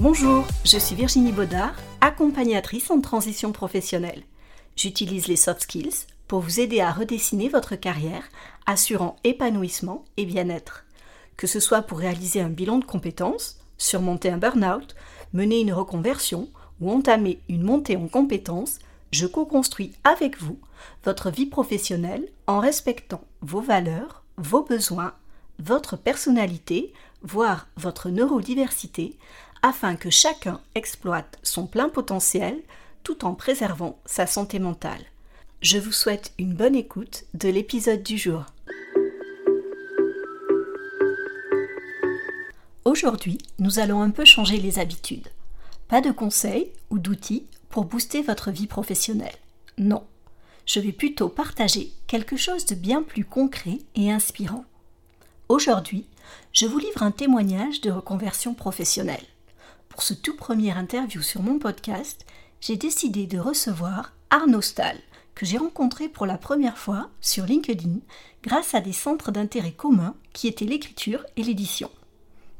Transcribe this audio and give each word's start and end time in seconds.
Bonjour, 0.00 0.46
je 0.64 0.78
suis 0.78 0.94
Virginie 0.94 1.32
Baudard, 1.32 1.74
accompagnatrice 2.00 2.88
en 2.92 3.00
transition 3.00 3.50
professionnelle. 3.50 4.22
J'utilise 4.76 5.26
les 5.26 5.34
soft 5.34 5.62
skills 5.62 6.06
pour 6.28 6.38
vous 6.38 6.60
aider 6.60 6.80
à 6.80 6.92
redessiner 6.92 7.48
votre 7.48 7.74
carrière, 7.74 8.22
assurant 8.64 9.16
épanouissement 9.24 10.04
et 10.16 10.24
bien-être. 10.24 10.84
Que 11.36 11.48
ce 11.48 11.58
soit 11.58 11.82
pour 11.82 11.98
réaliser 11.98 12.40
un 12.40 12.48
bilan 12.48 12.78
de 12.78 12.84
compétences, 12.84 13.58
surmonter 13.76 14.30
un 14.30 14.38
burn-out, 14.38 14.94
mener 15.32 15.58
une 15.62 15.72
reconversion 15.72 16.48
ou 16.80 16.92
entamer 16.92 17.40
une 17.48 17.64
montée 17.64 17.96
en 17.96 18.06
compétences, 18.06 18.78
je 19.10 19.26
co-construis 19.26 19.94
avec 20.04 20.40
vous 20.40 20.60
votre 21.04 21.28
vie 21.28 21.46
professionnelle 21.46 22.28
en 22.46 22.60
respectant 22.60 23.24
vos 23.40 23.62
valeurs, 23.62 24.22
vos 24.36 24.62
besoins, 24.62 25.14
votre 25.58 25.96
personnalité, 25.96 26.92
voire 27.22 27.66
votre 27.76 28.10
neurodiversité, 28.10 29.16
afin 29.62 29.96
que 29.96 30.10
chacun 30.10 30.60
exploite 30.74 31.38
son 31.42 31.66
plein 31.66 31.88
potentiel 31.88 32.58
tout 33.02 33.24
en 33.24 33.34
préservant 33.34 33.98
sa 34.04 34.26
santé 34.26 34.58
mentale. 34.58 35.04
Je 35.60 35.78
vous 35.78 35.92
souhaite 35.92 36.32
une 36.38 36.54
bonne 36.54 36.76
écoute 36.76 37.24
de 37.34 37.48
l'épisode 37.48 38.02
du 38.02 38.18
jour. 38.18 38.44
Aujourd'hui, 42.84 43.38
nous 43.58 43.78
allons 43.80 44.00
un 44.00 44.10
peu 44.10 44.24
changer 44.24 44.58
les 44.58 44.78
habitudes. 44.78 45.28
Pas 45.88 46.00
de 46.00 46.10
conseils 46.10 46.70
ou 46.90 46.98
d'outils 46.98 47.46
pour 47.70 47.84
booster 47.84 48.22
votre 48.22 48.50
vie 48.50 48.66
professionnelle. 48.66 49.36
Non, 49.78 50.04
je 50.64 50.80
vais 50.80 50.92
plutôt 50.92 51.28
partager 51.28 51.92
quelque 52.06 52.36
chose 52.36 52.66
de 52.66 52.74
bien 52.74 53.02
plus 53.02 53.24
concret 53.24 53.78
et 53.94 54.12
inspirant. 54.12 54.64
Aujourd'hui, 55.48 56.06
je 56.52 56.66
vous 56.66 56.78
livre 56.78 57.02
un 57.02 57.10
témoignage 57.10 57.80
de 57.80 57.90
reconversion 57.90 58.54
professionnelle. 58.54 59.24
Pour 59.98 60.04
ce 60.04 60.14
tout 60.14 60.36
premier 60.36 60.70
interview 60.78 61.22
sur 61.22 61.42
mon 61.42 61.58
podcast, 61.58 62.24
j'ai 62.60 62.76
décidé 62.76 63.26
de 63.26 63.40
recevoir 63.40 64.12
Arnaud 64.30 64.60
Stahl, 64.60 64.96
que 65.34 65.44
j'ai 65.44 65.58
rencontré 65.58 66.08
pour 66.08 66.24
la 66.24 66.38
première 66.38 66.78
fois 66.78 67.10
sur 67.20 67.46
LinkedIn 67.46 67.96
grâce 68.44 68.76
à 68.76 68.80
des 68.80 68.92
centres 68.92 69.32
d'intérêt 69.32 69.72
communs 69.72 70.14
qui 70.32 70.46
étaient 70.46 70.66
l'écriture 70.66 71.26
et 71.36 71.42
l'édition. 71.42 71.90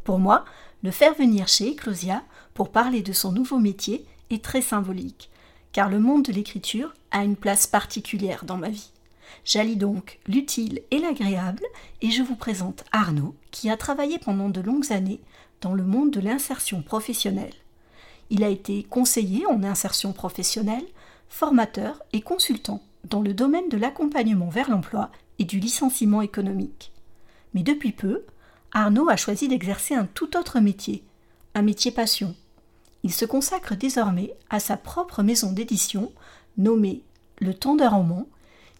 Pour 0.03 0.19
moi, 0.19 0.47
le 0.83 0.91
faire 0.91 1.15
venir 1.15 1.47
chez 1.47 1.71
Eclosia 1.71 2.25
pour 2.55 2.73
parler 2.73 3.03
de 3.03 3.13
son 3.13 3.31
nouveau 3.31 3.61
métier 3.61 4.05
est 4.31 4.43
très 4.43 4.61
symbolique, 4.61 5.31
car 5.71 5.89
le 5.91 6.01
monde 6.01 6.25
de 6.25 6.33
l'écriture 6.33 6.93
a 7.13 7.23
une 7.23 7.37
place 7.37 7.69
particulière 7.69 8.47
dans 8.47 8.57
ma 8.57 8.69
vie. 8.69 8.91
J'allie 9.45 9.77
donc 9.77 10.19
l'utile 10.27 10.83
et 10.91 10.99
l'agréable 10.99 11.63
et 12.03 12.11
je 12.11 12.25
vous 12.25 12.35
présente 12.35 12.85
Arnaud 12.91 13.37
qui 13.53 13.71
a 13.71 13.77
travaillé 13.77 14.19
pendant 14.19 14.49
de 14.49 14.61
longues 14.61 14.93
années 14.93 15.21
dans 15.61 15.75
le 15.75 15.85
monde 15.85 16.11
de 16.11 16.21
l'insertion 16.21 16.83
professionnelle. 16.83 17.55
Il 18.31 18.45
a 18.45 18.49
été 18.49 18.83
conseiller 18.85 19.47
en 19.47 19.63
insertion 19.63 20.13
professionnelle, 20.13 20.87
formateur 21.29 22.03
et 22.13 22.21
consultant 22.21 22.83
dans 23.05 23.21
le 23.21 23.35
domaine 23.35 23.69
de 23.69 23.77
l'accompagnement 23.77 24.49
vers 24.49 24.71
l'emploi 24.71 25.11
et 25.39 25.45
du 25.45 25.59
licenciement 25.59 26.23
économique. 26.23 26.93
Mais 27.55 27.63
depuis 27.63 27.93
peu, 27.93 28.25
Arnaud 28.73 29.09
a 29.09 29.17
choisi 29.17 29.49
d'exercer 29.49 29.95
un 29.95 30.07
tout 30.07 30.37
autre 30.37 30.61
métier, 30.61 31.05
un 31.55 31.63
métier 31.63 31.91
passion. 31.91 32.35
Il 33.03 33.13
se 33.13 33.25
consacre 33.25 33.75
désormais 33.75 34.35
à 34.51 34.61
sa 34.61 34.77
propre 34.77 35.23
maison 35.23 35.53
d'édition 35.53 36.13
nommée 36.57 37.03
Le 37.41 37.55
Tendeur 37.55 37.95
en 37.95 38.03
Mont 38.03 38.27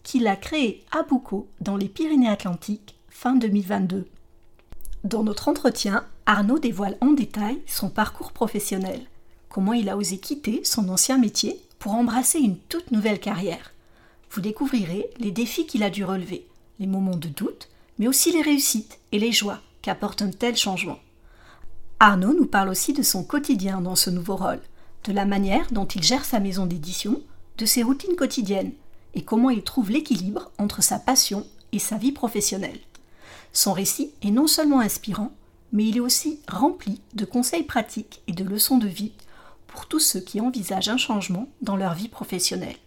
qu'il 0.03 0.27
a 0.27 0.35
créé 0.35 0.83
à 0.91 1.03
Boucau, 1.03 1.47
dans 1.61 1.77
les 1.77 1.89
Pyrénées-Atlantiques, 1.89 2.95
fin 3.09 3.35
2022. 3.35 4.07
Dans 5.03 5.23
notre 5.23 5.47
entretien, 5.47 6.05
Arnaud 6.31 6.59
dévoile 6.59 6.95
en 7.01 7.13
détail 7.13 7.57
son 7.65 7.89
parcours 7.89 8.33
professionnel, 8.33 9.01
comment 9.49 9.73
il 9.73 9.89
a 9.89 9.97
osé 9.97 10.19
quitter 10.19 10.61
son 10.63 10.87
ancien 10.89 11.17
métier 11.17 11.59
pour 11.79 11.93
embrasser 11.93 12.37
une 12.37 12.59
toute 12.59 12.91
nouvelle 12.91 13.19
carrière. 13.19 13.73
Vous 14.29 14.39
découvrirez 14.39 15.09
les 15.17 15.31
défis 15.31 15.65
qu'il 15.65 15.81
a 15.81 15.89
dû 15.89 16.05
relever, 16.05 16.45
les 16.79 16.85
moments 16.85 17.15
de 17.15 17.29
doute, 17.29 17.67
mais 17.97 18.07
aussi 18.07 18.31
les 18.31 18.43
réussites 18.43 18.99
et 19.11 19.17
les 19.17 19.31
joies 19.31 19.57
qu'apporte 19.81 20.21
un 20.21 20.29
tel 20.29 20.55
changement. 20.55 20.99
Arnaud 21.99 22.35
nous 22.35 22.45
parle 22.45 22.69
aussi 22.69 22.93
de 22.93 23.01
son 23.01 23.23
quotidien 23.23 23.81
dans 23.81 23.95
ce 23.95 24.11
nouveau 24.11 24.35
rôle, 24.35 24.61
de 25.05 25.11
la 25.11 25.25
manière 25.25 25.71
dont 25.71 25.87
il 25.87 26.03
gère 26.03 26.25
sa 26.25 26.39
maison 26.39 26.67
d'édition, 26.67 27.23
de 27.57 27.65
ses 27.65 27.81
routines 27.81 28.15
quotidiennes, 28.15 28.73
et 29.15 29.23
comment 29.23 29.49
il 29.49 29.63
trouve 29.63 29.89
l'équilibre 29.89 30.51
entre 30.59 30.83
sa 30.83 30.99
passion 30.99 31.47
et 31.71 31.79
sa 31.79 31.97
vie 31.97 32.11
professionnelle. 32.11 32.81
Son 33.51 33.73
récit 33.73 34.11
est 34.21 34.29
non 34.29 34.45
seulement 34.45 34.79
inspirant, 34.79 35.31
mais 35.71 35.85
il 35.85 35.97
est 35.97 36.01
aussi 36.01 36.39
rempli 36.47 37.01
de 37.13 37.25
conseils 37.25 37.63
pratiques 37.63 38.21
et 38.27 38.33
de 38.33 38.43
leçons 38.43 38.77
de 38.77 38.87
vie 38.87 39.13
pour 39.67 39.87
tous 39.87 39.99
ceux 39.99 40.19
qui 40.19 40.41
envisagent 40.41 40.89
un 40.89 40.97
changement 40.97 41.47
dans 41.61 41.75
leur 41.75 41.93
vie 41.93 42.07
professionnelle. 42.07 42.77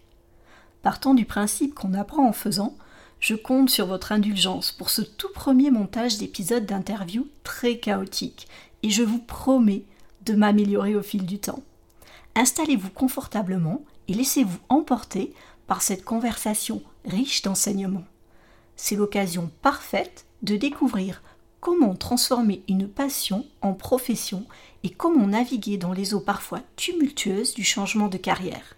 Partant 0.81 1.13
du 1.13 1.25
principe 1.25 1.73
qu'on 1.73 1.93
apprend 1.93 2.27
en 2.27 2.33
faisant, 2.33 2.75
je 3.19 3.35
compte 3.35 3.69
sur 3.69 3.87
votre 3.87 4.11
indulgence 4.11 4.73
pour 4.73 4.89
ce 4.89 5.01
tout 5.01 5.31
premier 5.33 5.71
montage 5.71 6.17
d'épisodes 6.17 6.65
d'interview 6.65 7.25
très 7.43 7.77
chaotique 7.77 8.47
et 8.83 8.89
je 8.89 9.01
vous 9.01 9.19
promets 9.19 9.85
de 10.25 10.33
m'améliorer 10.33 10.95
au 10.95 11.01
fil 11.01 11.25
du 11.25 11.39
temps. 11.39 11.63
Installez-vous 12.35 12.89
confortablement 12.89 13.83
et 14.09 14.13
laissez-vous 14.13 14.59
emporter 14.67 15.33
par 15.67 15.81
cette 15.81 16.03
conversation 16.03 16.81
riche 17.05 17.43
d'enseignements. 17.43 18.05
C'est 18.75 18.95
l'occasion 18.95 19.49
parfaite 19.61 20.25
de 20.41 20.57
découvrir 20.57 21.21
comment 21.63 21.95
transformer 21.95 22.61
une 22.67 22.89
passion 22.89 23.45
en 23.61 23.71
profession 23.71 24.43
et 24.83 24.89
comment 24.89 25.27
naviguer 25.27 25.77
dans 25.77 25.93
les 25.93 26.13
eaux 26.13 26.19
parfois 26.19 26.59
tumultueuses 26.75 27.53
du 27.53 27.63
changement 27.63 28.09
de 28.09 28.17
carrière. 28.17 28.75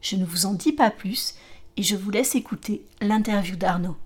Je 0.00 0.16
ne 0.16 0.24
vous 0.24 0.46
en 0.46 0.54
dis 0.54 0.72
pas 0.72 0.90
plus 0.90 1.34
et 1.76 1.82
je 1.82 1.94
vous 1.94 2.10
laisse 2.10 2.34
écouter 2.34 2.86
l'interview 3.02 3.56
d'Arnaud. 3.56 3.98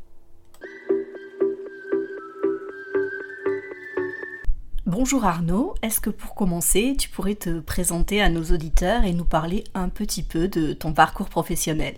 Bonjour 4.87 5.25
Arnaud, 5.25 5.77
est-ce 5.83 6.01
que 6.01 6.11
pour 6.11 6.35
commencer, 6.35 6.97
tu 6.99 7.09
pourrais 7.09 7.37
te 7.37 7.61
présenter 7.61 8.21
à 8.21 8.29
nos 8.29 8.43
auditeurs 8.43 9.05
et 9.05 9.13
nous 9.13 9.25
parler 9.25 9.63
un 9.75 9.89
petit 9.89 10.25
peu 10.25 10.49
de 10.49 10.73
ton 10.73 10.93
parcours 10.93 11.29
professionnel? 11.29 11.95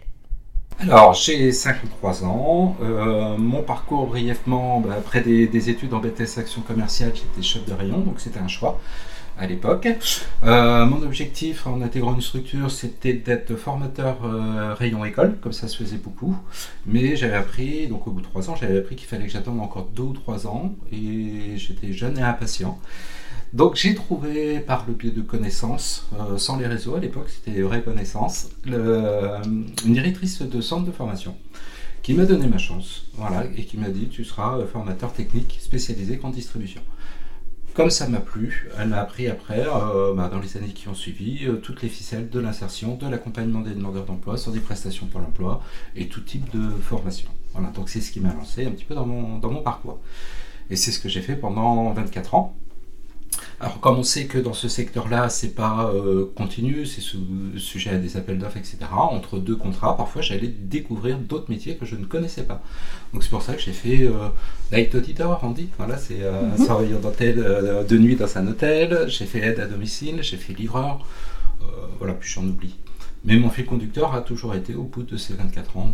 Alors, 0.81 1.13
j'ai 1.13 1.51
53 1.51 2.25
ans. 2.25 2.77
Euh, 2.81 3.37
mon 3.37 3.63
parcours, 3.63 4.07
brièvement, 4.07 4.81
bah, 4.81 4.95
après 4.97 5.23
des, 5.23 5.71
études 5.71 5.93
en 5.93 5.99
BTS 5.99 6.39
Action 6.39 6.61
Commerciale, 6.63 7.13
j'étais 7.15 7.43
chef 7.43 7.65
de 7.67 7.73
rayon, 7.73 7.99
donc 7.99 8.21
c'était 8.21 8.39
un 8.39 8.47
choix 8.47 8.81
à 9.37 9.47
l'époque. 9.47 9.89
Euh, 10.45 10.85
mon 10.87 11.03
objectif 11.03 11.67
en 11.67 11.83
intégrant 11.83 12.15
une 12.15 12.21
structure, 12.21 12.71
c'était 12.71 13.13
d'être 13.13 13.57
formateur 13.57 14.19
euh, 14.25 14.73
rayon 14.75 15.05
école, 15.05 15.37
comme 15.41 15.53
ça 15.53 15.67
se 15.67 15.77
faisait 15.77 15.97
beaucoup. 15.97 16.37
Mais 16.87 17.17
j'avais 17.17 17.37
appris, 17.37 17.89
donc 17.89 18.07
au 18.07 18.13
bout 18.13 18.21
de 18.21 18.27
trois 18.27 18.49
ans, 18.49 18.55
j'avais 18.55 18.79
appris 18.79 18.95
qu'il 18.95 19.09
fallait 19.09 19.27
que 19.27 19.33
j'attende 19.33 19.61
encore 19.61 19.89
deux 19.95 20.05
ou 20.05 20.13
trois 20.13 20.47
ans, 20.47 20.75
et 20.93 21.57
j'étais 21.57 21.93
jeune 21.93 22.19
et 22.19 22.23
impatient. 22.23 22.79
Donc 23.55 23.77
j'ai 23.77 23.95
trouvé 23.95 24.61
par 24.61 24.85
le 24.87 24.93
biais 24.93 25.11
de 25.11 25.23
connaissances, 25.23 26.07
euh, 26.21 26.37
sans 26.37 26.59
les 26.59 26.67
réseaux 26.67 26.97
à 26.97 27.01
l'époque, 27.01 27.31
c'était 27.31 27.53
des 27.53 27.63
vraies 27.63 27.83
connaissances, 27.83 28.51
une 28.67 29.65
directrice 29.87 30.43
de 30.43 30.61
centre 30.61 30.85
de 30.85 30.93
formation 30.93 31.35
qui 32.03 32.13
m'a 32.13 32.27
donné 32.27 32.47
ma 32.47 32.59
chance, 32.59 33.07
voilà, 33.15 33.45
et 33.57 33.65
qui 33.65 33.79
m'a 33.79 33.89
dit 33.89 34.09
tu 34.09 34.25
seras 34.25 34.59
euh, 34.59 34.67
formateur 34.67 35.15
technique 35.15 35.59
spécialisé 35.61 36.21
en 36.23 36.29
distribution. 36.31 36.83
Comme 37.73 37.91
ça 37.91 38.07
m'a 38.09 38.21
plu, 38.21 38.69
elle 38.79 38.89
m'a 38.89 39.01
appris 39.01 39.29
après, 39.29 39.65
euh, 39.67 40.13
bah, 40.15 40.29
dans 40.31 40.41
les 40.41 40.57
années 40.59 40.73
qui 40.75 40.89
ont 40.89 40.95
suivi, 40.95 41.47
toutes 41.63 41.81
les 41.81 41.89
ficelles 41.89 42.29
de 42.29 42.41
l'insertion, 42.41 42.97
de 42.97 43.07
l'accompagnement 43.07 43.61
des 43.61 43.71
demandeurs 43.71 44.05
d'emploi 44.05 44.37
sur 44.37 44.53
des 44.53 44.61
prestations 44.61 45.07
pour 45.07 45.21
l'emploi 45.21 45.63
et 45.97 46.09
tout 46.09 46.21
type 46.21 46.51
de 46.55 46.69
formation. 46.83 47.31
Voilà, 47.55 47.71
donc 47.71 47.89
c'est 47.89 48.01
ce 48.01 48.11
qui 48.11 48.21
m'a 48.21 48.35
lancé 48.35 48.67
un 48.67 48.73
petit 48.73 48.85
peu 48.85 48.95
dans 48.95 49.07
mon, 49.07 49.39
dans 49.39 49.51
mon 49.51 49.63
parcours. 49.63 50.01
Et 50.71 50.77
c'est 50.77 50.91
ce 50.91 50.99
que 50.99 51.09
j'ai 51.09 51.23
fait 51.23 51.37
pendant 51.37 51.93
24 51.93 52.35
ans. 52.35 52.55
Alors, 53.61 53.81
comme 53.81 53.99
on 53.99 54.03
sait 54.05 54.27
que 54.27 54.39
dans 54.39 54.53
ce 54.53 54.69
secteur-là, 54.69 55.29
c'est 55.29 55.55
pas 55.55 55.91
euh, 55.93 56.31
continu, 56.37 56.87
c'est 56.87 57.03
sujet 57.57 57.91
à 57.91 57.99
des 57.99 58.17
appels 58.17 58.39
d'offres, 58.39 58.57
etc. 58.57 58.79
Entre 58.93 59.39
deux 59.39 59.57
contrats, 59.57 59.97
parfois, 59.97 60.23
j'allais 60.23 60.47
découvrir 60.47 61.19
d'autres 61.19 61.51
métiers 61.51 61.77
que 61.77 61.85
je 61.85 61.97
ne 61.97 62.05
connaissais 62.05 62.45
pas. 62.45 62.63
Donc, 63.13 63.25
c'est 63.25 63.31
pour 63.31 63.43
ça 63.43 63.55
que 63.55 63.61
j'ai 63.61 63.73
fait 63.73 64.05
euh, 64.05 64.29
night 64.73 64.95
auditor, 64.95 65.41
on 65.43 65.51
dit. 65.51 65.71
Voilà, 65.77 65.97
c'est 65.97 66.23
euh, 66.23 66.43
mhm. 66.57 66.65
surveillant 66.65 67.01
euh, 67.21 67.83
de 67.85 67.99
nuit 67.99 68.15
dans 68.15 68.39
un 68.39 68.47
hôtel. 68.47 69.07
J'ai 69.09 69.27
fait 69.27 69.41
aide 69.41 69.59
à 69.59 69.67
domicile, 69.67 70.23
j'ai 70.23 70.37
fait 70.37 70.53
livreur. 70.53 71.05
voilà, 71.99 72.15
puis 72.15 72.31
j'en 72.31 72.45
oublie. 72.45 72.77
Mais 73.25 73.37
mon 73.37 73.51
fil 73.51 73.67
conducteur 73.67 74.15
a 74.15 74.21
toujours 74.21 74.55
été, 74.55 74.77
au 74.77 74.85
bout 74.85 75.03
de 75.03 75.17
ces 75.17 75.35
24 75.35 75.77
ans, 75.77 75.93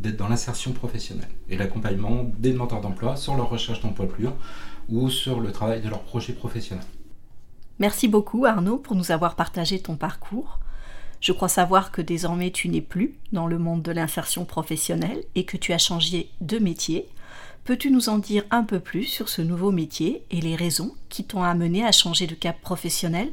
d'être 0.00 0.16
dans 0.16 0.28
l'insertion 0.28 0.72
professionnelle 0.72 1.28
et 1.50 1.58
l'accompagnement 1.58 2.32
des 2.38 2.52
demandeurs 2.52 2.80
d'emploi 2.80 3.16
sur 3.16 3.36
leur 3.36 3.50
recherche 3.50 3.82
d'emploi 3.82 4.08
pur 4.08 4.32
ou 4.88 5.10
sur 5.10 5.40
le 5.40 5.52
travail 5.52 5.80
de 5.80 5.88
leur 5.88 6.02
projet 6.02 6.32
professionnel. 6.32 6.84
Merci 7.78 8.08
beaucoup 8.08 8.46
Arnaud 8.46 8.78
pour 8.78 8.96
nous 8.96 9.10
avoir 9.10 9.36
partagé 9.36 9.80
ton 9.80 9.96
parcours. 9.96 10.58
Je 11.20 11.32
crois 11.32 11.48
savoir 11.48 11.92
que 11.92 12.02
désormais 12.02 12.50
tu 12.50 12.68
n'es 12.68 12.80
plus 12.80 13.14
dans 13.32 13.46
le 13.46 13.58
monde 13.58 13.82
de 13.82 13.92
l'insertion 13.92 14.44
professionnelle 14.44 15.22
et 15.34 15.44
que 15.44 15.56
tu 15.56 15.72
as 15.72 15.78
changé 15.78 16.30
de 16.40 16.58
métier. 16.58 17.08
Peux-tu 17.64 17.90
nous 17.90 18.08
en 18.08 18.18
dire 18.18 18.44
un 18.50 18.62
peu 18.62 18.78
plus 18.78 19.04
sur 19.04 19.28
ce 19.28 19.42
nouveau 19.42 19.72
métier 19.72 20.22
et 20.30 20.40
les 20.40 20.54
raisons 20.54 20.94
qui 21.08 21.24
t'ont 21.24 21.42
amené 21.42 21.84
à 21.84 21.90
changer 21.90 22.26
de 22.26 22.34
cap 22.34 22.60
professionnel? 22.60 23.32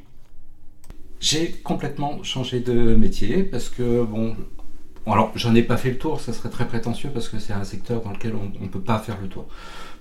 J'ai 1.20 1.52
complètement 1.52 2.24
changé 2.24 2.60
de 2.60 2.96
métier 2.96 3.44
parce 3.44 3.70
que, 3.70 4.04
bon, 4.04 4.36
alors 5.06 5.32
j'en 5.36 5.54
ai 5.54 5.64
pas 5.64 5.78
fait 5.78 5.92
le 5.92 5.98
tour, 5.98 6.20
ça 6.20 6.34
serait 6.34 6.50
très 6.50 6.68
prétentieux 6.68 7.12
parce 7.14 7.30
que 7.30 7.38
c'est 7.38 7.54
un 7.54 7.64
secteur 7.64 8.02
dans 8.02 8.12
lequel 8.12 8.34
on 8.36 8.64
ne 8.64 8.70
peut 8.70 8.82
pas 8.82 9.00
faire 9.00 9.22
le 9.22 9.28
tour. 9.28 9.46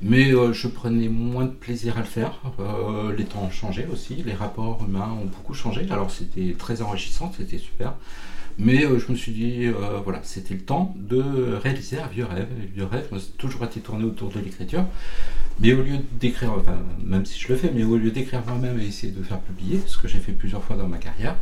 Mais 0.02 0.34
euh, 0.34 0.52
je 0.52 0.66
prenais 0.66 1.08
moins 1.08 1.44
de 1.44 1.50
plaisir 1.50 1.96
à 1.96 2.00
le 2.00 2.06
faire. 2.06 2.40
Euh, 2.58 3.14
les 3.16 3.24
temps 3.24 3.44
ont 3.44 3.50
changé 3.50 3.86
aussi, 3.90 4.16
les 4.16 4.34
rapports 4.34 4.84
humains 4.86 5.16
ont 5.22 5.26
beaucoup 5.26 5.54
changé. 5.54 5.86
Alors 5.90 6.10
c'était 6.10 6.56
très 6.58 6.82
enrichissant, 6.82 7.32
c'était 7.36 7.58
super. 7.58 7.94
Mais 8.58 8.84
euh, 8.84 8.98
je 8.98 9.12
me 9.12 9.16
suis 9.16 9.32
dit, 9.32 9.68
voilà, 10.04 10.20
c'était 10.24 10.54
le 10.54 10.60
temps 10.60 10.94
de 10.98 11.54
réaliser 11.54 12.00
un 12.00 12.08
vieux 12.08 12.24
rêve. 12.24 12.48
Un 12.60 12.74
vieux 12.74 12.84
rêve, 12.84 13.08
j'ai 13.12 13.20
toujours 13.38 13.64
été 13.64 13.80
tourné 13.80 14.04
autour 14.04 14.30
de 14.30 14.40
l'écriture. 14.40 14.84
Mais 15.60 15.72
au 15.72 15.82
lieu 15.82 15.98
d'écrire, 16.20 16.52
enfin, 16.52 16.78
même 17.04 17.24
si 17.24 17.38
je 17.38 17.48
le 17.48 17.56
fais, 17.56 17.70
mais 17.72 17.84
au 17.84 17.96
lieu 17.96 18.10
d'écrire 18.10 18.42
moi-même 18.44 18.80
et 18.80 18.86
essayer 18.86 19.12
de 19.12 19.22
faire 19.22 19.38
publier, 19.38 19.80
ce 19.86 19.98
que 19.98 20.08
j'ai 20.08 20.18
fait 20.18 20.32
plusieurs 20.32 20.64
fois 20.64 20.76
dans 20.76 20.88
ma 20.88 20.98
carrière, 20.98 21.36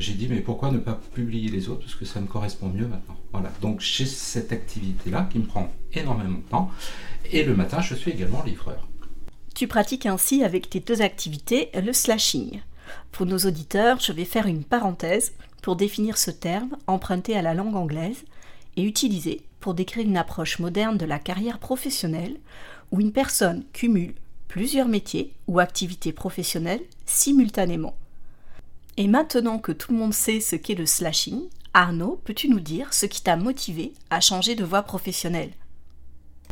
j'ai 0.00 0.14
dit, 0.14 0.28
mais 0.28 0.40
pourquoi 0.40 0.70
ne 0.70 0.78
pas 0.78 0.98
publier 1.14 1.50
les 1.50 1.68
autres 1.68 1.80
Parce 1.80 1.94
que 1.94 2.04
ça 2.04 2.20
me 2.20 2.26
correspond 2.26 2.68
mieux 2.68 2.86
maintenant. 2.86 3.16
Voilà. 3.32 3.50
Donc 3.60 3.80
j'ai 3.80 4.06
cette 4.06 4.52
activité-là 4.52 5.28
qui 5.30 5.38
me 5.38 5.44
prend 5.44 5.70
énormément 5.92 6.38
de 6.38 6.48
temps. 6.48 6.70
Et 7.30 7.44
le 7.44 7.54
matin, 7.54 7.80
je 7.80 7.94
suis 7.94 8.10
également 8.10 8.42
livreur. 8.42 8.88
Tu 9.54 9.68
pratiques 9.68 10.06
ainsi 10.06 10.42
avec 10.42 10.70
tes 10.70 10.80
deux 10.80 11.02
activités 11.02 11.70
le 11.74 11.92
slashing. 11.92 12.60
Pour 13.12 13.26
nos 13.26 13.38
auditeurs, 13.38 14.00
je 14.00 14.12
vais 14.12 14.24
faire 14.24 14.46
une 14.46 14.64
parenthèse 14.64 15.32
pour 15.62 15.76
définir 15.76 16.16
ce 16.16 16.30
terme 16.30 16.76
emprunté 16.86 17.36
à 17.36 17.42
la 17.42 17.54
langue 17.54 17.76
anglaise 17.76 18.24
et 18.76 18.82
utilisé 18.82 19.42
pour 19.60 19.74
décrire 19.74 20.06
une 20.06 20.16
approche 20.16 20.58
moderne 20.58 20.96
de 20.96 21.04
la 21.04 21.18
carrière 21.18 21.58
professionnelle 21.58 22.38
où 22.90 23.00
une 23.00 23.12
personne 23.12 23.64
cumule 23.72 24.14
plusieurs 24.48 24.88
métiers 24.88 25.34
ou 25.46 25.60
activités 25.60 26.12
professionnelles 26.12 26.82
simultanément. 27.06 27.94
Et 28.96 29.06
maintenant 29.08 29.58
que 29.58 29.72
tout 29.72 29.92
le 29.92 29.98
monde 29.98 30.14
sait 30.14 30.40
ce 30.40 30.56
qu'est 30.56 30.74
le 30.74 30.86
slashing, 30.86 31.42
Arnaud, 31.72 32.20
peux-tu 32.24 32.48
nous 32.48 32.60
dire 32.60 32.92
ce 32.92 33.06
qui 33.06 33.22
t'a 33.22 33.36
motivé 33.36 33.92
à 34.10 34.20
changer 34.20 34.54
de 34.54 34.64
voie 34.64 34.82
professionnelle? 34.82 35.50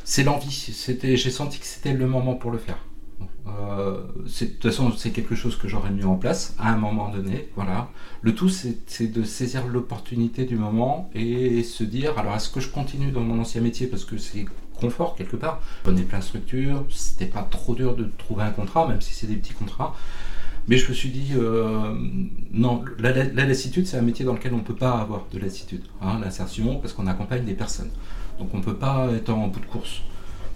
C'est 0.04 0.22
l'envie. 0.22 0.50
J'ai 0.50 1.30
senti 1.30 1.58
que 1.58 1.66
c'était 1.66 1.92
le 1.92 2.06
moment 2.06 2.34
pour 2.34 2.50
le 2.50 2.58
faire. 2.58 2.78
Euh, 3.48 4.06
de 4.24 4.46
toute 4.46 4.62
façon, 4.62 4.92
c'est 4.96 5.10
quelque 5.10 5.34
chose 5.34 5.56
que 5.56 5.68
j'aurais 5.68 5.90
mis 5.90 6.04
en 6.04 6.16
place 6.16 6.54
à 6.58 6.72
un 6.72 6.76
moment 6.76 7.08
donné. 7.08 7.48
Voilà. 7.56 7.90
Le 8.22 8.34
tout, 8.34 8.48
c'est 8.48 9.12
de 9.12 9.24
saisir 9.24 9.66
l'opportunité 9.66 10.44
du 10.44 10.56
moment 10.56 11.10
et 11.14 11.62
se 11.64 11.82
dire 11.82 12.16
alors, 12.18 12.36
est-ce 12.36 12.48
que 12.48 12.60
je 12.60 12.68
continue 12.68 13.10
dans 13.10 13.22
mon 13.22 13.40
ancien 13.40 13.60
métier 13.60 13.86
parce 13.86 14.04
que 14.04 14.18
c'est 14.18 14.44
confort 14.80 15.16
quelque 15.16 15.36
part? 15.36 15.60
On 15.86 15.96
est 15.96 16.02
plein 16.02 16.20
de 16.20 16.24
structures, 16.24 16.84
c'était 16.90 17.26
pas 17.26 17.42
trop 17.42 17.74
dur 17.74 17.96
de 17.96 18.04
trouver 18.18 18.44
un 18.44 18.50
contrat, 18.50 18.86
même 18.86 19.00
si 19.00 19.14
c'est 19.14 19.26
des 19.26 19.36
petits 19.36 19.54
contrats. 19.54 19.96
Mais 20.68 20.76
je 20.76 20.86
me 20.88 20.94
suis 20.94 21.08
dit, 21.08 21.32
euh, 21.34 21.94
non, 22.52 22.84
la, 22.98 23.12
lassitude, 23.12 23.86
c'est 23.86 23.96
un 23.96 24.02
métier 24.02 24.24
dans 24.24 24.34
lequel 24.34 24.52
on 24.52 24.58
ne 24.58 24.62
peut 24.62 24.76
pas 24.76 24.98
avoir 24.98 25.24
de 25.32 25.38
lassitude. 25.38 25.82
Hein, 26.02 26.20
L'insertion, 26.22 26.76
parce 26.76 26.92
qu'on 26.92 27.06
accompagne 27.06 27.44
des 27.44 27.54
personnes. 27.54 27.90
Donc 28.38 28.50
on 28.52 28.58
ne 28.58 28.62
peut 28.62 28.76
pas 28.76 29.08
être 29.16 29.30
en 29.30 29.48
bout 29.48 29.60
de 29.60 29.66
course. 29.66 30.02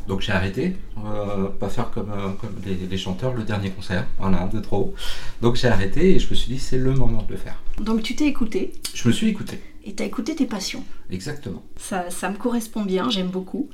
Donc 0.09 0.21
j'ai 0.21 0.33
arrêté, 0.33 0.77
euh, 0.99 1.49
pas 1.49 1.69
faire 1.69 1.91
comme, 1.91 2.11
euh, 2.11 2.31
comme 2.41 2.57
les, 2.67 2.99
chanteurs, 2.99 3.35
le 3.35 3.45
dernier 3.45 3.71
concert, 3.71 4.07
voilà, 4.19 4.49
de 4.53 4.59
trop. 4.61 4.95
Donc 5.41 5.57
j'ai 5.57 5.69
arrêté 5.69 6.15
et 6.15 6.19
je 6.19 6.29
me 6.29 6.35
suis 6.35 6.53
dit 6.53 6.59
c'est 6.59 6.79
le 6.79 6.93
moment 6.93 7.23
de 7.23 7.31
le 7.31 7.39
faire. 7.39 7.63
Donc 7.81 8.03
tu 8.03 8.17
t'es 8.17 8.27
écouté 8.27 8.73
Je 8.95 9.07
me 9.09 9.13
suis 9.13 9.29
écouté. 9.29 9.61
Et 9.85 9.95
tu 9.95 10.03
as 10.03 10.07
écouté 10.07 10.35
tes 10.37 10.47
passions 10.47 10.85
Exactement. 11.11 11.63
Ça, 11.77 12.11
ça 12.11 12.31
me 12.31 12.37
correspond 12.37 12.83
bien, 12.83 13.11
j'aime 13.11 13.29
beaucoup. 13.29 13.69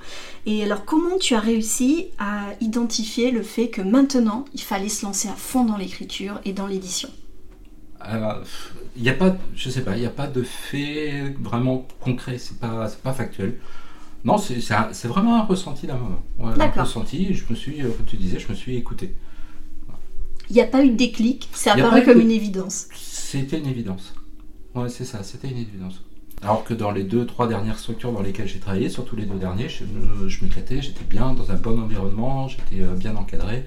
Et 0.46 0.64
alors 0.64 0.84
comment 0.84 1.18
tu 1.18 1.34
as 1.34 1.40
réussi 1.40 2.06
à 2.18 2.46
identifier 2.60 3.30
le 3.30 3.42
fait 3.42 3.68
que 3.68 3.82
maintenant 3.82 4.46
il 4.54 4.62
fallait 4.62 4.88
se 4.88 5.04
lancer 5.04 5.28
à 5.28 5.34
fond 5.34 5.64
dans 5.64 5.76
l'écriture 5.76 6.40
et 6.44 6.52
dans 6.52 6.66
l'édition? 6.66 7.10
Il 8.96 9.02
n'y 9.02 9.08
a 9.10 9.14
pas, 9.14 9.36
je 9.54 9.70
sais 9.70 9.82
pas, 9.82 9.96
il 9.96 10.00
n'y 10.00 10.06
a 10.06 10.10
pas 10.10 10.28
de 10.28 10.42
fait 10.42 11.34
vraiment 11.40 11.86
concret, 12.00 12.38
c'est 12.38 12.58
pas, 12.58 12.88
pas 13.02 13.12
factuel. 13.12 13.58
Non, 14.24 14.38
c'est 14.38 15.08
vraiment 15.08 15.36
un 15.36 15.44
ressenti 15.44 15.86
d'un 15.86 15.96
moment. 15.96 16.22
un 16.40 16.70
ressenti, 16.82 17.34
je 17.34 17.44
me 17.50 17.54
suis, 17.54 17.82
euh, 17.82 17.90
comme 17.90 18.06
tu 18.06 18.16
disais, 18.16 18.38
je 18.38 18.48
me 18.48 18.54
suis 18.54 18.76
écouté. 18.76 19.14
Il 20.50 20.54
n'y 20.54 20.62
a 20.62 20.66
pas 20.66 20.84
eu 20.84 20.90
de 20.90 20.96
déclic, 20.96 21.48
c'est 21.52 21.70
apparu 21.70 22.02
comme 22.04 22.20
une 22.20 22.30
évidence. 22.30 22.88
C'était 22.94 23.58
une 23.58 23.66
évidence. 23.66 24.14
C'est 24.88 25.04
ça, 25.04 25.22
c'était 25.22 25.48
une 25.48 25.58
évidence. 25.58 26.02
Alors 26.42 26.62
que 26.62 26.72
dans 26.72 26.92
les 26.92 27.02
deux, 27.02 27.26
trois 27.26 27.48
dernières 27.48 27.78
structures 27.78 28.12
dans 28.12 28.22
lesquelles 28.22 28.46
j'ai 28.46 28.60
travaillé, 28.60 28.88
surtout 28.88 29.16
les 29.16 29.24
deux 29.24 29.38
derniers, 29.38 29.68
je, 29.68 29.84
je 30.28 30.44
m'éclatais, 30.44 30.80
j'étais 30.80 31.04
bien 31.04 31.32
dans 31.32 31.50
un 31.50 31.56
bon 31.56 31.80
environnement, 31.80 32.46
j'étais 32.46 32.82
euh, 32.82 32.94
bien 32.94 33.16
encadré, 33.16 33.64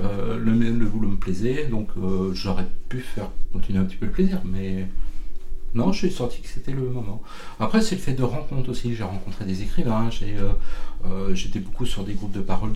euh, 0.00 0.38
le, 0.38 0.52
le, 0.52 0.86
boulot 0.86 1.10
me 1.10 1.16
plaisait, 1.16 1.66
donc 1.66 1.88
j'aurais 2.32 2.66
pu 2.88 3.00
faire 3.00 3.30
continuer 3.52 3.80
un 3.80 3.84
petit 3.84 3.96
peu 3.96 4.06
le 4.06 4.12
plaisir, 4.12 4.40
mais 4.44 4.86
non, 5.76 5.92
je 5.92 5.98
suis 5.98 6.10
sorti 6.10 6.40
que 6.40 6.48
c'était 6.48 6.72
le 6.72 6.88
moment. 6.88 7.22
Après, 7.60 7.82
c'est 7.82 7.96
le 7.96 8.00
fait 8.00 8.14
de 8.14 8.22
rencontres 8.22 8.70
aussi. 8.70 8.94
J'ai 8.94 9.04
rencontré 9.04 9.44
des 9.44 9.62
écrivains, 9.62 10.08
euh, 10.22 10.52
euh, 11.04 11.34
j'étais 11.34 11.58
beaucoup 11.58 11.84
sur 11.84 12.02
des 12.02 12.14
groupes 12.14 12.32
de 12.32 12.40
parole 12.40 12.72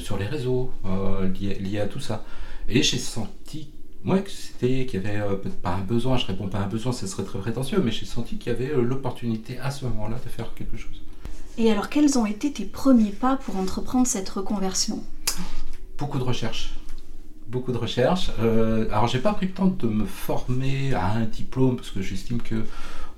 sur 0.00 0.18
les 0.18 0.26
réseaux 0.26 0.70
euh, 0.84 1.28
liés, 1.28 1.80
à 1.80 1.86
tout 1.86 2.00
ça. 2.00 2.26
Et 2.68 2.82
j'ai 2.82 2.98
senti 2.98 3.70
moi 4.06 4.18
c'était 4.26 4.86
qu'il 4.86 5.02
y 5.02 5.06
avait 5.06 5.36
peut-être 5.36 5.60
pas 5.60 5.74
un 5.74 5.82
besoin, 5.82 6.16
je 6.16 6.24
réponds 6.24 6.48
pas 6.48 6.58
à 6.58 6.62
un 6.62 6.68
besoin, 6.68 6.92
ce 6.92 7.06
serait 7.06 7.24
très 7.24 7.38
prétentieux, 7.38 7.82
mais 7.84 7.90
j'ai 7.90 8.06
senti 8.06 8.38
qu'il 8.38 8.50
y 8.52 8.54
avait 8.54 8.72
l'opportunité 8.74 9.58
à 9.58 9.70
ce 9.70 9.84
moment-là 9.84 10.16
de 10.24 10.30
faire 10.30 10.54
quelque 10.54 10.78
chose. 10.78 11.02
Et 11.58 11.70
alors, 11.70 11.88
quels 11.88 12.18
ont 12.18 12.26
été 12.26 12.52
tes 12.52 12.66
premiers 12.66 13.10
pas 13.10 13.36
pour 13.36 13.56
entreprendre 13.56 14.06
cette 14.06 14.28
reconversion? 14.28 15.02
Beaucoup 15.98 16.18
de 16.18 16.24
recherches 16.24 16.74
beaucoup 17.48 17.72
de 17.72 17.78
recherches. 17.78 18.30
Euh, 18.40 18.86
alors, 18.90 19.06
j'ai 19.06 19.18
pas 19.18 19.32
pris 19.32 19.46
le 19.46 19.52
temps 19.52 19.66
de 19.66 19.86
me 19.86 20.04
former 20.04 20.94
à 20.94 21.12
un 21.12 21.24
diplôme 21.24 21.76
parce 21.76 21.90
que 21.90 22.02
j'estime 22.02 22.40
que 22.42 22.64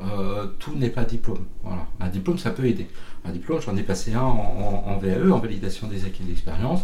euh, 0.00 0.46
tout 0.58 0.75
n'est 0.75 0.91
pas 0.91 1.05
diplôme. 1.05 1.44
Voilà. 1.62 1.87
Un 2.00 2.08
diplôme, 2.08 2.38
ça 2.38 2.50
peut 2.50 2.67
aider. 2.67 2.87
Un 3.25 3.32
diplôme, 3.32 3.61
j'en 3.61 3.76
ai 3.76 3.82
passé 3.82 4.14
un 4.14 4.20
en, 4.20 4.99
VAE, 4.99 5.31
en 5.31 5.38
validation 5.38 5.88
des 5.88 6.05
acquis 6.05 6.23
d'expérience. 6.23 6.81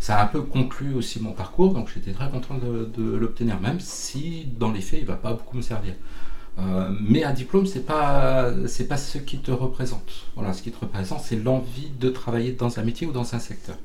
Ça 0.00 0.18
a 0.18 0.24
un 0.24 0.26
peu 0.26 0.42
conclu 0.42 0.94
aussi 0.94 1.20
mon 1.20 1.32
parcours, 1.32 1.74
donc 1.74 1.90
j'étais 1.92 2.12
très 2.12 2.30
content 2.30 2.56
de, 2.56 3.16
l'obtenir, 3.16 3.60
même 3.60 3.80
si 3.80 4.46
dans 4.58 4.70
les 4.70 4.80
faits, 4.80 5.00
il 5.00 5.06
va 5.06 5.16
pas 5.16 5.32
beaucoup 5.32 5.56
me 5.56 5.62
servir. 5.62 5.94
Euh, 6.58 6.90
mais 7.00 7.24
un 7.24 7.32
diplôme, 7.32 7.66
c'est 7.66 7.86
pas 7.86 8.50
pas 8.88 8.96
ce 8.96 9.18
qui 9.18 9.38
te 9.38 9.50
représente. 9.50 10.26
Voilà, 10.34 10.52
ce 10.52 10.62
qui 10.62 10.70
te 10.70 10.80
représente, 10.80 11.20
c'est 11.20 11.36
l'envie 11.36 11.90
de 12.00 12.10
travailler 12.10 12.52
dans 12.52 12.78
un 12.78 12.82
métier 12.82 13.06
ou 13.06 13.12
dans 13.12 13.34
un 13.34 13.38
secteur. 13.38 13.76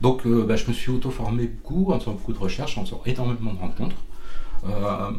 Donc 0.00 0.26
euh, 0.26 0.44
bah, 0.44 0.56
je 0.56 0.66
me 0.66 0.72
suis 0.72 0.90
auto-formé 0.90 1.46
beaucoup 1.46 1.92
en 1.92 2.00
faisant 2.00 2.12
beaucoup 2.12 2.32
de 2.32 2.38
recherches, 2.38 2.76
en 2.76 2.84
faisant 2.84 3.02
énormément 3.06 3.52
de 3.52 3.58
rencontres. 3.58 3.96
Euh, 4.64 5.10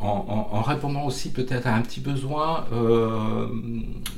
en, 0.00 0.62
répondant 0.62 1.04
aussi 1.06 1.30
peut-être 1.30 1.66
à 1.66 1.74
un 1.74 1.82
petit 1.82 2.00
besoin 2.00 2.66
euh, 2.72 3.46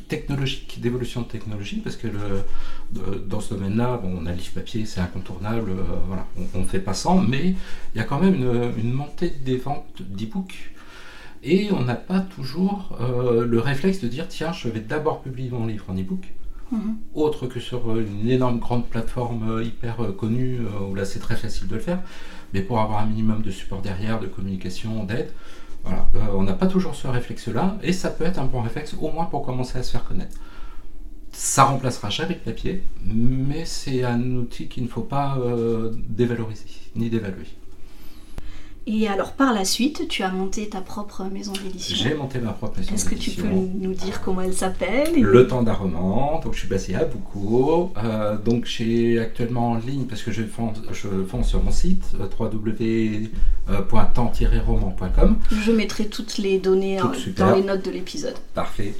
technologique, 0.08 0.80
d'évolution 0.80 1.20
de 1.20 1.26
technologie, 1.26 1.76
parce 1.76 1.96
que 1.96 2.08
dans 3.26 3.40
ce 3.40 3.54
domaine-là, 3.54 4.00
on 4.02 4.26
a 4.26 4.30
le 4.30 4.36
livre 4.36 4.52
papier, 4.54 4.86
c'est 4.86 5.00
incontournable, 5.00 5.72
voilà, 6.06 6.26
on 6.54 6.60
ne 6.60 6.64
fait 6.64 6.80
pas 6.80 6.94
sans, 6.94 7.20
mais 7.20 7.54
il 7.94 7.98
y 7.98 8.00
a 8.00 8.04
quand 8.04 8.20
même 8.20 8.34
une, 8.78 8.92
montée 8.92 9.32
des 9.44 9.58
ventes 9.58 10.00
d'e-books. 10.00 10.72
Et 11.42 11.68
on 11.72 11.82
n'a 11.82 11.94
pas 11.94 12.20
toujours 12.20 12.98
le 13.00 13.58
réflexe 13.60 14.00
de 14.00 14.08
dire 14.08 14.26
tiens, 14.28 14.52
je 14.52 14.68
vais 14.68 14.80
d'abord 14.80 15.20
publier 15.22 15.50
mon 15.50 15.66
livre 15.66 15.84
en 15.88 15.94
e-book, 15.94 16.26
Mhm. 16.72 16.98
autre 17.14 17.46
que 17.48 17.58
sur 17.58 17.90
euh, 17.90 18.06
une 18.06 18.30
énorme 18.30 18.60
grande 18.60 18.86
plateforme 18.86 19.50
euh, 19.50 19.64
hyper 19.64 20.04
euh, 20.04 20.12
connue, 20.12 20.60
où 20.88 20.94
là 20.94 21.04
c'est 21.04 21.18
très 21.18 21.34
facile 21.36 21.66
de 21.66 21.74
le 21.74 21.80
faire, 21.80 22.00
mais 22.52 22.62
pour 22.62 22.80
avoir 22.80 23.00
un 23.00 23.06
minimum 23.06 23.42
de 23.42 23.50
support 23.50 23.82
derrière, 23.82 24.20
de 24.20 24.26
communication, 24.26 25.04
d'aide, 25.04 25.30
voilà, 25.84 26.06
on 26.34 26.42
n'a 26.42 26.52
pas 26.52 26.66
toujours 26.66 26.94
ce 26.94 27.06
réflexe-là, 27.06 27.78
et 27.82 27.92
ça 27.92 28.10
peut 28.10 28.24
être 28.24 28.38
un 28.38 28.44
bon 28.44 28.60
réflexe 28.60 28.94
au 29.00 29.10
moins 29.10 29.24
pour 29.24 29.42
commencer 29.42 29.78
à 29.78 29.82
se 29.82 29.92
faire 29.92 30.04
connaître. 30.04 30.36
Ça 31.32 31.64
remplacera 31.64 32.10
jamais 32.10 32.34
le 32.34 32.52
papier, 32.52 32.82
mais 33.04 33.64
c'est 33.64 34.02
un 34.04 34.20
outil 34.36 34.68
qu'il 34.68 34.82
ne 34.82 34.88
faut 34.88 35.02
pas 35.02 35.38
dévaloriser 36.08 36.66
ni 36.96 37.08
dévaluer. 37.08 37.46
Et 38.86 39.08
alors 39.08 39.32
par 39.32 39.52
la 39.52 39.64
suite, 39.64 40.08
tu 40.08 40.22
as 40.22 40.30
monté 40.30 40.68
ta 40.68 40.80
propre 40.80 41.24
maison 41.24 41.52
d'édition. 41.52 41.96
J'ai 41.96 42.14
monté 42.14 42.38
ma 42.38 42.52
propre 42.52 42.78
maison 42.78 42.90
d'édition. 42.90 43.10
Est-ce 43.10 43.24
que 43.24 43.30
tu 43.30 43.42
peux 43.42 43.48
nous 43.48 43.94
dire 43.94 44.22
comment 44.22 44.40
elle 44.40 44.54
s'appelle 44.54 45.20
Le 45.20 45.46
temps 45.46 45.62
d'un 45.62 45.74
roman. 45.74 46.40
Donc 46.42 46.54
je 46.54 46.60
suis 46.60 46.68
passé 46.68 46.94
à 46.94 47.04
beaucoup. 47.04 47.92
Euh, 47.98 48.36
donc 48.38 48.64
j'ai 48.64 49.18
actuellement 49.18 49.72
en 49.72 49.76
ligne, 49.76 50.04
parce 50.04 50.22
que 50.22 50.32
je 50.32 50.42
fonds, 50.44 50.72
je 50.92 51.08
sur 51.42 51.62
mon 51.62 51.70
site 51.70 52.04
euh, 52.18 52.26
www.temps-roman.com. 53.70 55.38
Je 55.50 55.72
mettrai 55.72 56.06
toutes 56.06 56.38
les 56.38 56.58
données 56.58 57.00
dans 57.36 57.54
les 57.54 57.62
notes 57.62 57.84
de 57.84 57.90
l'épisode. 57.90 58.34
Parfait. 58.54 58.94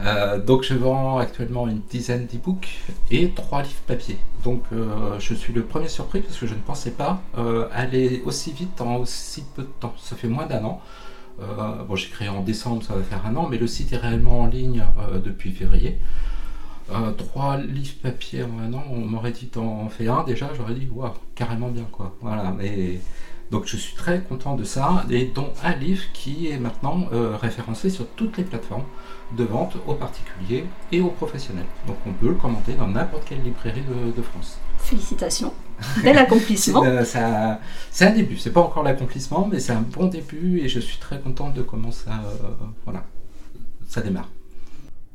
Euh, 0.00 0.38
donc 0.38 0.62
je 0.62 0.74
vends 0.74 1.18
actuellement 1.18 1.68
une 1.68 1.80
dizaine 1.90 2.26
d'e-books 2.26 2.68
et 3.10 3.30
trois 3.30 3.62
livres 3.62 3.82
papier. 3.86 4.18
Donc 4.44 4.64
je 5.18 5.34
suis 5.34 5.52
le 5.52 5.62
premier 5.62 5.88
surpris 5.88 6.20
parce 6.20 6.38
que 6.38 6.46
je 6.46 6.54
ne 6.54 6.60
pensais 6.60 6.92
pas 6.92 7.22
aller 7.72 8.22
aussi 8.24 8.52
vite 8.52 8.80
en 8.80 8.96
aussi 8.96 9.40
si 9.40 9.44
peu 9.54 9.62
de 9.62 9.68
temps. 9.80 9.94
Ça 10.00 10.16
fait 10.16 10.28
moins 10.28 10.46
d'un 10.46 10.64
an. 10.64 10.80
Euh, 11.42 11.84
bon, 11.84 11.96
j'ai 11.96 12.08
créé 12.08 12.28
en 12.28 12.42
décembre, 12.42 12.82
ça 12.82 12.94
va 12.94 13.02
faire 13.02 13.24
un 13.26 13.36
an, 13.36 13.48
mais 13.48 13.58
le 13.58 13.66
site 13.66 13.92
est 13.92 13.96
réellement 13.96 14.40
en 14.40 14.46
ligne 14.46 14.84
euh, 14.98 15.18
depuis 15.18 15.52
février. 15.52 15.98
Euh, 16.92 17.12
trois 17.12 17.56
livres 17.56 17.94
papier 18.02 18.42
en 18.42 18.58
un 18.58 18.74
an, 18.74 18.84
on 18.90 18.98
m'aurait 18.98 19.30
dit 19.30 19.46
t'en 19.46 19.88
fais 19.88 20.08
un 20.08 20.24
déjà, 20.24 20.50
j'aurais 20.56 20.74
dit 20.74 20.88
waouh, 20.92 21.12
carrément 21.34 21.68
bien 21.68 21.86
quoi. 21.90 22.16
Voilà, 22.20 22.52
mais 22.56 23.00
donc 23.50 23.66
je 23.66 23.76
suis 23.76 23.94
très 23.94 24.20
content 24.20 24.54
de 24.54 24.64
ça, 24.64 25.04
et 25.10 25.24
dont 25.26 25.52
un 25.62 25.74
livre 25.74 26.04
qui 26.12 26.48
est 26.48 26.58
maintenant 26.58 27.06
euh, 27.12 27.36
référencé 27.36 27.90
sur 27.90 28.06
toutes 28.08 28.36
les 28.38 28.44
plateformes 28.44 28.84
de 29.36 29.44
vente 29.44 29.76
aux 29.86 29.94
particuliers 29.94 30.66
et 30.92 31.00
aux 31.00 31.10
professionnels. 31.10 31.66
Donc 31.86 31.96
on 32.06 32.12
peut 32.12 32.28
le 32.28 32.34
commenter 32.34 32.74
dans 32.74 32.86
n'importe 32.86 33.24
quelle 33.28 33.42
librairie 33.42 33.82
de, 34.16 34.22
France. 34.22 34.58
Félicitations, 34.78 35.52
bel 36.02 36.16
accomplissement. 36.18 36.84
Euh, 36.90 37.04
c'est 37.90 38.06
un 38.06 38.10
début, 38.10 38.36
c'est 38.36 38.52
pas 38.52 38.60
encore 38.60 38.82
l'accomplissement, 38.82 39.48
mais 39.50 39.58
c'est 39.60 39.72
un 39.72 39.82
bon 39.82 40.06
début 40.06 40.60
et 40.60 40.68
je 40.68 40.80
suis 40.80 40.98
très 40.98 41.20
content 41.20 41.50
de 41.50 41.62
comment 41.62 41.90
ça, 41.90 42.22
voilà, 42.84 43.04
ça 43.88 44.00
démarre. 44.00 44.28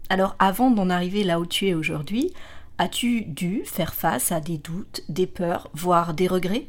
Alors 0.10 0.36
avant 0.40 0.72
d'en 0.72 0.90
arriver 0.90 1.24
là 1.24 1.40
où 1.40 1.46
tu 1.46 1.68
es 1.68 1.74
aujourd'hui, 1.74 2.34
as-tu 2.78 3.24
dû 3.26 3.64
faire 3.66 3.94
face 3.94 4.32
à 4.32 4.40
des 4.40 4.58
doutes, 4.58 5.04
des 5.10 5.28
peurs, 5.28 5.70
voire 5.74 6.14
des 6.14 6.28
regrets? 6.28 6.68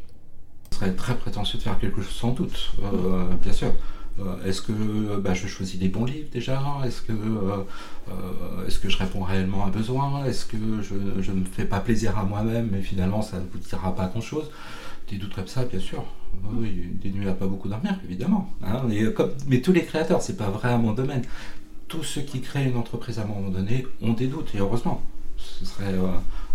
Ce 0.71 0.79
serait 0.79 0.93
très 0.93 1.17
prétentieux 1.17 1.59
de 1.59 1.63
faire 1.63 1.79
quelque 1.79 2.03
chose 2.03 2.15
sans 2.15 2.33
doute, 2.33 2.73
euh, 2.83 3.25
bien 3.43 3.53
sûr. 3.53 3.73
Euh, 4.19 4.45
est-ce 4.45 4.63
que 4.63 5.17
bah, 5.19 5.35
je 5.35 5.47
choisis 5.47 5.79
les 5.79 5.89
bons 5.89 6.05
livres 6.07 6.29
déjà? 6.33 6.63
Est-ce 6.85 7.03
que, 7.03 7.13
euh, 7.13 8.67
est 8.67 8.81
que 8.81 8.89
je 8.89 8.97
réponds 8.97 9.23
réellement 9.23 9.65
à 9.65 9.69
un 9.69 9.71
besoin? 9.71 10.25
Est-ce 10.25 10.47
que 10.47 10.57
je 10.83 10.95
ne 10.95 11.41
me 11.41 11.45
fais 11.45 11.67
pas 11.67 11.81
plaisir 11.81 12.19
à 12.19 12.25
moi-même 12.25 12.71
mais 12.73 12.81
finalement 12.81 13.21
ça 13.21 13.39
ne 13.39 13.45
vous 13.53 13.59
dira 13.59 13.95
pas 13.95 14.07
grand-chose? 14.07 14.51
Des 15.11 15.17
doutes 15.17 15.35
comme 15.35 15.47
ça, 15.47 15.65
bien 15.65 15.79
sûr. 15.79 16.05
Oui, 16.53 16.91
des 17.03 17.11
nuits 17.11 17.29
à 17.29 17.33
pas 17.33 17.47
beaucoup 17.47 17.69
dormir, 17.69 17.99
évidemment. 18.05 18.51
Hein. 18.65 18.83
mais 19.47 19.61
tous 19.61 19.73
les 19.73 19.85
créateurs, 19.85 20.21
c'est 20.21 20.37
pas 20.37 20.51
vrai 20.51 20.71
à 20.71 20.79
mon 20.79 20.93
domaine 20.93 21.23
tous 21.89 22.03
ceux 22.03 22.23
qui 22.23 22.41
créent 22.41 22.69
une 22.69 22.77
entreprise 22.77 23.19
à 23.19 23.23
un 23.23 23.27
moment 23.27 23.49
donné 23.49 23.87
ont 24.03 24.13
des 24.13 24.27
doutes, 24.27 24.55
et 24.55 24.59
heureusement. 24.59 25.03
Ce 25.37 25.65
serait 25.65 25.95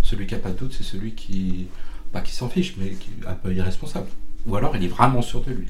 celui 0.01 0.27
qui 0.27 0.33
n'a 0.33 0.39
pas 0.39 0.49
de 0.49 0.57
doute, 0.57 0.73
c'est 0.73 0.83
celui 0.83 1.13
qui, 1.13 1.67
pas 2.11 2.21
qui 2.21 2.33
s'en 2.33 2.49
fiche, 2.49 2.75
mais 2.77 2.91
qui 2.91 3.09
est 3.21 3.27
un 3.27 3.33
peu 3.33 3.53
irresponsable. 3.53 4.07
Ou 4.47 4.55
alors 4.55 4.75
il 4.75 4.83
est 4.83 4.87
vraiment 4.87 5.21
sûr 5.21 5.41
de 5.41 5.51
lui. 5.51 5.67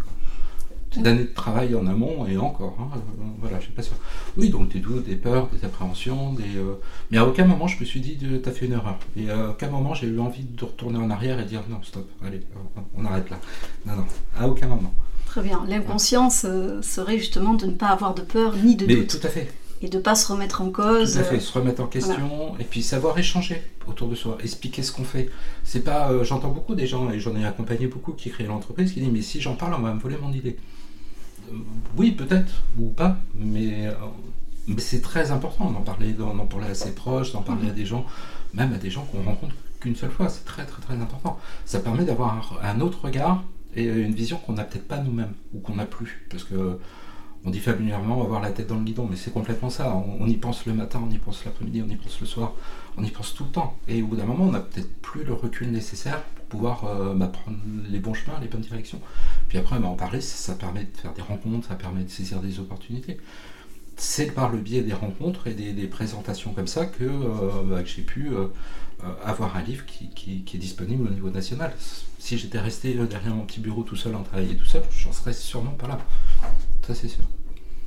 C'est 0.94 1.02
d'années 1.02 1.24
de 1.24 1.34
travail 1.34 1.74
en 1.74 1.88
amont 1.88 2.26
et 2.28 2.38
encore. 2.38 2.76
Hein, 2.78 2.90
euh, 2.98 3.24
voilà, 3.40 3.60
je 3.60 3.66
suis 3.66 3.72
pas 3.72 3.82
sûr. 3.82 3.96
Oui, 4.36 4.50
donc 4.50 4.70
des 4.70 4.80
doutes, 4.80 5.06
des 5.06 5.16
peurs, 5.16 5.48
des 5.48 5.64
appréhensions, 5.66 6.34
des. 6.34 6.58
Euh, 6.58 6.82
mais 7.12 7.18
à 7.18 7.26
aucun 7.26 7.46
moment 7.46 7.68
je 7.68 7.80
me 7.80 7.86
suis 7.86 8.02
dit 8.02 8.18
t'as 8.44 8.52
fait 8.52 8.66
une 8.66 8.74
erreur. 8.74 8.98
Et 9.16 9.30
à 9.30 9.52
aucun 9.52 9.70
moment 9.70 9.94
j'ai 9.94 10.08
eu 10.08 10.20
envie 10.20 10.44
de 10.44 10.66
retourner 10.66 10.98
en 11.00 11.10
arrière 11.10 11.40
et 11.40 11.46
dire 11.46 11.64
non, 11.70 11.82
stop, 11.84 12.10
allez, 12.26 12.42
on 12.98 13.06
arrête 13.06 13.30
là. 13.30 13.40
Non, 13.86 13.96
non, 13.96 14.06
à 14.38 14.48
aucun 14.48 14.68
moment. 14.68 14.94
Très 15.32 15.44
bien. 15.44 15.64
L'inconscience 15.66 16.44
euh, 16.44 16.82
serait 16.82 17.18
justement 17.18 17.54
de 17.54 17.66
ne 17.66 17.72
pas 17.72 17.88
avoir 17.88 18.14
de 18.14 18.22
peur 18.22 18.54
ni 18.58 18.76
de 18.76 18.86
Mais 18.86 19.06
tout 19.08 19.20
à 19.24 19.30
fait. 19.30 19.50
Et 19.82 19.90
de 19.90 19.98
ne 19.98 20.02
pas 20.02 20.16
se 20.16 20.32
remettre 20.32 20.62
en 20.62 20.70
cause. 20.70 21.14
Tout 21.14 21.20
à 21.20 21.24
fait, 21.24 21.40
se 21.40 21.52
remettre 21.58 21.82
en 21.82 21.88
question 21.88 22.56
et 22.60 22.64
puis 22.64 22.84
savoir 22.84 23.18
échanger 23.18 23.64
autour 23.88 24.08
de 24.08 24.16
soi, 24.16 24.38
expliquer 24.44 24.84
ce 24.84 24.92
qu'on 24.92 25.04
fait. 25.04 25.30
C'est 25.64 25.84
pas, 25.84 26.12
euh, 26.12 26.24
j'entends 26.24 26.50
beaucoup 26.50 26.76
des 26.76 26.86
gens 26.86 27.10
et 27.12 27.20
j'en 27.20 27.36
ai 27.36 27.46
accompagné 27.46 27.88
beaucoup 27.88 28.12
qui 28.12 28.30
créent 28.30 28.46
l'entreprise 28.46 28.94
qui 28.94 29.02
disent 29.02 29.12
mais 29.12 29.22
si 29.22 29.42
j'en 29.42 29.56
parle 29.56 29.74
on 29.74 29.82
va 29.82 29.94
me 29.94 30.00
voler 30.00 30.18
mon 30.22 30.32
idée. 30.32 30.58
Euh, 31.52 31.56
oui 31.98 32.12
peut-être 32.12 32.64
ou 32.78 32.90
pas, 32.90 33.18
mais, 33.34 33.90
mais 34.68 34.82
c'est 34.82 35.02
très 35.02 35.32
important 35.32 35.72
d'en 35.72 35.82
parler, 35.82 36.14
d'en 36.14 36.46
parler 36.46 36.68
à 36.68 36.76
ses 36.76 36.94
proches, 36.94 37.32
d'en 37.32 37.42
parler 37.42 37.70
à 37.70 37.74
des 37.74 37.86
gens, 37.86 38.06
même 38.54 38.74
à 38.74 38.78
des 38.78 38.92
gens 38.92 39.06
qu'on 39.06 39.24
rencontre 39.24 39.56
qu'une 39.80 39.96
seule 39.96 40.12
fois. 40.12 40.30
C'est 40.30 40.46
très 40.46 40.66
très 40.66 40.82
très 40.82 40.94
important. 40.94 41.40
Ça 41.66 41.80
permet 41.80 42.06
d'avoir 42.06 42.60
un 42.64 42.82
autre 42.82 43.06
regard 43.06 43.44
et 43.76 43.86
une 43.86 44.14
vision 44.14 44.38
qu'on 44.38 44.54
n'a 44.54 44.64
peut-être 44.64 44.88
pas 44.88 44.98
nous-mêmes 44.98 45.34
ou 45.54 45.60
qu'on 45.60 45.76
n'a 45.76 45.86
plus. 45.86 46.26
Parce 46.30 46.44
que 46.44 46.78
on 47.44 47.50
dit 47.50 47.60
familièrement 47.60 48.22
avoir 48.22 48.40
la 48.40 48.52
tête 48.52 48.68
dans 48.68 48.76
le 48.76 48.84
guidon, 48.84 49.08
mais 49.10 49.16
c'est 49.16 49.32
complètement 49.32 49.70
ça. 49.70 49.96
On, 49.96 50.28
y 50.28 50.36
pense 50.36 50.66
le 50.66 50.74
matin, 50.74 51.02
on 51.04 51.10
y 51.10 51.18
pense 51.18 51.44
l'après-midi, 51.44 51.84
on 51.86 51.90
y 51.90 51.96
pense 51.96 52.20
le 52.20 52.28
soir, 52.28 52.54
on 52.98 53.04
y 53.04 53.10
pense 53.10 53.34
tout 53.34 53.46
le 53.46 53.50
temps. 53.50 53.78
Et 53.88 54.04
au 54.04 54.08
bout 54.08 54.16
d'un 54.16 54.26
moment, 54.26 54.46
on 54.46 54.52
n'a 54.52 54.60
peut-être 54.60 54.94
plus 55.02 55.24
le 55.24 55.34
recul 55.34 55.72
nécessaire 55.72 56.22
pour 56.22 56.46
pouvoir 56.46 56.86
euh, 56.86 57.16
bah, 57.16 57.28
prendre 57.28 57.58
les 57.90 58.00
bons 58.00 58.14
chemins, 58.14 58.38
les 58.42 58.48
bonnes 58.48 58.62
directions. 58.62 59.02
Puis 59.50 59.58
après, 59.58 59.80
bah, 59.80 59.88
en 59.88 59.96
parler, 59.96 60.22
ça, 60.22 60.54
permet 60.54 60.84
de 60.84 60.98
faire 60.98 61.14
des 61.14 61.24
rencontres, 61.24 61.68
ça 61.68 61.76
permet 61.76 62.04
de 62.04 62.10
saisir 62.10 62.42
des 62.42 62.60
opportunités. 62.60 63.18
C'est 63.98 64.32
par 64.32 64.52
le 64.52 64.60
biais 64.60 64.82
des 64.82 64.94
rencontres 64.94 65.48
et 65.48 65.54
des, 65.54 65.88
présentations 65.88 66.54
comme 66.54 66.68
ça 66.68 66.86
que, 66.86 67.04
euh, 67.04 67.64
bah, 67.66 67.84
j'ai 67.84 68.04
pu 68.04 68.30
euh, 68.32 68.48
avoir 69.24 69.58
un 69.58 69.64
livre 69.64 69.86
qui, 69.86 70.44
est 70.54 70.58
disponible 70.58 71.08
au 71.08 71.12
niveau 71.12 71.32
national 71.32 71.74
si 72.20 72.38
j'étais 72.38 72.60
resté 72.60 72.94
derrière 72.94 73.34
mon 73.34 73.46
petit 73.46 73.60
bureau 73.60 73.82
tout 73.82 73.96
seul 73.96 74.14
en 74.14 74.22
travaillant 74.22 74.54
tout 74.54 74.66
seul, 74.66 74.84
j'en 74.96 75.12
serais 75.12 75.34
sûrement 75.34 75.72
pas 75.72 75.88
là. 75.88 76.00
Ça, 76.86 76.96
c'est 76.96 77.08
sûr. 77.08 77.24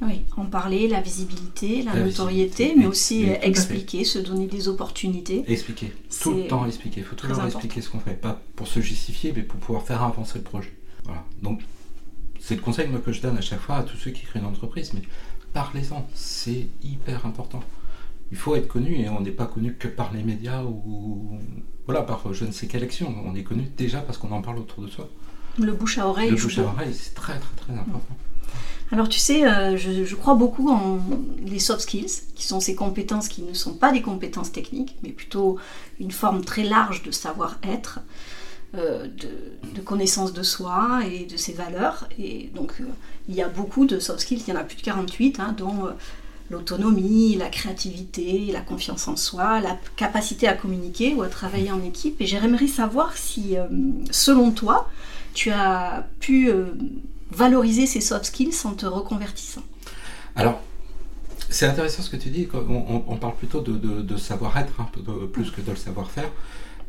Oui, 0.03 0.23
en 0.37 0.45
parler, 0.45 0.89
la 0.89 1.01
visibilité, 1.01 1.83
la, 1.83 1.95
notoriété, 1.95 2.75
mais 2.77 2.87
aussi 2.87 3.25
expliquer, 3.43 4.05
se 4.05 4.19
donner 4.19 4.47
des 4.47 4.69
opportunités. 4.69 5.45
Expliquer, 5.47 5.93
tout 6.21 6.35
le 6.35 6.49
temps 6.49 6.67
expliquer. 6.67 7.01
Il 7.01 7.05
faut 7.07 7.17
toujours 7.17 7.45
expliquer 7.45 7.81
ce 7.81 7.91
qu'on 7.91 8.01
fait, 8.01 8.15
pas 8.15 8.43
pour 8.57 8.67
se 8.67 8.81
justifier, 8.81 9.33
mais 9.35 9.43
pour 9.43 9.61
pouvoir 9.61 9.85
faire 9.85 10.03
avancer 10.03 10.39
le 10.39 10.45
projet. 10.45 10.73
Voilà. 11.05 11.25
Donc, 11.43 11.61
c'est 12.41 12.57
le 12.57 12.61
conseil 12.61 12.89
que 13.05 13.13
je 13.13 13.23
donne 13.23 13.39
à 13.39 13.41
chaque 13.41 13.61
fois 13.61 13.77
à 13.77 13.83
tous 13.85 13.97
ceux 13.97 14.11
qui 14.11 14.23
créent 14.23 14.41
une 14.41 14.47
entreprise, 14.47 14.93
mais 14.95 15.03
parlez-en, 15.53 16.07
c'est 16.15 16.67
hyper 16.83 17.25
important. 17.25 17.63
Il 18.33 18.37
faut 18.37 18.57
être 18.57 18.69
connu 18.69 19.01
et 19.01 19.09
on 19.09 19.21
n'est 19.21 19.31
pas 19.31 19.47
connu 19.47 19.75
que 19.75 19.89
par 19.89 20.13
les 20.13 20.23
médias 20.23 20.65
ou 20.65 21.39
voilà, 21.87 22.03
par 22.03 22.33
je 22.33 22.45
ne 22.45 22.51
sais 22.53 22.67
quelle 22.67 22.83
action. 22.83 23.15
On 23.25 23.35
est 23.35 23.43
connu 23.43 23.71
déjà 23.77 24.01
parce 24.01 24.19
qu'on 24.19 24.33
en 24.33 24.43
parle 24.43 24.59
autour 24.59 24.83
de 24.83 24.89
soi. 24.89 25.09
Le 25.59 25.73
bouche 25.73 25.99
à 25.99 26.09
oreille. 26.09 26.31
Le 26.31 26.37
bouche 26.37 26.59
à 26.59 26.65
oreille, 26.65 26.93
c'est 26.93 27.15
très 27.15 27.39
très 27.39 27.57
très 27.57 27.73
important. 27.73 28.17
Alors 28.93 29.09
tu 29.09 29.19
sais, 29.19 29.47
euh, 29.47 29.76
je, 29.76 30.14
crois 30.14 30.35
beaucoup 30.35 30.71
en 30.71 31.00
les 31.45 31.59
soft 31.59 31.81
skills, 31.81 32.23
qui 32.35 32.47
sont 32.47 32.61
ces 32.61 32.75
compétences 32.75 33.29
qui 33.29 33.43
ne 33.43 33.55
sont 33.55 33.75
pas 33.75 33.93
des 33.93 34.03
compétences 34.03 34.53
techniques, 34.53 34.97
mais 35.03 35.11
plutôt 35.11 35.59
une 35.99 36.11
forme 36.11 36.45
très 36.45 36.64
large 36.64 37.03
de 37.03 37.11
savoir-être, 37.11 38.00
euh, 38.76 39.07
de, 39.07 39.81
connaissance 39.81 40.33
de 40.33 40.43
soi 40.43 41.00
et 41.11 41.25
de 41.25 41.37
ses 41.37 41.53
valeurs. 41.53 42.09
Et 42.19 42.50
donc 42.55 42.75
euh, 42.81 42.85
il 43.29 43.35
y 43.35 43.43
a 43.43 43.49
beaucoup 43.49 43.87
de 43.87 43.99
soft 43.99 44.21
skills, 44.21 44.43
il 44.47 44.55
y 44.55 44.57
en 44.57 44.61
a 44.61 44.64
plus 44.64 44.76
de 44.76 44.83
48, 44.83 45.41
hein, 45.41 45.55
dont 45.57 45.88
l'autonomie, 46.50 47.37
la 47.37 47.49
créativité, 47.49 48.50
la 48.53 48.61
confiance 48.61 49.09
en 49.09 49.17
soi, 49.17 49.61
la 49.61 49.79
capacité 49.97 50.47
à 50.47 50.53
communiquer 50.53 51.14
ou 51.14 51.23
à 51.23 51.29
travailler 51.29 51.73
en 51.73 51.83
équipe. 51.83 52.21
Et 52.21 52.26
j'aimerais 52.26 52.67
savoir 52.67 53.17
si, 53.17 53.57
selon 54.11 54.50
toi, 54.50 54.91
tu 55.33 55.50
as 55.50 56.07
pu 56.21 56.53
valoriser 57.35 57.87
ces 57.87 58.00
soft 58.00 58.26
skills 58.26 58.55
en 58.64 58.73
te 58.73 58.87
reconvertissant. 58.87 59.62
Alors, 60.37 60.61
c'est 61.49 61.67
intéressant 61.67 62.03
ce 62.03 62.11
que 62.11 62.17
tu 62.17 62.31
dis. 62.31 62.49
On, 62.53 63.17
parle 63.17 63.37
plutôt 63.37 63.61
de, 63.61 64.17
savoir-être 64.17 64.81
hein, 64.81 64.88
plus 65.33 65.50
que 65.50 65.61
de 65.61 65.71
le 65.71 65.76
savoir-faire. 65.76 66.31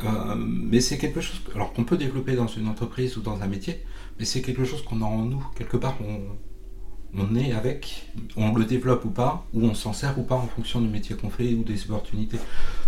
Euh, 0.04 0.36
mais 0.38 0.82
c'est 0.82 0.98
quelque 0.98 1.22
chose 1.22 1.42
alors 1.54 1.72
qu'on 1.72 1.86
peut 1.86 1.98
développer 1.98 2.36
dans 2.36 2.48
une 2.48 2.68
entreprise 2.68 3.16
ou 3.16 3.22
dans 3.22 3.42
un 3.42 3.48
métier, 3.48 3.82
mais 4.20 4.26
c'est 4.26 4.42
quelque 4.42 4.66
chose 4.66 4.82
qu'on 4.84 5.02
a 5.02 5.06
en 5.06 5.24
nous. 5.24 5.46
Quelque 5.56 5.78
part, 5.78 5.98
on, 7.14 7.36
est 7.36 7.54
avec, 7.54 8.08
on 8.36 8.54
le 8.54 8.66
développe 8.66 9.06
ou 9.06 9.10
pas, 9.10 9.46
ou 9.54 9.64
on 9.64 9.74
s'en 9.74 9.94
sert 9.94 10.20
ou 10.20 10.24
pas 10.24 10.36
en 10.36 10.48
fonction 10.48 10.82
du 10.82 10.90
métier 10.90 11.16
qu'on 11.16 11.30
fait 11.30 11.54
ou 11.54 11.64
des 11.64 11.86
opportunités. 11.86 12.40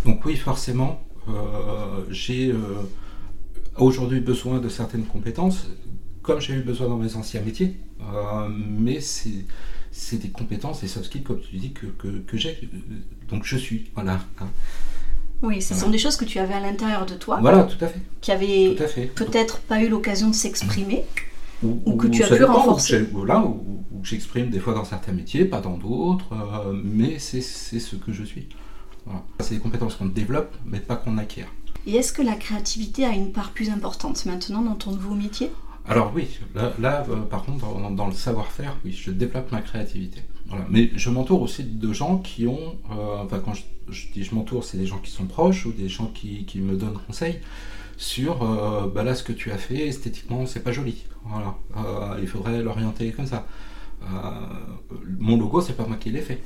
Donc 0.06 0.26
oui, 0.26 0.36
forcément, 0.36 1.02
euh, 1.30 2.04
j'ai 2.10 2.52
euh, 2.52 2.58
aujourd'hui 3.78 4.20
besoin 4.20 4.60
de 4.60 4.68
certaines 4.68 5.06
compétences, 5.06 5.70
comme 6.27 6.41
j'ai 6.41 6.55
eu 6.55 6.62
besoin 6.62 6.89
dans 6.89 6.98
mes 6.98 7.15
anciens 7.15 7.41
métiers, 7.41 7.77
euh, 8.01 8.50
mais 8.50 9.00
c'est 9.00 10.17
des 10.17 10.29
compétences, 10.29 10.81
des 10.81 10.89
soft 10.89 11.05
skills, 11.05 11.24
comme 11.24 11.39
tu 11.39 11.55
dis, 11.55 11.72
que, 11.72 12.38
j'ai. 12.38 12.69
Donc 13.29 13.46
je 13.46 13.55
suis, 13.55 13.89
voilà. 13.96 14.19
Hein. 14.41 14.48
Oui, 15.41 15.62
ce 15.62 15.74
sont 15.74 15.89
des 15.89 15.98
choses 15.98 16.17
que 16.17 16.25
tu 16.25 16.38
avais 16.39 16.55
à 16.55 16.60
l'intérieur 16.60 17.05
de 17.05 17.13
toi. 17.13 17.38
Voilà, 17.39 17.63
tout 17.63 17.84
à 17.84 17.88
fait. 17.88 18.01
Qui 18.22 18.31
avaient 18.31 18.75
peut-être 19.15 19.60
pas 19.60 19.81
eu 19.81 19.88
l'occasion 19.88 20.29
de 20.29 20.36
s'exprimer. 20.36 21.05
Ou, 21.63 21.96
que 21.96 22.07
tu 22.07 22.24
as 22.24 22.27
pu 22.27 22.43
renforcer. 22.43 23.07
Là, 23.25 23.41
où, 23.41 23.84
j'exprime 24.03 24.50
des 24.50 24.60
fois 24.60 24.74
dans 24.74 24.86
certains 24.86 25.13
métiers, 25.13 25.46
pas 25.46 25.62
dans 25.62 25.77
d'autres, 25.77 26.34
euh, 26.34 26.74
mais 26.84 27.19
c'est 27.19 27.41
ce 27.41 27.96
que 27.96 28.12
je 28.12 28.24
suis. 28.24 28.50
C'est 29.39 29.55
des 29.55 29.62
compétences 29.62 29.96
qu'on 29.96 30.07
développe, 30.07 30.53
mais 30.65 30.81
pas 30.81 30.98
qu'on 30.98 31.17
acquiert. 31.17 31.48
Et 31.86 31.96
est-ce 31.96 32.12
que 32.12 32.22
la 32.22 32.36
créativité 32.36 33.05
a 33.05 33.12
une 33.12 33.31
part 33.31 33.51
plus 33.51 33.69
importante 33.69 34.25
maintenant 34.25 34.62
dans 34.62 34.75
ton 34.75 34.91
nouveau 34.91 35.15
métier? 35.15 35.51
Alors 35.88 36.12
oui, 36.13 36.27
là, 36.79 37.06
euh, 37.10 37.22
par 37.22 37.44
contre, 37.44 37.65
dans, 37.91 38.08
le 38.08 38.13
savoir-faire, 38.13 38.75
oui, 38.84 38.91
je 38.91 39.12
développe 39.12 39.51
ma 39.51 39.62
créativité. 39.62 40.22
Mais 40.70 40.91
je 40.96 41.10
m'entoure 41.10 41.41
aussi 41.41 41.63
de 41.63 41.94
gens 41.94 42.17
qui 42.17 42.48
ont, 42.48 42.77
euh, 42.91 43.24
enfin 43.24 43.39
quand 43.44 43.53
je, 43.53 44.08
dis 44.13 44.24
je 44.24 44.34
m'entoure, 44.34 44.63
c'est 44.63 44.77
des 44.77 44.86
gens 44.86 45.00
qui 45.00 45.12
sont 45.12 45.25
proches 45.25 45.65
ou 45.65 45.72
des 45.72 45.89
gens 45.89 46.08
qui, 46.08 46.46
qui 46.46 46.60
me 46.60 46.75
donnent 46.75 47.00
conseil 47.06 47.39
sur 47.98 48.44
euh, 48.44 48.88
bah 48.88 49.03
là 49.03 49.15
ce 49.15 49.24
que 49.24 49.34
tu 49.34 49.51
as 49.51 49.58
fait 49.58 49.88
esthétiquement 49.88 50.46
c'est 50.46 50.62
pas 50.62 50.72
joli. 50.72 51.03
Voilà. 51.25 51.56
Euh, 51.75 52.20
il 52.22 52.27
faudrait 52.27 52.62
l'orienter 52.62 53.12
comme 53.12 53.27
ça. 53.27 53.46
Mon 55.20 55.38
logo 55.38 55.60
c'est 55.60 55.75
pas 55.75 55.86
moi 55.86 55.98
qui 55.98 56.12
l'ai 56.12 56.22
fait. 56.22 56.41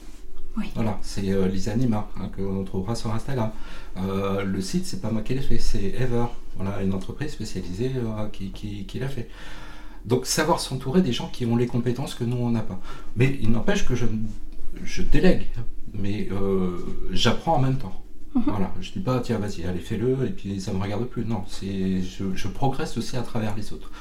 Voilà. 0.75 0.98
C'est 1.01 1.48
Lisa 1.48 1.75
Nima 1.75 2.10
hein, 2.19 2.29
que 2.36 2.63
trouvera 2.65 2.95
sur 2.95 3.13
Instagram. 3.13 3.51
Le 3.98 4.62
site 4.62 4.86
c'est 4.86 5.01
pas 5.01 5.12
moi 5.12 5.21
qui 5.21 5.33
l'ai 5.36 5.41
fait 5.41 5.60
c'est 5.60 5.93
Ever 6.00 6.25
voilà 6.62 6.82
une 6.84 6.94
entreprise 6.94 7.32
spécialisée 7.32 7.91
qui, 8.32 8.51
qui, 8.51 9.00
l'a 9.00 9.08
fait 9.08 9.30
donc 10.06 10.25
savoir 10.25 10.60
s'entourer 10.60 11.01
des 11.01 11.13
gens 11.13 11.27
qui 11.27 11.46
ont 11.46 11.56
les 11.56 11.68
compétences 11.68 12.15
que 12.15 12.24
nous 12.24 12.38
on 12.38 12.51
n'a 12.51 12.62
pas 12.62 12.80
mais 13.15 13.38
il 13.41 13.51
n'empêche 13.51 13.86
que 13.86 13.96
je, 13.96 14.06
je 14.84 15.01
délègue 15.01 15.48
mais 15.94 16.30
j'apprends 17.12 17.56
en 17.56 17.62
même 17.62 17.77
temps 17.77 18.01
Mhm. 18.34 18.44
Voilà, 18.46 18.74
je 18.80 18.91
dis 18.91 19.00
pas 19.00 19.20
tiens 19.20 19.39
vas-y 19.39 19.65
allez 19.65 19.80
fais-le 19.80 20.25
et 20.25 20.30
puis 20.30 20.62
ça 20.62 20.72
me 20.72 20.82
regarde 20.82 21.06
plus. 21.06 21.25
Non, 21.25 21.44
c'est 21.48 22.01
je, 22.01 22.48
progresse 22.48 22.98
aussi 22.98 23.18
à 23.18 23.22
travers 23.22 23.56
les 23.56 23.74
autres. 23.74 23.91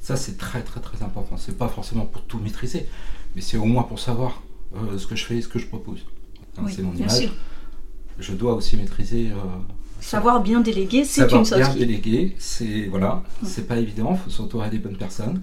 Ça 0.00 0.16
c'est 0.16 0.36
très 0.36 0.62
très 0.62 0.80
très 0.80 1.02
important. 1.02 1.36
C'est 1.36 1.58
pas 1.58 1.68
forcément 1.68 2.06
pour 2.06 2.22
tout 2.22 2.38
maîtriser, 2.38 2.86
mais 3.34 3.40
c'est 3.40 3.56
au 3.56 3.64
moins 3.64 3.82
pour 3.82 3.98
savoir 3.98 4.42
euh, 4.76 4.96
ce 4.96 5.06
que 5.06 5.16
je 5.16 5.24
fais 5.24 5.38
et 5.38 5.42
ce 5.42 5.48
que 5.48 5.58
je 5.58 5.66
propose. 5.66 6.06
c'est 6.68 6.82
mon 6.82 6.94
image. 6.94 7.30
Je 8.18 8.32
dois 8.32 8.54
aussi 8.54 8.76
maîtriser. 8.76 9.30
Euh, 9.30 9.34
savoir 10.00 10.42
bien 10.42 10.60
déléguer, 10.60 11.04
c'est 11.04 11.30
une 11.32 11.44
Savoir 11.44 11.74
bien 11.74 11.86
déléguer, 11.86 12.34
c'est 12.38 12.86
voilà, 12.86 13.22
mm. 13.42 13.46
c'est 13.46 13.66
pas 13.66 13.76
évident. 13.76 14.12
Il 14.12 14.18
faut 14.18 14.30
s'entourer 14.30 14.70
des 14.70 14.78
bonnes 14.78 14.96
personnes. 14.96 15.42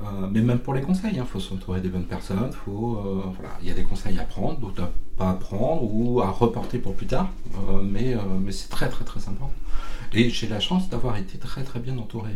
Euh, 0.00 0.28
mais 0.30 0.42
même 0.42 0.60
pour 0.60 0.74
les 0.74 0.82
conseils, 0.82 1.14
il 1.14 1.18
hein, 1.18 1.26
faut 1.30 1.40
s'entourer 1.40 1.80
des 1.80 1.88
bonnes 1.88 2.06
personnes. 2.06 2.52
Faut, 2.64 3.02
voilà, 3.36 3.54
il 3.60 3.68
y 3.68 3.70
a 3.70 3.74
des 3.74 3.82
conseils 3.82 4.18
à 4.18 4.24
prendre, 4.24 4.58
d'autres 4.58 4.82
à 4.82 4.92
pas 5.16 5.30
à 5.30 5.34
prendre 5.34 5.82
ou 5.82 6.20
à 6.20 6.30
reporter 6.30 6.78
pour 6.78 6.94
plus 6.94 7.06
tard. 7.06 7.30
mais 7.82 8.16
mais 8.40 8.52
c'est 8.52 8.68
très 8.68 8.88
très 8.88 9.04
très 9.04 9.20
important. 9.22 9.52
Et 10.14 10.30
j'ai 10.30 10.48
la 10.48 10.60
chance 10.60 10.88
d'avoir 10.88 11.16
été 11.16 11.36
très 11.38 11.64
très 11.64 11.80
bien 11.80 11.98
entouré. 11.98 12.30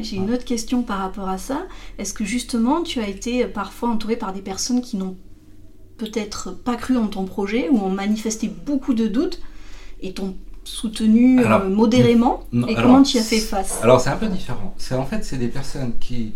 J'ai 0.00 0.16
une 0.16 0.30
autre 0.30 0.44
question 0.44 0.82
par 0.82 0.98
rapport 0.98 1.28
à 1.28 1.38
ça. 1.38 1.66
Est-ce 1.98 2.14
que 2.14 2.24
justement 2.24 2.82
tu 2.82 3.00
as 3.00 3.08
été 3.08 3.46
parfois 3.46 3.90
entouré 3.90 4.16
par 4.16 4.32
des 4.32 4.40
personnes 4.40 4.80
qui 4.80 4.96
n'ont 4.96 5.16
peut-être 5.98 6.52
pas 6.52 6.76
cru 6.76 6.96
en 6.96 7.06
ton 7.06 7.24
projet 7.24 7.68
ou 7.68 7.78
ont 7.78 7.90
manifesté 7.90 8.48
beaucoup 8.48 8.94
de 8.94 9.06
doutes 9.06 9.40
et 10.00 10.12
t'ont 10.12 10.36
soutenu 10.64 11.40
euh, 11.44 11.68
modérément 11.68 12.44
Et 12.68 12.74
comment 12.74 13.02
tu 13.02 13.18
as 13.18 13.22
fait 13.22 13.40
face 13.40 13.80
Alors 13.82 14.00
c'est 14.00 14.10
un 14.10 14.16
peu 14.16 14.28
différent. 14.28 14.74
C'est 14.78 14.94
en 14.94 15.06
fait 15.06 15.24
c'est 15.24 15.36
des 15.36 15.48
personnes 15.48 15.98
qui 15.98 16.34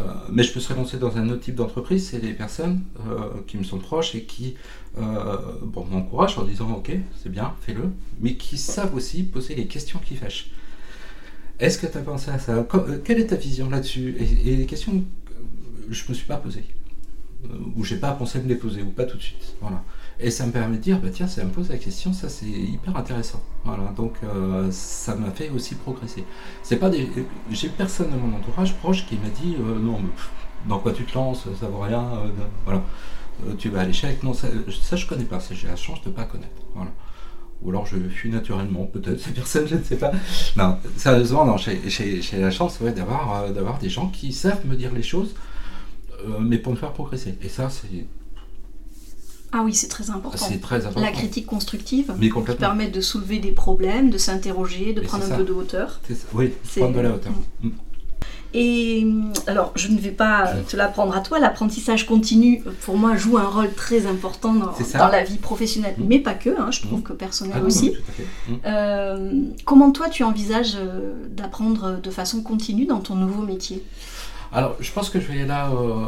euh, 0.00 0.04
mais 0.30 0.42
je 0.42 0.52
peux 0.52 0.60
se 0.60 0.72
lancer 0.72 0.96
dans 0.96 1.16
un 1.16 1.28
autre 1.28 1.42
type 1.42 1.54
d'entreprise, 1.54 2.08
c'est 2.08 2.18
des 2.18 2.32
personnes 2.32 2.82
euh, 3.08 3.28
qui 3.46 3.56
me 3.56 3.62
sont 3.62 3.78
proches 3.78 4.14
et 4.16 4.24
qui 4.24 4.56
bon, 4.96 5.84
m'encouragent 5.90 6.38
en 6.38 6.44
disant 6.44 6.70
ok, 6.72 6.92
c'est 7.22 7.30
bien, 7.30 7.54
fais-le, 7.62 7.90
mais 8.20 8.34
qui 8.34 8.58
savent 8.58 8.94
aussi 8.94 9.22
poser 9.22 9.54
les 9.54 9.66
questions 9.66 10.00
qui 10.04 10.16
fâchent. 10.16 10.50
Est-ce 11.60 11.78
que 11.78 11.86
tu 11.86 11.96
as 11.96 12.00
pensé 12.00 12.30
à 12.30 12.38
ça? 12.38 12.66
Quelle 13.04 13.20
est 13.20 13.28
ta 13.28 13.36
vision 13.36 13.70
là-dessus? 13.70 14.16
Et, 14.18 14.52
et, 14.52 14.56
les 14.56 14.66
questions 14.66 14.92
que 14.92 15.94
je 15.94 16.04
ne 16.04 16.08
me 16.08 16.14
suis 16.14 16.26
pas 16.26 16.36
posées. 16.36 16.64
Euh, 17.50 17.58
où 17.76 17.84
j'ai 17.84 17.96
pas 17.96 18.12
pensé 18.12 18.38
me 18.38 18.48
déposer, 18.48 18.82
ou 18.82 18.90
pas 18.90 19.04
tout 19.04 19.16
de 19.16 19.22
suite. 19.22 19.54
Voilà. 19.60 19.82
Et 20.20 20.30
ça 20.30 20.46
me 20.46 20.52
permet 20.52 20.76
de 20.76 20.82
dire, 20.82 20.98
bah 21.00 21.08
tiens, 21.12 21.26
ça 21.26 21.44
me 21.44 21.50
pose 21.50 21.68
la 21.68 21.76
question, 21.76 22.12
ça 22.12 22.28
c'est 22.28 22.46
hyper 22.46 22.96
intéressant. 22.96 23.42
Voilà, 23.64 23.92
donc 23.96 24.14
euh, 24.22 24.68
ça 24.70 25.14
m'a 25.16 25.30
fait 25.30 25.50
aussi 25.50 25.74
progresser. 25.74 26.24
C'est 26.62 26.76
pas 26.76 26.88
des, 26.88 27.08
j'ai 27.50 27.68
personne 27.68 28.10
dans 28.10 28.16
mon 28.16 28.36
entourage 28.36 28.74
proche 28.76 29.06
qui 29.06 29.16
m'a 29.16 29.28
dit, 29.28 29.56
euh, 29.58 29.78
non, 29.78 30.00
dans 30.68 30.78
quoi 30.78 30.92
tu 30.92 31.04
te 31.04 31.14
lances, 31.14 31.46
ça 31.60 31.66
vaut 31.66 31.80
rien, 31.80 32.08
voilà, 32.64 32.82
tu 33.58 33.68
vas 33.68 33.80
à 33.80 33.84
l'échec. 33.84 34.22
Non, 34.22 34.32
ça, 34.32 34.48
ça, 34.80 34.96
je 34.96 35.06
connais 35.06 35.24
pas, 35.24 35.40
j'ai 35.50 35.66
la 35.66 35.76
chance 35.76 36.02
de 36.02 36.10
pas 36.10 36.24
connaître. 36.24 36.62
Voilà. 36.74 36.92
Ou 37.62 37.70
alors 37.70 37.86
je 37.86 37.96
fuis 38.08 38.30
naturellement, 38.30 38.84
peut-être 38.84 39.20
ces 39.20 39.32
personnes, 39.32 39.66
je 39.66 39.74
ne 39.74 39.82
sais 39.82 39.96
pas. 39.96 40.12
Non, 40.56 40.78
sérieusement, 40.96 41.44
non, 41.44 41.56
j'ai 41.58 42.22
la 42.38 42.50
chance 42.50 42.80
d'avoir 42.80 43.50
d'avoir 43.50 43.78
des 43.78 43.90
gens 43.90 44.08
qui 44.08 44.32
savent 44.32 44.64
me 44.64 44.76
dire 44.76 44.92
les 44.94 45.02
choses 45.02 45.34
euh, 45.34 45.53
mais 46.40 46.58
pour 46.58 46.72
me 46.72 46.78
faire 46.78 46.92
progresser. 46.92 47.34
Et 47.42 47.48
ça, 47.48 47.68
c'est. 47.70 48.06
Ah 49.52 49.62
oui, 49.64 49.72
c'est 49.72 49.88
très 49.88 50.10
important. 50.10 50.36
C'est 50.36 50.60
très 50.60 50.84
important. 50.84 51.00
La 51.00 51.12
critique 51.12 51.46
constructive 51.46 52.12
qui 52.20 52.54
permet 52.58 52.88
de 52.88 53.00
soulever 53.00 53.38
des 53.38 53.52
problèmes, 53.52 54.10
de 54.10 54.18
s'interroger, 54.18 54.92
de 54.92 55.00
prendre 55.00 55.30
un 55.30 55.36
peu 55.36 55.44
de 55.44 55.52
hauteur. 55.52 56.00
Oui, 56.32 56.52
prendre 56.76 56.96
de 56.96 57.00
la 57.00 57.10
hauteur. 57.10 57.32
Mm. 57.62 57.70
Et 58.56 59.04
alors, 59.48 59.72
je 59.74 59.88
ne 59.88 59.98
vais 59.98 60.12
pas 60.12 60.52
te 60.68 60.76
l'apprendre 60.76 61.16
à 61.16 61.20
toi, 61.20 61.40
l'apprentissage 61.40 62.06
continu, 62.06 62.62
pour 62.82 62.96
moi, 62.96 63.16
joue 63.16 63.36
un 63.36 63.48
rôle 63.48 63.72
très 63.72 64.06
important 64.06 64.54
dans, 64.54 65.08
la 65.08 65.24
vie 65.24 65.38
professionnelle, 65.38 65.96
mm. 65.98 66.04
mais 66.06 66.20
pas 66.20 66.34
que, 66.34 66.50
hein, 66.50 66.70
je 66.70 66.82
trouve 66.82 67.00
mm. 67.00 67.02
que 67.02 67.12
personnel 67.12 67.56
ah 67.60 67.64
aussi. 67.64 67.94
Euh, 68.64 69.42
comment 69.64 69.90
toi, 69.90 70.08
tu 70.08 70.22
envisages 70.22 70.76
euh, 70.76 71.14
d'apprendre 71.30 72.00
de 72.00 72.10
façon 72.10 72.42
continue 72.42 72.86
dans 72.86 73.00
ton 73.00 73.16
nouveau 73.16 73.42
métier? 73.42 73.84
Alors, 74.54 74.76
je 74.78 74.92
pense 74.92 75.10
que 75.10 75.18
je 75.18 75.26
vais 75.26 75.44
là, 75.44 75.68
euh, 75.72 76.06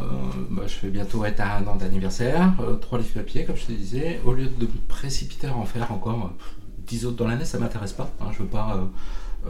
bah, 0.50 0.62
je 0.68 0.86
vais 0.86 0.92
bientôt 0.92 1.24
être 1.24 1.40
à 1.40 1.56
un 1.56 1.66
an 1.66 1.74
d'anniversaire, 1.74 2.54
euh, 2.60 2.76
trois 2.76 2.96
livres 2.96 3.14
papier, 3.14 3.44
comme 3.44 3.56
je 3.56 3.66
te 3.66 3.72
disais. 3.72 4.20
Au 4.24 4.32
lieu 4.34 4.44
de 4.46 4.66
me 4.66 4.70
précipiter 4.86 5.48
à 5.48 5.56
en 5.56 5.64
faire 5.64 5.90
encore 5.90 6.30
dix 6.86 7.06
autres 7.06 7.16
dans 7.16 7.26
l'année, 7.26 7.44
ça 7.44 7.58
m'intéresse 7.58 7.92
pas. 7.92 8.08
Hein, 8.20 8.26
je 8.32 8.44
veux 8.44 8.48
pas 8.48 8.88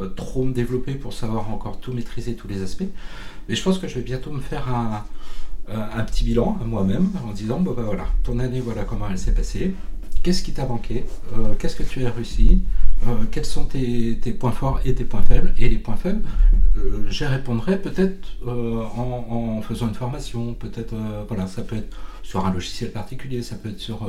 euh, 0.01 0.09
trop 0.09 0.45
me 0.45 0.55
développer 0.55 0.95
pour 0.95 1.13
savoir 1.13 1.51
encore 1.51 1.79
tout 1.79 1.93
maîtriser, 1.93 2.37
tous 2.37 2.49
les 2.49 2.63
aspects. 2.63 2.89
Mais 3.51 3.55
je 3.55 3.63
pense 3.63 3.79
que 3.79 3.87
je 3.87 3.97
vais 3.97 4.01
bientôt 4.01 4.31
me 4.31 4.41
faire 4.41 4.67
un, 4.75 5.05
petit 6.05 6.25
bilan 6.25 6.57
à 6.63 6.65
moi-même 6.65 7.11
en 7.29 7.33
disant, 7.33 7.61
bah, 7.61 7.73
bah, 7.77 7.83
voilà, 7.85 8.07
ton 8.23 8.39
année, 8.39 8.61
voilà 8.61 8.85
comment 8.85 9.11
elle 9.11 9.19
s'est 9.19 9.35
passée. 9.35 9.75
Qu'est-ce 10.23 10.43
qui 10.43 10.53
t'a 10.53 10.65
manqué? 10.65 11.05
Qu'est-ce 11.59 11.77
que 11.77 11.83
tu 11.83 12.07
as 12.07 12.11
réussi? 12.11 12.63
Euh, 13.07 13.25
quels 13.31 13.45
sont 13.45 13.65
tes, 13.65 14.17
points 14.39 14.53
forts 14.53 14.81
et 14.85 14.95
tes 14.95 15.05
points 15.05 15.23
faibles 15.23 15.55
Et 15.59 15.69
les 15.69 15.77
points 15.77 15.97
faibles, 15.97 16.23
euh, 16.77 17.07
j'y 17.09 17.25
répondrai 17.25 17.81
peut-être 17.81 18.29
euh, 18.47 18.83
en, 18.97 19.61
faisant 19.63 19.89
une 19.89 19.95
formation, 19.95 20.55
peut-être, 20.55 20.95
voilà, 21.29 21.47
ça 21.47 21.63
peut 21.63 21.77
être 21.77 21.97
sur 22.23 22.47
un 22.47 22.53
logiciel 22.53 22.91
particulier, 22.91 23.43
ça 23.43 23.57
peut 23.57 23.69
être 23.69 23.81
sur 23.81 24.09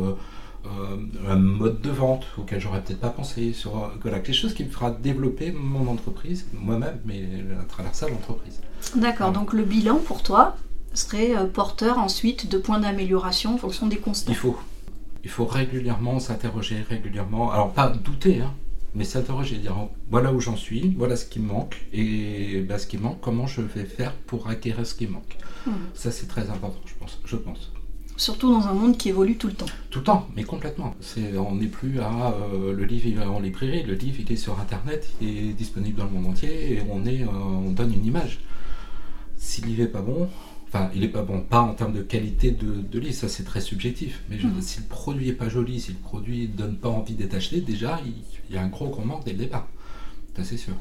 un 1.28 1.36
mode 1.36 1.82
de 1.82 1.90
vente 1.90 2.26
auquel 2.38 2.60
j'aurais 2.60 2.82
peut-être 2.82 3.00
pas 3.00 3.10
pensé, 3.10 3.54
sur 3.54 3.92
voilà, 4.02 4.20
quelque 4.20 4.36
chose 4.36 4.54
qui 4.54 4.66
me 4.66 4.70
fera 4.70 4.92
développer 4.92 5.52
mon 5.52 5.88
entreprise, 5.90 6.46
moi-même, 6.54 7.00
mais 7.06 7.24
à 7.60 7.64
travers 7.64 7.96
ça 7.96 8.10
l'entreprise. 8.10 8.60
D'accord, 8.96 9.32
donc 9.32 9.54
le 9.54 9.64
bilan 9.64 9.98
pour 9.98 10.24
toi 10.24 10.58
serait 10.94 11.34
porteur 11.54 12.00
ensuite 12.00 12.50
de 12.50 12.58
points 12.58 12.80
d'amélioration 12.80 13.54
en 13.54 13.58
fonction 13.58 13.88
des 13.88 13.98
constats. 13.98 14.32
Il 14.32 14.36
faut. 14.36 14.58
Il 15.24 15.30
faut 15.30 15.46
régulièrement 15.46 16.20
s'interroger, 16.20 16.86
régulièrement. 16.88 17.52
Alors, 17.52 17.74
pas 17.74 17.90
douter, 17.90 18.42
hein, 18.42 18.54
mais 18.98 19.06
s'interroger, 19.06 19.58
dire 19.58 19.76
voilà 20.10 20.34
où 20.34 20.40
j'en 20.42 20.56
suis, 20.56 20.94
voilà 20.98 21.16
ce 21.16 21.26
qui 21.26 21.40
me 21.40 21.48
manque, 21.48 21.86
et 21.94 22.62
bah, 22.68 22.80
ce 22.80 22.88
qui 22.88 22.98
manque, 22.98 23.22
comment 23.22 23.48
je 23.48 23.62
vais 23.62 23.86
faire 23.86 24.14
pour 24.14 24.50
acquérir 24.50 24.86
ce 24.86 24.96
qui 24.96 25.08
manque. 25.08 25.38
Hmm. 25.66 25.72
Ça, 25.94 26.12
c'est 26.12 26.28
très 26.28 26.50
important, 26.50 26.82
je 26.86 26.94
pense. 27.00 27.22
Je 27.24 27.36
pense. 27.36 27.72
Surtout 28.18 28.52
dans 28.52 28.68
un 28.68 28.74
monde 28.74 28.98
qui 28.98 29.10
évolue 29.10 29.38
tout 29.38 29.46
le 29.46 29.54
temps. 29.54 29.68
Tout 29.92 30.00
le 30.00 30.06
temps, 30.06 30.28
mais 30.36 30.44
complètement. 30.44 30.96
On 31.38 31.56
n'est 31.56 31.68
plus 31.68 32.00
à 32.00 32.34
euh, 32.52 32.74
le 32.74 32.84
livre 32.84 33.06
il 33.06 33.20
est 33.20 33.24
en 33.24 33.40
librairie, 33.40 33.84
le 33.84 33.94
livre 33.94 34.18
il 34.20 34.32
est 34.32 34.38
sur 34.38 34.60
internet, 34.60 35.08
il 35.22 35.50
est 35.50 35.54
disponible 35.54 36.00
dans 36.00 36.06
le 36.06 36.12
monde 36.12 36.26
entier 36.26 36.74
et 36.74 36.84
on, 36.90 37.06
est, 37.06 37.22
euh, 37.22 37.28
on 37.28 37.70
donne 37.70 37.94
une 37.94 38.06
image. 38.06 38.40
Si 39.38 39.62
le 39.62 39.68
livre 39.68 39.84
n'est 39.84 39.90
pas 39.90 40.02
bon, 40.02 40.28
Enfin, 40.78 40.92
il 40.96 41.04
est 41.04 41.10
pas 41.10 41.24
bon, 41.24 41.42
pas 41.42 41.62
en 41.62 41.74
termes 41.74 41.94
de 41.94 42.02
qualité 42.02 42.52
de, 42.52 42.82
de 42.82 43.00
livre, 43.00 43.16
ça 43.16 43.28
c'est 43.28 43.44
très 43.44 43.62
subjectif. 43.62 44.22
Mais 44.30 44.38
mm. 44.38 44.62
si 44.62 44.80
le 44.80 44.86
produit 44.86 45.30
est 45.30 45.34
pas 45.34 45.50
joli, 45.50 45.80
si 45.80 45.92
le 45.92 45.98
produit 45.98 46.48
donne 46.48 46.76
pas 46.76 46.90
envie 46.90 47.14
d'être 47.14 47.34
acheté, 47.34 47.62
déjà 47.62 48.00
il, 48.06 48.54
y 48.54 48.58
a 48.58 48.62
un 48.62 48.68
gros 48.68 48.88
gros 48.88 49.04
manque 49.04 49.26
dès 49.26 49.32
le 49.32 49.40
départ. 49.40 49.68
C'est 50.44 50.58
sûr. 50.58 50.74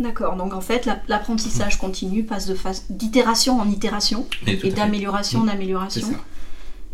D'accord, 0.00 0.34
donc 0.34 0.52
en 0.52 0.60
fait 0.60 0.88
l'apprentissage 1.06 1.78
continu 1.78 2.24
passe 2.24 2.48
de 2.48 2.56
d'itération 2.90 3.60
en 3.60 3.68
itération 3.68 4.26
et, 4.48 4.56
d'amélioration 4.70 5.40
en 5.40 5.44
mm. 5.44 5.50
amélioration. 5.50 6.08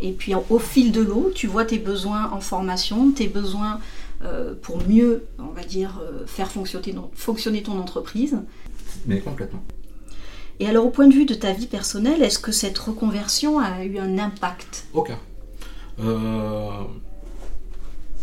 Et 0.01 0.13
puis 0.13 0.35
au 0.35 0.59
fil 0.59 0.93
de 0.93 1.01
l'eau, 1.01 1.31
tu 1.35 1.47
vois 1.47 1.65
tes 1.65 1.79
besoins 1.79 2.31
en 2.33 2.41
formation, 2.41 3.13
tes 3.13 3.29
besoins 3.29 3.81
euh, 4.23 4.55
pour 4.61 4.87
mieux, 4.87 5.27
on 5.39 5.53
va 5.53 5.65
dire, 5.65 6.01
euh, 6.03 6.27
faire 6.27 6.51
fonctionner, 6.51 6.95
fonctionner 7.15 7.63
ton 7.63 7.79
entreprise. 7.79 8.37
Mais 9.07 9.21
complètement. 9.21 9.63
Et 10.61 10.67
alors, 10.67 10.87
au 10.87 10.91
point 10.91 11.07
de 11.07 11.15
vue 11.15 11.27
de 11.27 11.35
ta 11.35 11.53
vie 11.53 11.67
personnelle, 11.67 12.23
est-ce 12.23 12.39
que 12.39 12.53
cette 12.53 12.79
reconversion 12.79 13.59
a 13.59 13.85
eu 13.85 13.99
un 13.99 14.19
impact? 14.19 14.87
Aucun. 14.93 15.19
Euh... 16.01 16.85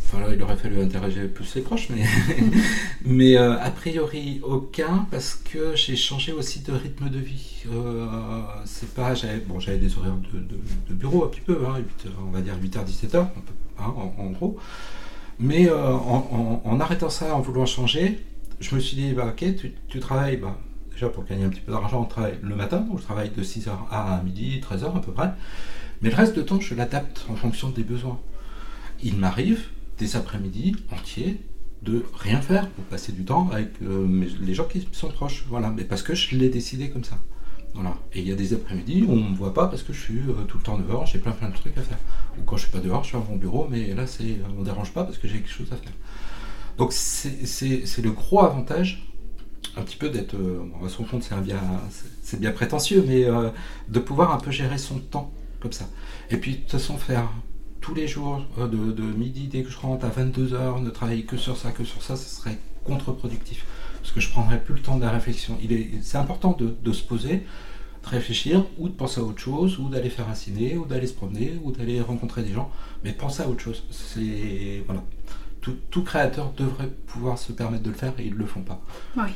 Enfin, 0.07 0.19
là, 0.19 0.33
il 0.35 0.41
aurait 0.43 0.55
fallu 0.55 0.81
interroger 0.81 1.27
plus 1.27 1.55
les 1.55 1.61
proches, 1.61 1.89
mais, 1.89 2.03
mais 3.05 3.37
euh, 3.37 3.57
a 3.59 3.71
priori 3.71 4.39
aucun, 4.43 5.07
parce 5.09 5.33
que 5.33 5.75
j'ai 5.75 5.95
changé 5.95 6.31
aussi 6.31 6.59
de 6.59 6.73
rythme 6.73 7.09
de 7.09 7.17
vie. 7.17 7.63
Euh, 7.71 8.05
c'est 8.65 8.93
pas, 8.93 9.15
j'avais, 9.15 9.39
bon, 9.39 9.59
j'avais 9.59 9.79
des 9.79 9.97
horaires 9.97 10.13
de, 10.33 10.93
bureau 10.93 11.25
un 11.25 11.27
petit 11.29 11.41
peu, 11.41 11.59
hein, 11.65 11.81
on 12.27 12.31
va 12.31 12.41
dire 12.41 12.53
8h-17h, 12.61 13.17
hein, 13.17 13.93
en, 14.17 14.29
gros. 14.29 14.57
Mais 15.39 15.67
euh, 15.67 15.91
en, 15.93 16.79
arrêtant 16.79 17.09
ça, 17.09 17.35
en 17.35 17.41
voulant 17.41 17.65
changer, 17.65 18.19
je 18.59 18.75
me 18.75 18.79
suis 18.79 18.95
dit, 18.95 19.13
bah, 19.13 19.29
ok, 19.29 19.55
tu, 19.55 19.73
tu 19.87 19.99
travailles, 19.99 20.37
bah, 20.37 20.55
déjà 20.95 21.09
pour 21.09 21.25
gagner 21.25 21.43
un 21.43 21.49
petit 21.49 21.61
peu 21.61 21.71
d'argent, 21.71 22.01
on 22.01 22.05
travaille 22.05 22.39
le 22.41 22.55
matin, 22.55 22.79
donc 22.79 22.99
je 22.99 23.03
travaille 23.03 23.29
de 23.29 23.43
6h 23.43 23.69
à 23.91 24.21
midi, 24.23 24.61
13h 24.61 24.95
à 24.95 25.01
peu 25.01 25.11
près. 25.11 25.31
Mais 26.01 26.09
le 26.09 26.15
reste 26.15 26.37
du 26.37 26.43
temps, 26.43 26.59
je 26.59 26.73
l'adapte 26.73 27.25
en 27.29 27.35
fonction 27.35 27.69
des 27.69 27.83
besoins. 27.83 28.19
Il 29.03 29.17
m'arrive, 29.17 29.65
des 29.99 30.15
après-midi 30.15 30.75
entiers, 30.91 31.39
de 31.81 32.03
rien 32.15 32.41
faire 32.41 32.69
pour 32.69 32.83
passer 32.85 33.11
du 33.11 33.23
temps 33.23 33.49
avec 33.51 33.69
euh, 33.83 34.25
les 34.41 34.53
gens 34.53 34.65
qui 34.65 34.87
sont 34.91 35.09
proches. 35.09 35.45
Voilà, 35.49 35.69
mais 35.69 35.83
parce 35.83 36.01
que 36.01 36.15
je 36.15 36.35
l'ai 36.35 36.49
décidé 36.49 36.89
comme 36.89 37.03
ça. 37.03 37.17
Voilà. 37.73 37.95
Et 38.13 38.21
il 38.21 38.27
y 38.27 38.31
a 38.31 38.35
des 38.35 38.53
après-midi 38.53 39.03
où 39.05 39.11
on 39.11 39.17
ne 39.17 39.29
me 39.29 39.35
voit 39.35 39.53
pas 39.53 39.67
parce 39.67 39.83
que 39.83 39.91
je 39.91 40.01
suis 40.01 40.17
euh, 40.17 40.45
tout 40.47 40.57
le 40.57 40.63
temps 40.63 40.77
dehors, 40.77 41.05
j'ai 41.05 41.19
plein 41.19 41.33
plein 41.33 41.49
de 41.49 41.55
trucs 41.55 41.77
à 41.77 41.81
faire. 41.81 41.99
Ou 42.39 42.43
quand 42.43 42.55
je 42.55 42.63
suis 42.63 42.71
pas 42.71 42.79
dehors, 42.79 43.03
je 43.03 43.09
suis 43.09 43.17
à 43.17 43.21
mon 43.29 43.35
bureau, 43.35 43.67
mais 43.69 43.93
là, 43.93 44.07
c'est, 44.07 44.37
on 44.49 44.61
ne 44.61 44.65
dérange 44.65 44.93
pas 44.93 45.03
parce 45.03 45.17
que 45.17 45.27
j'ai 45.27 45.35
quelque 45.35 45.51
chose 45.51 45.67
à 45.71 45.75
faire. 45.75 45.91
Donc 46.77 46.91
c'est 46.93 48.01
le 48.01 48.11
gros 48.11 48.41
avantage 48.43 49.05
un 49.77 49.81
petit 49.81 49.97
peu 49.97 50.09
d'être, 50.09 50.35
euh, 50.35 50.63
on 50.81 50.87
se 50.87 50.97
rend 50.97 51.03
compte, 51.05 51.23
c'est 51.23 51.35
bien, 51.41 51.59
c'est 52.21 52.39
bien 52.39 52.51
prétentieux, 52.51 53.03
mais 53.05 53.25
euh, 53.25 53.49
de 53.89 53.99
pouvoir 53.99 54.33
un 54.33 54.39
peu 54.39 54.51
gérer 54.51 54.77
son 54.77 54.99
temps 54.99 55.31
comme 55.59 55.73
ça. 55.73 55.85
Et 56.29 56.37
puis 56.37 56.51
de 56.51 56.57
toute 56.57 56.71
façon 56.71 56.97
faire 56.97 57.29
tous 57.81 57.93
les 57.93 58.07
jours, 58.07 58.43
euh, 58.57 58.67
de, 58.67 59.03
midi 59.03 59.47
dès 59.47 59.63
que 59.63 59.69
je 59.69 59.77
rentre 59.77 60.05
à 60.05 60.09
22h, 60.09 60.81
ne 60.81 60.89
travailler 60.89 61.23
que 61.23 61.37
sur 61.37 61.55
ça, 61.57 61.71
que 61.71 61.83
sur 61.83 62.01
ça, 62.01 62.15
ce 62.15 62.35
serait 62.35 62.57
contre-productif. 62.83 63.65
Parce 64.01 64.11
que 64.11 64.19
je 64.19 64.29
prendrais 64.31 64.59
plus 64.59 64.75
le 64.75 64.81
temps 64.81 64.97
de 64.97 65.03
la 65.03 65.11
réflexion. 65.11 65.57
Il 65.61 65.71
est, 65.71 65.91
c'est 66.01 66.17
important 66.17 66.55
de, 66.57 66.75
de 66.83 66.93
se 66.93 67.03
poser, 67.03 67.43
de 68.03 68.09
réfléchir, 68.09 68.65
ou 68.77 68.89
de 68.89 68.93
penser 68.93 69.19
à 69.19 69.23
autre 69.23 69.39
chose, 69.39 69.77
ou 69.79 69.89
d'aller 69.89 70.09
faire 70.09 70.29
un 70.29 70.35
ciné, 70.35 70.77
ou 70.77 70.85
d'aller 70.85 71.07
se 71.07 71.13
promener, 71.13 71.59
ou 71.63 71.71
d'aller 71.71 72.01
rencontrer 72.01 72.43
des 72.43 72.53
gens. 72.53 72.71
Mais 73.03 73.11
penser 73.11 73.43
à 73.43 73.49
autre 73.49 73.61
chose. 73.61 73.83
C'est, 73.91 74.83
voilà. 74.85 75.03
Tout, 75.61 75.75
tout 75.89 76.03
créateur 76.03 76.53
devrait 76.53 76.89
pouvoir 77.07 77.37
se 77.37 77.51
permettre 77.51 77.83
de 77.83 77.89
le 77.89 77.95
faire 77.95 78.13
et 78.19 78.25
ils 78.25 78.33
ne 78.33 78.39
le 78.39 78.45
font 78.45 78.61
pas. 78.61 78.81
Oui. 79.17 79.29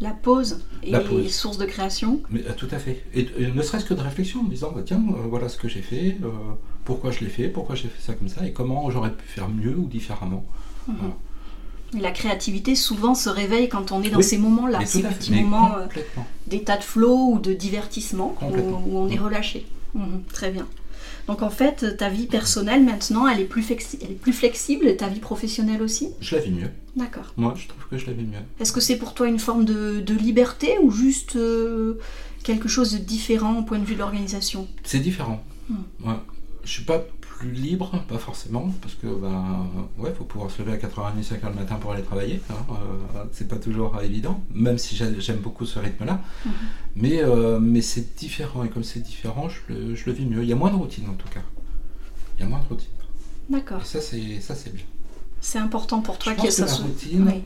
La 0.00 0.10
pause 0.10 0.60
est 0.82 0.90
La 0.90 1.00
pause. 1.00 1.30
source 1.32 1.58
de 1.58 1.64
création. 1.64 2.20
Mais 2.30 2.42
euh, 2.46 2.52
tout 2.56 2.68
à 2.70 2.78
fait. 2.78 3.04
Et, 3.14 3.26
et 3.38 3.50
ne 3.52 3.62
serait-ce 3.62 3.84
que 3.84 3.94
de 3.94 4.00
réflexion 4.00 4.40
en 4.40 4.44
disant 4.44 4.72
bah, 4.74 4.82
tiens, 4.84 5.02
euh, 5.10 5.26
voilà 5.28 5.48
ce 5.48 5.56
que 5.56 5.68
j'ai 5.68 5.82
fait, 5.82 6.16
euh, 6.22 6.28
pourquoi 6.84 7.10
je 7.10 7.20
l'ai 7.20 7.30
fait, 7.30 7.48
pourquoi 7.48 7.74
j'ai 7.76 7.88
fait 7.88 8.00
ça 8.02 8.14
comme 8.14 8.28
ça, 8.28 8.46
et 8.46 8.52
comment 8.52 8.90
j'aurais 8.90 9.12
pu 9.12 9.26
faire 9.26 9.48
mieux 9.48 9.76
ou 9.76 9.86
différemment. 9.86 10.44
Voilà. 10.86 11.14
Et 11.96 12.00
la 12.00 12.12
créativité 12.12 12.74
souvent 12.76 13.14
se 13.14 13.28
réveille 13.28 13.68
quand 13.68 13.90
on 13.92 14.02
est 14.02 14.10
dans 14.10 14.18
Oui. 14.18 14.24
ces 14.24 14.38
moments-là, 14.38 14.84
ces 14.86 15.02
petits 15.02 15.32
moments 15.32 15.74
d'état 16.46 16.76
de 16.76 16.84
flow 16.84 17.32
ou 17.32 17.38
de 17.40 17.52
divertissement 17.52 18.36
où, 18.42 18.96
on 18.98 19.08
est 19.08 19.18
relâché. 19.18 19.66
Mhm, 19.94 20.22
très 20.32 20.50
bien. 20.52 20.66
Donc 21.26 21.42
en 21.42 21.50
fait, 21.50 21.96
ta 21.96 22.08
vie 22.08 22.26
personnelle 22.26 22.84
maintenant, 22.84 23.28
elle 23.28 23.40
est 23.40 23.44
plus, 23.44 23.62
flexi- 23.62 23.98
elle 24.02 24.12
est 24.12 24.20
plus 24.20 24.32
flexible, 24.32 24.96
ta 24.96 25.08
vie 25.08 25.20
professionnelle 25.20 25.82
aussi? 25.82 26.08
Je 26.20 26.34
la 26.36 26.42
vis 26.42 26.50
mieux. 26.50 26.70
D'accord. 26.96 27.32
Moi, 27.36 27.54
je 27.56 27.68
trouve 27.68 27.84
que 27.88 27.98
je 27.98 28.06
la 28.06 28.12
vis 28.12 28.24
mieux. 28.24 28.38
Est-ce 28.58 28.72
que 28.72 28.80
c'est 28.80 28.96
pour 28.96 29.14
toi 29.14 29.28
une 29.28 29.38
forme 29.38 29.64
de, 29.64 30.00
de 30.00 30.14
liberté 30.14 30.76
ou 30.82 30.90
juste 30.90 31.36
euh, 31.36 31.98
quelque 32.42 32.68
chose 32.68 32.92
de 32.92 32.98
différent 32.98 33.58
au 33.60 33.62
point 33.62 33.78
de 33.78 33.84
vue 33.84 33.94
de 33.94 34.00
l'organisation? 34.00 34.66
C'est 34.82 34.98
différent. 34.98 35.42
Mm. 35.68 35.74
Ouais. 36.04 36.14
Je 36.64 36.70
suis 36.70 36.84
pas 36.84 36.98
plus 37.40 37.52
libre, 37.52 38.04
pas 38.06 38.18
forcément, 38.18 38.68
parce 38.82 38.94
que 38.94 39.06
ben 39.06 39.66
ouais, 39.96 40.12
faut 40.12 40.24
pouvoir 40.24 40.50
se 40.50 40.60
lever 40.60 40.72
à 40.72 40.76
4h30, 40.76 41.22
5h 41.22 41.48
le 41.48 41.54
matin 41.54 41.76
pour 41.76 41.92
aller 41.92 42.02
travailler. 42.02 42.38
Hein, 42.50 42.54
euh, 42.70 43.24
c'est 43.32 43.48
pas 43.48 43.56
toujours 43.56 43.98
évident, 44.02 44.42
même 44.52 44.76
si 44.76 44.94
j'ai- 44.94 45.18
j'aime 45.20 45.38
beaucoup 45.38 45.64
ce 45.64 45.78
rythme-là. 45.78 46.20
Mhm. 46.44 46.52
Mais, 46.96 47.22
euh, 47.22 47.58
mais 47.58 47.80
c'est 47.80 48.14
différent, 48.14 48.62
et 48.64 48.68
comme 48.68 48.84
c'est 48.84 49.00
différent, 49.00 49.48
je 49.48 49.72
le, 49.72 49.94
je 49.94 50.04
le 50.04 50.12
vis 50.12 50.26
mieux. 50.26 50.42
Il 50.42 50.50
y 50.50 50.52
a 50.52 50.56
moins 50.56 50.70
de 50.70 50.76
routine 50.76 51.06
en 51.08 51.14
tout 51.14 51.28
cas. 51.28 51.40
Il 52.36 52.42
y 52.42 52.44
a 52.44 52.48
moins 52.48 52.60
de 52.60 52.68
routine. 52.68 52.90
D'accord. 53.48 53.86
Ça, 53.86 54.00
c'est 54.02 54.40
ça, 54.42 54.54
c'est 54.54 54.74
bien. 54.74 54.84
C'est 55.40 55.58
important 55.58 56.02
pour 56.02 56.18
toi 56.18 56.34
qu'il 56.34 56.44
y 56.44 56.48
ait 56.48 56.50
ça. 56.50 56.66
la 56.66 56.74
routine, 56.74 57.24
Oui. 57.26 57.42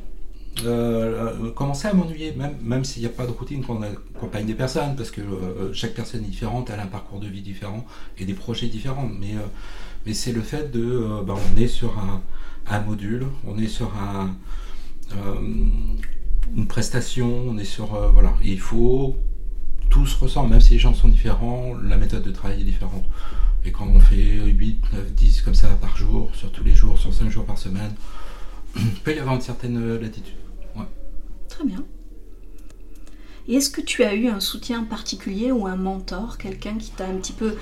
euh, 0.66 1.50
commencer 1.52 1.86
à 1.86 1.94
m'ennuyer, 1.94 2.32
même, 2.32 2.56
même 2.62 2.84
s'il 2.84 3.02
n'y 3.02 3.06
a 3.08 3.12
pas 3.12 3.26
de 3.26 3.30
routine 3.30 3.64
quand 3.64 3.76
on 3.76 3.82
accompagne 3.82 4.46
des 4.46 4.54
personnes, 4.54 4.96
parce 4.96 5.12
que 5.12 5.20
euh, 5.20 5.72
chaque 5.72 5.94
personne 5.94 6.24
est 6.24 6.28
différente, 6.28 6.68
elle 6.70 6.80
a 6.80 6.82
un 6.82 6.86
parcours 6.88 7.20
de 7.20 7.28
vie 7.28 7.42
différent 7.42 7.84
et 8.18 8.24
des 8.24 8.34
projets 8.34 8.66
différents. 8.66 9.08
Mais, 9.20 9.34
euh, 9.36 9.46
mais 10.06 10.14
c'est 10.14 10.32
le 10.32 10.42
fait 10.42 10.70
de, 10.70 10.82
euh, 10.82 11.22
ben, 11.22 11.34
on 11.34 11.56
est 11.56 11.68
sur 11.68 11.98
un, 11.98 12.22
module, 12.80 13.26
on 13.46 13.58
est 13.58 13.68
sur 13.68 13.94
un, 13.96 14.34
euh, 15.12 15.34
une 16.56 16.66
prestation, 16.66 17.44
on 17.48 17.58
est 17.58 17.64
sur, 17.64 17.94
euh, 17.94 18.08
voilà, 18.08 18.34
Et 18.42 18.52
il 18.52 18.60
faut, 18.60 19.16
tout 19.90 20.06
se 20.06 20.18
ressent, 20.18 20.46
même 20.46 20.60
si 20.60 20.74
les 20.74 20.78
gens 20.78 20.94
sont 20.94 21.08
différents, 21.08 21.74
la 21.82 21.96
méthode 21.96 22.22
de 22.22 22.32
travail 22.32 22.60
est 22.60 22.64
différente. 22.64 23.04
Et 23.64 23.72
quand 23.72 23.86
on 23.86 24.00
fait 24.00 24.40
8, 24.44 24.92
9, 24.92 25.12
10 25.12 25.42
comme 25.42 25.54
ça 25.54 25.68
par 25.68 25.96
jour, 25.96 26.30
sur 26.34 26.50
tous 26.52 26.64
les 26.64 26.74
jours, 26.74 26.98
sur 26.98 27.12
5 27.12 27.30
jours 27.30 27.44
par 27.44 27.58
semaine, 27.58 27.94
il 28.76 29.00
peut 29.02 29.14
y 29.14 29.18
avoir 29.18 29.34
une 29.36 29.40
certaine 29.40 29.98
latitude. 29.98 30.34
Très 31.48 31.64
bien. 31.64 31.84
Et 33.46 33.54
est-ce 33.54 33.70
que 33.70 33.80
tu 33.80 34.02
as 34.02 34.14
eu 34.14 34.26
un 34.26 34.40
soutien 34.40 34.84
particulier 34.84 35.52
ou 35.52 35.66
un 35.66 35.76
mentor, 35.76 36.38
quelqu'un 36.38 36.76
qui 36.78 36.90
t'a 36.90 37.06
un 37.06 37.16
petit 37.16 37.32
peu 37.32 37.54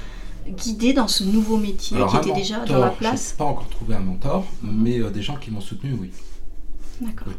guidé 0.48 0.92
dans 0.92 1.08
ce 1.08 1.24
nouveau 1.24 1.56
métier, 1.56 1.96
qui 2.10 2.16
était 2.16 2.32
déjà 2.32 2.64
dans 2.64 2.78
la 2.78 2.90
place 2.90 3.30
j'ai 3.32 3.38
pas 3.38 3.44
encore 3.44 3.68
trouvé 3.68 3.94
un 3.94 4.00
mentor, 4.00 4.46
Mhm. 4.62 4.82
mais 4.82 4.98
euh, 5.00 5.10
des 5.10 5.22
gens 5.22 5.36
qui 5.36 5.50
m'ont 5.50 5.60
soutenu, 5.60 5.96
oui. 6.00 6.10
D'accord. 7.00 7.28
Oui. 7.28 7.34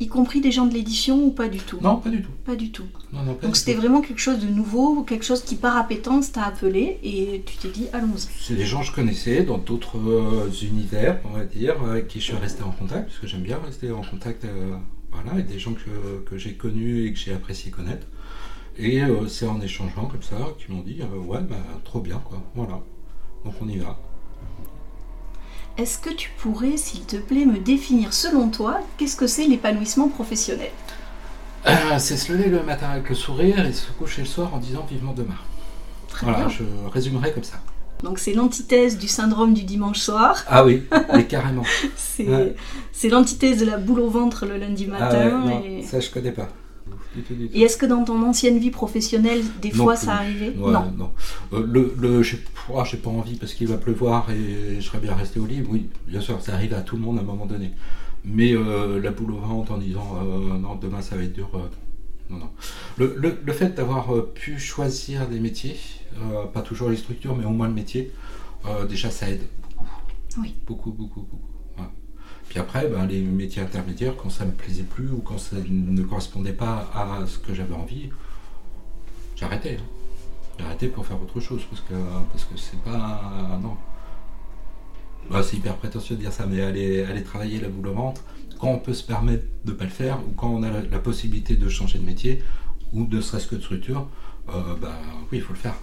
Y 0.00 0.08
compris 0.08 0.40
des 0.40 0.50
gens 0.50 0.66
de 0.66 0.74
l'édition 0.74 1.22
ou 1.26 1.30
pas 1.30 1.48
du 1.48 1.58
tout? 1.58 1.78
Non, 1.80 1.96
pas 1.98 2.10
du 2.10 2.22
tout. 2.22 2.30
Pas 2.44 2.56
du 2.56 2.72
tout. 2.72 2.86
Non, 3.12 3.22
non, 3.22 3.34
pas 3.34 3.46
Donc 3.46 3.56
c'était 3.56 3.74
vraiment 3.74 4.00
quelque 4.00 4.18
chose 4.20 4.40
de 4.40 4.48
nouveau, 4.48 4.96
ou 4.96 5.02
quelque 5.04 5.24
chose 5.24 5.42
qui 5.42 5.54
par 5.54 5.76
appétence 5.76 6.32
t'a 6.32 6.44
appelé 6.44 6.98
et 7.04 7.42
tu 7.46 7.56
t'es 7.58 7.68
dit 7.68 7.86
allons-y. 7.92 8.26
C'est 8.40 8.56
des 8.56 8.64
gens 8.66 8.80
que 8.80 8.86
je 8.86 8.92
connaissais 8.92 9.44
dans 9.44 9.58
d'autres 9.58 9.98
euh, 9.98 10.50
univers, 10.62 11.20
on 11.24 11.36
va 11.36 11.44
dire, 11.44 11.80
avec 11.84 12.08
qui 12.08 12.18
je 12.18 12.24
suis 12.24 12.34
resté 12.36 12.62
en 12.64 12.72
contact, 12.72 13.08
parce 13.08 13.18
que 13.20 13.28
j'aime 13.28 13.42
bien 13.42 13.58
rester 13.64 13.92
en 13.92 14.02
contact 14.02 14.44
euh, 14.44 14.74
voilà, 15.12 15.32
avec 15.32 15.46
des 15.46 15.60
gens 15.60 15.74
que, 15.74 16.28
que 16.28 16.36
j'ai 16.36 16.54
connus 16.54 17.06
et 17.06 17.12
que 17.12 17.18
j'ai 17.20 17.32
apprécié 17.32 17.70
connaître. 17.70 18.06
Et 18.78 19.02
euh, 19.02 19.28
c'est 19.28 19.46
en 19.46 19.60
échangeant 19.60 20.06
comme 20.06 20.22
ça 20.22 20.36
qu'ils 20.58 20.74
m'ont 20.74 20.82
dit 20.82 21.00
euh, 21.02 21.18
Ouais, 21.18 21.40
bah, 21.40 21.56
trop 21.84 22.00
bien, 22.00 22.20
quoi. 22.24 22.38
Voilà. 22.54 22.80
Donc 23.44 23.54
on 23.60 23.68
y 23.68 23.78
va. 23.78 23.98
Est-ce 25.78 25.98
que 25.98 26.10
tu 26.10 26.30
pourrais, 26.38 26.76
s'il 26.76 27.04
te 27.06 27.16
plaît, 27.16 27.46
me 27.46 27.58
définir 27.58 28.12
selon 28.12 28.50
toi 28.50 28.80
qu'est-ce 28.98 29.16
que 29.16 29.26
c'est 29.26 29.46
l'épanouissement 29.46 30.08
professionnel? 30.08 30.70
Ah, 31.64 31.98
c'est 31.98 32.16
se 32.16 32.32
lever 32.32 32.48
le 32.50 32.62
matin 32.62 32.88
avec 32.90 33.08
le 33.08 33.14
sourire 33.14 33.64
et 33.64 33.72
se 33.72 33.90
coucher 33.92 34.22
le 34.22 34.26
soir 34.26 34.52
en 34.54 34.58
disant 34.58 34.84
vivement 34.90 35.12
demain. 35.12 35.36
Très 36.08 36.26
Voilà, 36.26 36.46
bien. 36.46 36.48
je 36.48 36.64
résumerai 36.92 37.32
comme 37.32 37.44
ça. 37.44 37.60
Donc 38.02 38.18
c'est 38.18 38.34
l'antithèse 38.34 38.98
du 38.98 39.06
syndrome 39.06 39.54
du 39.54 39.62
dimanche 39.62 39.98
soir, 40.00 40.42
Ah 40.48 40.64
oui, 40.64 40.82
mais 41.14 41.26
carrément. 41.26 41.62
c'est 41.96 42.26
Ouais. 42.28 42.56
l'antithèse 43.10 43.60
de 43.60 43.64
la 43.64 43.78
boule 43.78 44.00
au 44.00 44.10
ventre 44.10 44.44
le 44.44 44.56
lundi 44.58 44.88
Ah 44.90 44.92
ouais, 44.94 45.00
matin. 45.00 45.38
non, 45.38 45.62
et... 45.64 45.82
ça 45.84 46.00
je 46.00 46.10
connais 46.10 46.32
pas. 46.32 46.48
Du 47.14 47.22
tout, 47.22 47.34
du 47.34 47.48
tout. 47.48 47.56
et 47.56 47.60
est-ce 47.62 47.76
que 47.76 47.86
dans 47.86 48.04
ton 48.04 48.22
ancienne 48.22 48.58
vie 48.58 48.70
professionnelle, 48.70 49.42
des 49.60 49.70
Non 49.70 49.84
fois 49.84 49.94
plus. 49.94 50.06
ça 50.06 50.14
arrivait 50.14 50.50
Ouais, 50.56 50.72
Non. 50.72 50.90
non. 50.96 51.10
Euh, 51.52 51.64
le, 51.66 51.94
le, 51.98 52.22
j'ai 52.22 52.42
oh, 52.70 52.82
j'ai 52.84 52.96
pas 52.96 53.10
envie 53.10 53.36
parce 53.36 53.54
qu'il 53.54 53.68
va 53.68 53.76
pleuvoir 53.76 54.30
et 54.30 54.76
je 54.76 54.80
serais 54.80 54.98
bien 54.98 55.14
resté 55.14 55.38
au 55.40 55.46
lit. 55.46 55.62
Oui, 55.68 55.88
bien 56.06 56.20
sûr, 56.20 56.40
ça 56.40 56.54
arrive 56.54 56.74
à 56.74 56.80
tout 56.82 56.96
le 56.96 57.02
monde 57.02 57.18
à 57.18 57.20
un 57.20 57.24
moment 57.24 57.46
donné. 57.46 57.72
Mais 58.24 58.52
euh, 58.54 59.00
la 59.00 59.10
boule 59.10 59.32
au 59.32 59.38
ventre 59.38 59.72
en 59.72 59.78
disant 59.78 60.16
euh, 60.22 60.56
non, 60.58 60.76
demain 60.76 61.02
ça 61.02 61.16
va 61.16 61.22
être 61.22 61.32
dur. 61.32 61.50
euh, 61.54 61.58
non, 62.30 62.38
non. 62.38 62.50
Le, 62.96 63.14
le, 63.18 63.38
le 63.44 63.52
fait 63.52 63.74
d'avoir 63.74 64.08
pu 64.34 64.58
choisir 64.58 65.28
des 65.28 65.38
métiers, 65.40 65.76
pas 66.54 66.62
toujours 66.62 66.88
les 66.88 66.96
structures, 66.96 67.36
mais 67.36 67.44
au 67.44 67.50
moins 67.50 67.68
le 67.68 67.74
métier, 67.74 68.10
déjà 68.88 69.10
ça 69.10 69.28
aide 69.28 69.42
beaucoup. 69.66 69.84
Oui. 70.40 70.54
Beaucoup, 70.66 70.92
beaucoup, 70.92 71.20
beaucoup. 71.20 71.51
Puis 72.52 72.60
après, 72.60 72.86
ben, 72.86 73.06
les 73.06 73.22
métiers 73.22 73.62
intermédiaires, 73.62 74.14
quand 74.14 74.28
ça 74.28 74.44
me 74.44 74.50
plaisait 74.50 74.82
plus 74.82 75.10
ou 75.10 75.22
quand 75.24 75.38
ça 75.38 75.56
ne 75.66 76.02
correspondait 76.02 76.52
pas 76.52 76.86
à 76.94 77.26
ce 77.26 77.38
que 77.38 77.54
j'avais 77.54 77.72
envie, 77.72 78.10
arrêté. 79.40 79.78
hein. 79.78 80.62
Arrêté 80.62 80.88
pour 80.88 81.06
faire 81.06 81.16
autre 81.22 81.40
chose 81.40 81.62
parce 81.70 81.80
que 81.80 81.94
parce 82.30 82.44
que 82.44 82.58
c'est 82.58 82.78
pas 82.82 83.58
non. 83.62 83.74
Bah, 85.30 85.42
c'est 85.42 85.56
hyper 85.56 85.76
prétentieux 85.76 86.14
de 86.14 86.20
dire 86.20 86.30
ça, 86.30 86.44
mais 86.44 86.60
aller, 86.60 87.02
aller 87.04 87.22
travailler 87.22 87.58
la 87.58 87.68
boule 87.68 87.88
au 87.88 87.94
ventre, 87.94 88.20
quand 88.60 88.68
on 88.68 88.78
peut 88.78 88.92
se 88.92 89.02
permettre 89.02 89.46
de 89.64 89.72
ne 89.72 89.76
pas 89.78 89.84
le 89.84 89.90
faire, 89.90 90.18
ou 90.28 90.32
quand 90.32 90.50
on 90.50 90.62
a 90.62 90.68
la, 90.70 90.98
possibilité 90.98 91.56
de 91.56 91.70
changer 91.70 92.00
de 92.00 92.04
métier, 92.04 92.42
ou 92.92 93.06
ne 93.06 93.20
serait-ce 93.22 93.46
que 93.46 93.54
de 93.54 93.62
structure, 93.62 94.08
bah 94.46 95.00
oui, 95.32 95.38
il 95.38 95.40
faut 95.40 95.54
le 95.54 95.58
faire. 95.58 95.76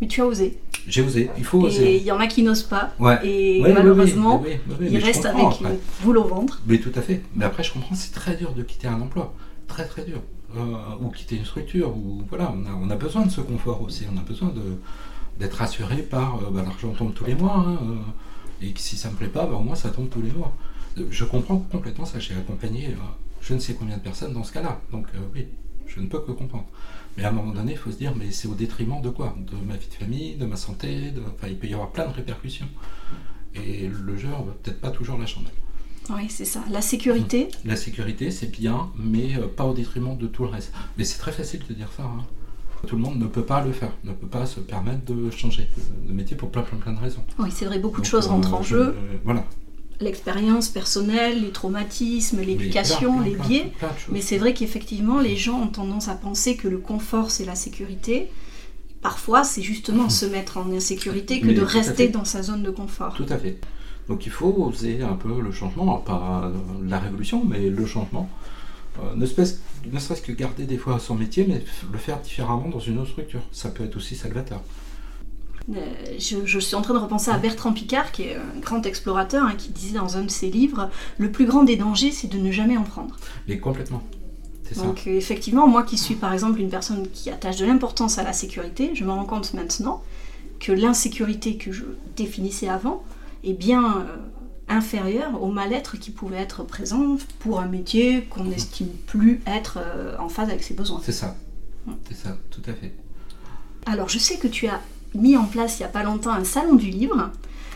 Mais 0.00 0.08
tu 0.08 0.22
as 0.22 0.26
osé. 0.26 0.58
J'ai 0.86 1.02
osé, 1.02 1.30
il 1.38 1.44
faut 1.44 1.60
Et 1.62 1.66
oser. 1.66 1.96
il 1.98 2.02
y 2.02 2.10
en 2.12 2.18
a 2.20 2.26
qui 2.26 2.42
n'osent 2.42 2.62
pas. 2.64 2.92
Ouais. 2.98 3.18
Et 3.26 3.62
Ouais, 3.62 3.72
malheureusement, 3.72 4.40
oui, 4.42 4.50
oui, 4.52 4.58
oui, 4.68 4.76
oui, 4.80 4.88
ils 4.92 4.98
restent 4.98 5.26
avec 5.26 5.60
une 5.60 5.78
boule 6.02 6.18
au 6.18 6.24
ventre. 6.24 6.60
Mais 6.66 6.78
tout 6.78 6.92
à 6.94 7.00
fait. 7.02 7.22
Mais 7.36 7.44
après, 7.44 7.62
je 7.62 7.72
comprends, 7.72 7.94
c'est 7.94 8.12
très 8.12 8.34
dur 8.36 8.52
de 8.52 8.62
quitter 8.62 8.88
un 8.88 9.00
emploi. 9.00 9.32
Très, 9.68 9.86
très 9.86 10.04
dur. 10.04 10.20
Euh, 10.56 10.60
ou 11.00 11.08
quitter 11.10 11.36
une 11.36 11.44
structure. 11.44 11.96
Ou, 11.96 12.22
voilà, 12.28 12.52
on 12.54 12.66
a, 12.66 12.74
on 12.74 12.90
a 12.90 12.96
besoin 12.96 13.24
de 13.24 13.30
ce 13.30 13.40
confort 13.40 13.80
aussi. 13.82 14.04
On 14.12 14.18
a 14.18 14.22
besoin 14.22 14.48
de, 14.48 14.62
d'être 15.38 15.54
rassuré 15.54 15.96
par 16.02 16.36
euh, 16.36 16.50
bah, 16.50 16.62
l'argent 16.62 16.90
tombe 16.92 17.14
tous 17.14 17.24
les 17.24 17.34
mois. 17.34 17.64
hein, 17.66 17.78
euh, 17.82 18.66
et 18.66 18.72
que 18.72 18.80
si 18.80 18.96
ça 18.96 19.08
me 19.10 19.14
plaît 19.14 19.28
pas, 19.28 19.46
bah, 19.46 19.54
au 19.56 19.60
moins 19.62 19.76
ça 19.76 19.90
tombe 19.90 20.08
tous 20.10 20.22
les 20.22 20.32
mois. 20.32 20.52
Je 21.10 21.24
comprends 21.24 21.56
complètement 21.58 22.04
ça. 22.04 22.18
J'ai 22.18 22.34
accompagné 22.34 22.94
je 23.40 23.54
ne 23.54 23.58
sais 23.58 23.74
combien 23.74 23.96
de 23.96 24.02
personnes 24.02 24.34
dans 24.34 24.44
ce 24.44 24.52
cas-là. 24.52 24.80
Donc, 24.92 25.06
oui, 25.34 25.46
je 25.86 26.00
ne 26.00 26.06
peux 26.06 26.20
que 26.20 26.30
comprendre. 26.32 26.66
Mais 27.16 27.24
à 27.24 27.28
un 27.28 27.32
moment 27.32 27.52
donné, 27.52 27.72
il 27.72 27.78
faut 27.78 27.90
se 27.90 27.96
dire, 27.98 28.14
mais 28.16 28.30
c'est 28.30 28.48
au 28.48 28.54
détriment 28.54 29.00
de 29.02 29.10
quoi? 29.10 29.36
De 29.38 29.52
ma 29.66 29.76
vie 29.76 29.88
de 29.88 29.94
famille, 29.94 30.36
de 30.36 30.46
ma 30.46 30.56
santé. 30.56 31.10
De... 31.10 31.20
Enfin, 31.34 31.48
il 31.48 31.58
peut 31.58 31.66
y 31.66 31.74
avoir 31.74 31.90
plein 31.90 32.06
de 32.08 32.12
répercussions. 32.14 32.68
Et 33.54 33.88
le 33.88 34.16
jeu, 34.16 34.28
on 34.38 34.44
va 34.44 34.52
peut-être 34.62 34.80
pas 34.80 34.90
toujours 34.90 35.18
la 35.18 35.26
chandelle. 35.26 35.52
Oui, 36.10 36.26
c'est 36.28 36.44
ça. 36.46 36.64
La 36.70 36.80
sécurité, 36.80 37.48
La 37.64 37.76
sécurité, 37.76 38.30
c'est 38.30 38.50
bien, 38.50 38.90
mais 38.96 39.36
euh, 39.36 39.46
pas 39.46 39.64
au 39.64 39.74
détriment 39.74 40.16
de 40.16 40.26
tout 40.26 40.42
le 40.44 40.48
reste. 40.48 40.72
Mais 40.98 41.04
c'est 41.04 41.18
très 41.18 41.32
facile 41.32 41.60
de 41.68 41.74
dire 41.74 41.90
ça. 41.96 42.04
hein. 42.04 42.24
Tout 42.88 42.96
le 42.96 43.02
monde 43.02 43.18
ne 43.20 43.26
peut 43.26 43.44
pas 43.44 43.64
le 43.64 43.70
faire, 43.72 43.92
ne 44.02 44.12
peut 44.12 44.26
pas 44.26 44.44
se 44.44 44.58
permettre 44.58 45.04
de 45.04 45.30
changer 45.30 45.68
de- 46.08 46.12
métier 46.12 46.36
pour 46.36 46.50
plein, 46.50 46.62
plein, 46.62 46.78
plein 46.78 46.92
de 46.92 46.98
raisons. 46.98 47.22
oui, 47.38 47.50
c'est 47.52 47.64
vrai, 47.66 47.78
beaucoup 47.78 48.00
de 48.00 48.06
choses 48.06 48.26
euh, 48.26 48.30
rentrent 48.30 48.54
en 48.54 48.62
je- 48.62 48.70
jeu. 48.70 48.82
euh, 48.88 49.18
voilà. 49.22 49.44
L'expérience 50.02 50.68
personnelle, 50.68 51.42
les 51.42 51.50
traumatismes, 51.50 52.40
l'éducation, 52.40 53.20
les 53.20 53.36
biais. 53.36 53.72
Mais 54.10 54.20
c'est 54.20 54.38
vrai 54.38 54.52
qu'effectivement, 54.52 55.20
les 55.20 55.36
gens 55.36 55.60
ont 55.60 55.68
tendance 55.68 56.08
à 56.08 56.14
penser 56.14 56.56
que 56.56 56.68
le 56.68 56.78
confort, 56.78 57.30
c'est 57.30 57.44
la 57.44 57.54
sécurité. 57.54 58.28
Parfois, 59.00 59.42
c'est 59.44 59.62
justement 59.62 60.08
se 60.08 60.26
mettre 60.26 60.58
en 60.58 60.70
insécurité 60.72 61.40
que 61.40 61.46
Mais 61.46 61.54
de 61.54 61.62
rester 61.62 62.08
dans 62.08 62.24
sa 62.24 62.42
zone 62.42 62.62
de 62.62 62.70
confort. 62.70 63.14
Tout 63.14 63.26
à 63.28 63.38
fait. 63.38 63.58
Donc 64.08 64.26
il 64.26 64.32
faut 64.32 64.52
oser 64.58 65.02
un 65.02 65.14
peu 65.14 65.40
le 65.40 65.52
changement, 65.52 65.96
pas 65.98 66.42
euh, 66.44 66.52
la 66.88 66.98
révolution, 66.98 67.44
mais 67.44 67.68
le 67.70 67.86
changement. 67.86 68.28
Euh, 69.00 69.14
ne 69.14 69.26
serait-ce 69.26 70.22
que 70.22 70.32
garder 70.32 70.64
des 70.64 70.76
fois 70.76 70.98
son 70.98 71.14
métier, 71.14 71.46
mais 71.48 71.64
le 71.90 71.98
faire 71.98 72.20
différemment 72.20 72.68
dans 72.68 72.80
une 72.80 72.98
autre 72.98 73.10
structure. 73.10 73.40
Ça 73.52 73.70
peut 73.70 73.84
être 73.84 73.96
aussi 73.96 74.16
salvateur. 74.16 74.60
Euh, 75.70 75.80
je, 76.18 76.58
suis 76.58 76.74
en 76.74 76.82
train 76.82 76.94
de 76.94 76.98
repenser 76.98 77.30
à 77.30 77.38
Bertrand 77.38 77.72
Picard, 77.72 78.12
qui 78.12 78.22
est 78.22 78.36
un 78.36 78.60
grand 78.60 78.84
explorateur, 78.84 79.44
hein, 79.44 79.54
qui 79.56 79.70
disait 79.70 79.98
dans 79.98 80.16
un 80.16 80.24
de 80.24 80.30
ses 80.30 80.50
livres 80.50 80.90
Le 81.18 81.30
plus 81.30 81.46
grand 81.46 81.62
des 81.62 81.76
dangers, 81.76 82.10
c'est 82.10 82.28
de 82.28 82.38
ne 82.38 82.50
jamais 82.50 82.76
en 82.76 82.82
prendre. 82.82 83.16
Mais 83.48 83.58
complètement. 83.58 84.02
Donc, 84.76 85.06
effectivement, 85.06 85.68
moi 85.68 85.82
qui 85.82 85.98
suis 85.98 86.14
par 86.14 86.32
exemple 86.32 86.58
une 86.58 86.70
personne 86.70 87.06
qui 87.12 87.28
attache 87.30 87.58
de 87.58 87.66
l'importance 87.66 88.18
à 88.18 88.22
la 88.22 88.32
sécurité, 88.32 88.92
je 88.94 89.04
me 89.04 89.10
rends 89.10 89.26
compte 89.26 89.52
maintenant 89.52 90.02
que 90.60 90.72
l'insécurité 90.72 91.56
que 91.56 91.72
je 91.72 91.84
définissais 92.16 92.68
avant 92.68 93.02
est 93.44 93.52
bien 93.52 93.98
euh, 93.98 94.16
inférieure 94.68 95.42
au 95.42 95.48
mal-être 95.48 95.98
qui 95.98 96.10
pouvait 96.10 96.38
être 96.38 96.62
présent 96.62 97.16
pour 97.40 97.60
un 97.60 97.66
métier 97.66 98.22
qu'on 98.30 98.44
n'estime 98.44 98.88
plus 99.06 99.40
être 99.46 99.78
euh, 99.78 100.16
en 100.18 100.28
phase 100.28 100.48
avec 100.48 100.62
ses 100.62 100.74
besoins. 100.74 101.00
C'est 101.04 101.12
ça. 101.12 101.36
C'est 102.08 102.16
ça, 102.16 102.38
tout 102.50 102.62
à 102.66 102.72
fait. 102.72 102.94
Alors, 103.86 104.08
je 104.08 104.18
sais 104.18 104.38
que 104.38 104.46
tu 104.46 104.68
as 104.68 104.80
mis 105.14 105.36
en 105.36 105.44
place 105.44 105.78
il 105.78 105.82
n'y 105.82 105.86
a 105.86 105.90
pas 105.90 106.02
longtemps 106.02 106.32
un 106.32 106.44
salon 106.44 106.74
du 106.74 106.86
livre. 106.86 107.30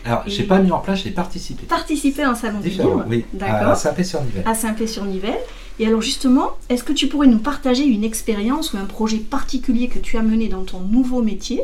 Alors, 0.05 0.23
j'ai 0.25 0.43
pas 0.43 0.59
mis 0.59 0.71
en 0.71 0.79
place, 0.79 1.03
j'ai 1.03 1.11
participé. 1.11 1.65
Participé 1.65 2.23
à 2.23 2.29
un 2.29 2.35
salon 2.35 2.59
du 2.59 2.69
livre 2.69 3.05
Oui, 3.09 3.25
à 3.41 3.75
Saint-Pé-sur-Nivelle. 3.75 4.43
À 4.45 4.55
Saint-Pé-sur-Nivelle. 4.55 5.39
Et 5.79 5.87
alors 5.87 6.01
justement, 6.01 6.51
est-ce 6.69 6.83
que 6.83 6.93
tu 6.93 7.07
pourrais 7.07 7.27
nous 7.27 7.37
partager 7.39 7.83
une 7.83 8.03
expérience 8.03 8.73
ou 8.73 8.77
un 8.77 8.85
projet 8.85 9.17
particulier 9.17 9.89
que 9.89 9.99
tu 9.99 10.17
as 10.17 10.23
mené 10.23 10.47
dans 10.47 10.63
ton 10.63 10.79
nouveau 10.79 11.21
métier 11.21 11.61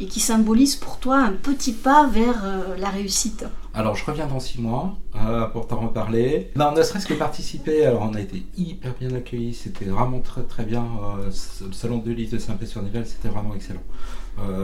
et 0.00 0.06
qui 0.06 0.18
symbolise 0.18 0.76
pour 0.76 0.98
toi 0.98 1.18
un 1.18 1.32
petit 1.32 1.72
pas 1.72 2.08
vers 2.08 2.42
euh, 2.44 2.76
la 2.78 2.88
réussite 2.88 3.44
Alors 3.74 3.94
je 3.94 4.04
reviens 4.04 4.26
dans 4.26 4.40
six 4.40 4.60
mois 4.60 4.96
euh, 5.16 5.44
pour 5.46 5.66
t'en 5.66 5.80
reparler. 5.80 6.50
Non, 6.56 6.72
ne 6.72 6.82
serait-ce 6.82 7.06
que 7.06 7.14
participer, 7.14 7.84
alors 7.84 8.08
on 8.10 8.14
a 8.14 8.20
été 8.20 8.42
hyper 8.56 8.94
bien 8.98 9.14
accueillis, 9.14 9.54
c'était 9.54 9.84
vraiment 9.84 10.20
très 10.20 10.42
très 10.42 10.64
bien. 10.64 10.86
Euh, 11.20 11.26
le 11.66 11.72
salon 11.72 11.98
de 11.98 12.10
livre 12.10 12.32
de 12.32 12.38
Saint-Pé-sur-Nivelle, 12.38 13.06
c'était 13.06 13.28
vraiment 13.28 13.54
excellent. 13.54 13.82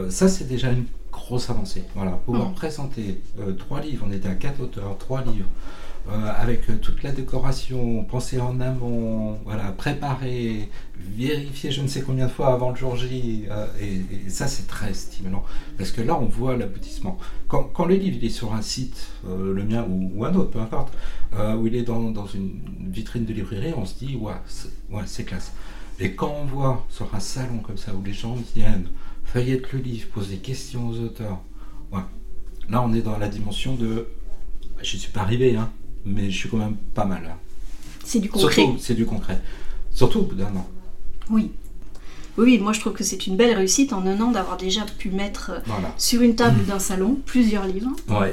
ça 0.09 0.27
c'est 0.27 0.45
déjà 0.45 0.71
une 0.71 0.85
grosse 1.11 1.49
avancée. 1.49 1.83
Voilà, 1.95 2.11
pouvoir 2.11 2.49
mmh. 2.49 2.55
présenter 2.55 3.21
trois 3.59 3.79
livres, 3.79 4.05
on 4.07 4.11
était 4.11 4.29
à 4.29 4.35
quatre 4.35 4.61
auteurs, 4.61 4.97
trois 4.97 5.21
livres. 5.21 5.49
Euh, 6.09 6.31
avec 6.37 6.69
euh, 6.69 6.77
toute 6.77 7.03
la 7.03 7.11
décoration, 7.11 8.01
penser 8.05 8.39
en 8.39 8.61
amont, 8.61 9.39
voilà, 9.43 9.73
préparer, 9.73 10.69
vérifier 10.97 11.69
je 11.69 11.81
ne 11.81 11.87
sais 11.87 12.01
combien 12.01 12.27
de 12.27 12.31
fois 12.31 12.53
avant 12.53 12.69
le 12.69 12.77
jour 12.77 12.95
J, 12.95 13.43
euh, 13.51 13.67
et, 13.81 14.29
ça 14.29 14.47
c'est 14.47 14.67
très 14.67 14.93
stimulant, 14.93 15.43
parce 15.77 15.91
que 15.91 16.01
là 16.01 16.17
on 16.17 16.23
voit 16.23 16.55
l'aboutissement. 16.55 17.17
Quand, 17.49 17.85
le 17.85 17.95
livre 17.95 18.23
est 18.23 18.29
sur 18.29 18.53
un 18.53 18.61
site, 18.61 19.07
le 19.27 19.61
mien 19.65 19.85
ou, 19.89 20.23
un 20.23 20.33
autre, 20.33 20.51
peu 20.51 20.59
importe, 20.59 20.93
où 21.57 21.67
il 21.67 21.75
est 21.75 21.83
dans, 21.83 22.25
une 22.27 22.61
vitrine 22.89 23.25
de 23.25 23.33
librairie, 23.33 23.73
on 23.75 23.85
se 23.85 23.95
dit 23.95 24.15
ouais, 24.15 25.01
c'est 25.05 25.25
classe. 25.25 25.51
Et 25.99 26.13
quand 26.13 26.33
on 26.41 26.45
voit 26.45 26.85
sur 26.89 27.13
un 27.13 27.19
salon 27.19 27.59
comme 27.59 27.77
ça 27.77 27.93
où 27.93 28.01
les 28.01 28.13
gens 28.13 28.37
viennent, 28.55 28.87
feuillettent 29.25 29.73
le 29.73 29.79
livre, 29.79 30.07
posent 30.13 30.29
des 30.29 30.37
questions 30.37 30.87
aux 30.87 30.99
auteurs, 30.99 31.41
ouais, 31.91 32.01
là 32.69 32.81
on 32.81 32.93
est 32.93 33.01
dans 33.01 33.17
la 33.17 33.27
dimension 33.27 33.75
de 33.75 34.07
je 34.81 34.95
ne 34.95 35.01
suis 35.01 35.11
pas 35.11 35.21
arrivé, 35.21 35.55
hein, 35.55 35.69
mais 36.07 36.31
je 36.31 36.37
suis 36.37 36.49
quand 36.49 36.57
même 36.57 36.77
pas 36.93 37.05
mal 37.05 37.23
là. 37.23 37.37
C'est 38.03 38.19
du 38.19 38.29
concret. 38.29 38.63
Surtout, 38.63 38.77
c'est 38.79 38.93
du 38.93 39.05
concret. 39.05 39.41
Surtout 39.91 40.19
au 40.19 40.23
bout 40.23 40.35
d'un 40.35 40.55
an. 40.55 40.67
Oui. 41.29 41.51
Oui, 42.37 42.59
moi 42.59 42.71
je 42.71 42.79
trouve 42.79 42.93
que 42.93 43.03
c'est 43.03 43.25
une 43.25 43.35
belle 43.35 43.55
réussite 43.55 43.93
en 43.93 44.05
un 44.05 44.21
an 44.21 44.29
d'avoir 44.31 44.57
déjà 44.57 44.85
pu 44.85 45.09
mettre 45.09 45.51
euh, 45.55 45.71
sur 45.97 46.21
une 46.21 46.35
table 46.35 46.63
d'un 46.65 46.77
salon 46.77 47.17
plusieurs 47.25 47.65
livres. 47.65 47.89
Oui, 48.09 48.27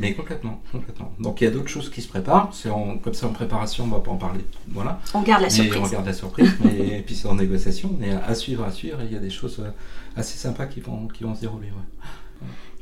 mais 0.00 0.12
complètement, 0.14 0.60
complètement. 0.72 1.12
Donc 1.20 1.40
il 1.40 1.44
y 1.44 1.46
a 1.46 1.50
d'autres 1.50 1.68
choses 1.68 1.88
qui 1.88 2.02
se 2.02 2.08
préparent. 2.08 2.50
C'est 2.52 2.68
comme 2.68 3.14
ça 3.14 3.28
en 3.28 3.32
préparation, 3.32 3.84
on 3.84 3.88
va 3.88 4.00
pas 4.00 4.10
en 4.10 4.16
parler. 4.16 4.40
Voilà. 4.68 5.00
On 5.14 5.22
garde 5.22 5.42
la 5.42 5.50
surprise. 5.50 5.80
On 5.84 5.88
garde 5.88 6.06
la 6.06 6.12
surprise, 6.12 6.50
mais 6.64 7.04
puis 7.06 7.14
c'est 7.14 7.28
en 7.28 7.36
négociation. 7.36 7.96
Mais 7.98 8.10
à 8.10 8.34
suivre, 8.34 8.64
à 8.64 8.72
suivre. 8.72 8.98
il 9.04 9.12
y 9.12 9.16
a 9.16 9.20
des 9.20 9.30
choses 9.30 9.58
euh, 9.60 9.70
assez 10.16 10.36
sympas 10.36 10.66
qui 10.66 10.80
vont, 10.80 11.06
qui 11.06 11.22
vont 11.22 11.36
se 11.36 11.42
dérouler. 11.42 11.68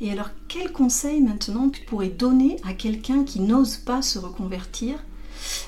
Et 0.01 0.11
alors, 0.11 0.29
quel 0.47 0.71
conseil 0.71 1.21
maintenant 1.21 1.69
tu 1.69 1.81
pourrais 1.81 2.09
donner 2.09 2.57
à 2.67 2.73
quelqu'un 2.73 3.23
qui 3.23 3.39
n'ose 3.39 3.77
pas 3.77 4.01
se 4.01 4.19
reconvertir, 4.19 4.95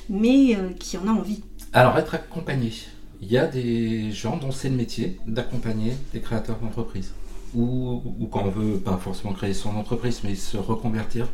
mais 0.10 0.56
euh, 0.56 0.70
qui 0.78 0.98
en 0.98 1.08
a 1.08 1.12
envie? 1.12 1.44
Alors, 1.74 1.98
être 1.98 2.16
accompagné. 2.16 2.74
Il 3.22 3.32
y 3.32 3.38
a 3.38 3.48
des 3.48 4.12
gens 4.12 4.38
dont 4.38 4.52
c'est 4.52 4.70
le 4.70 4.76
métier 4.76 5.20
d'accompagner 5.26 5.94
des 6.14 6.20
créateurs 6.20 6.58
d'entreprise. 6.60 7.14
Ou, 7.56 8.02
quand 8.32 8.44
on 8.44 8.50
veut 8.50 8.78
pas 8.78 8.98
forcément 8.98 9.34
créer 9.34 9.54
son 9.54 9.76
entreprise, 9.76 10.22
mais 10.24 10.36
se 10.36 10.58
reconvertir. 10.58 11.28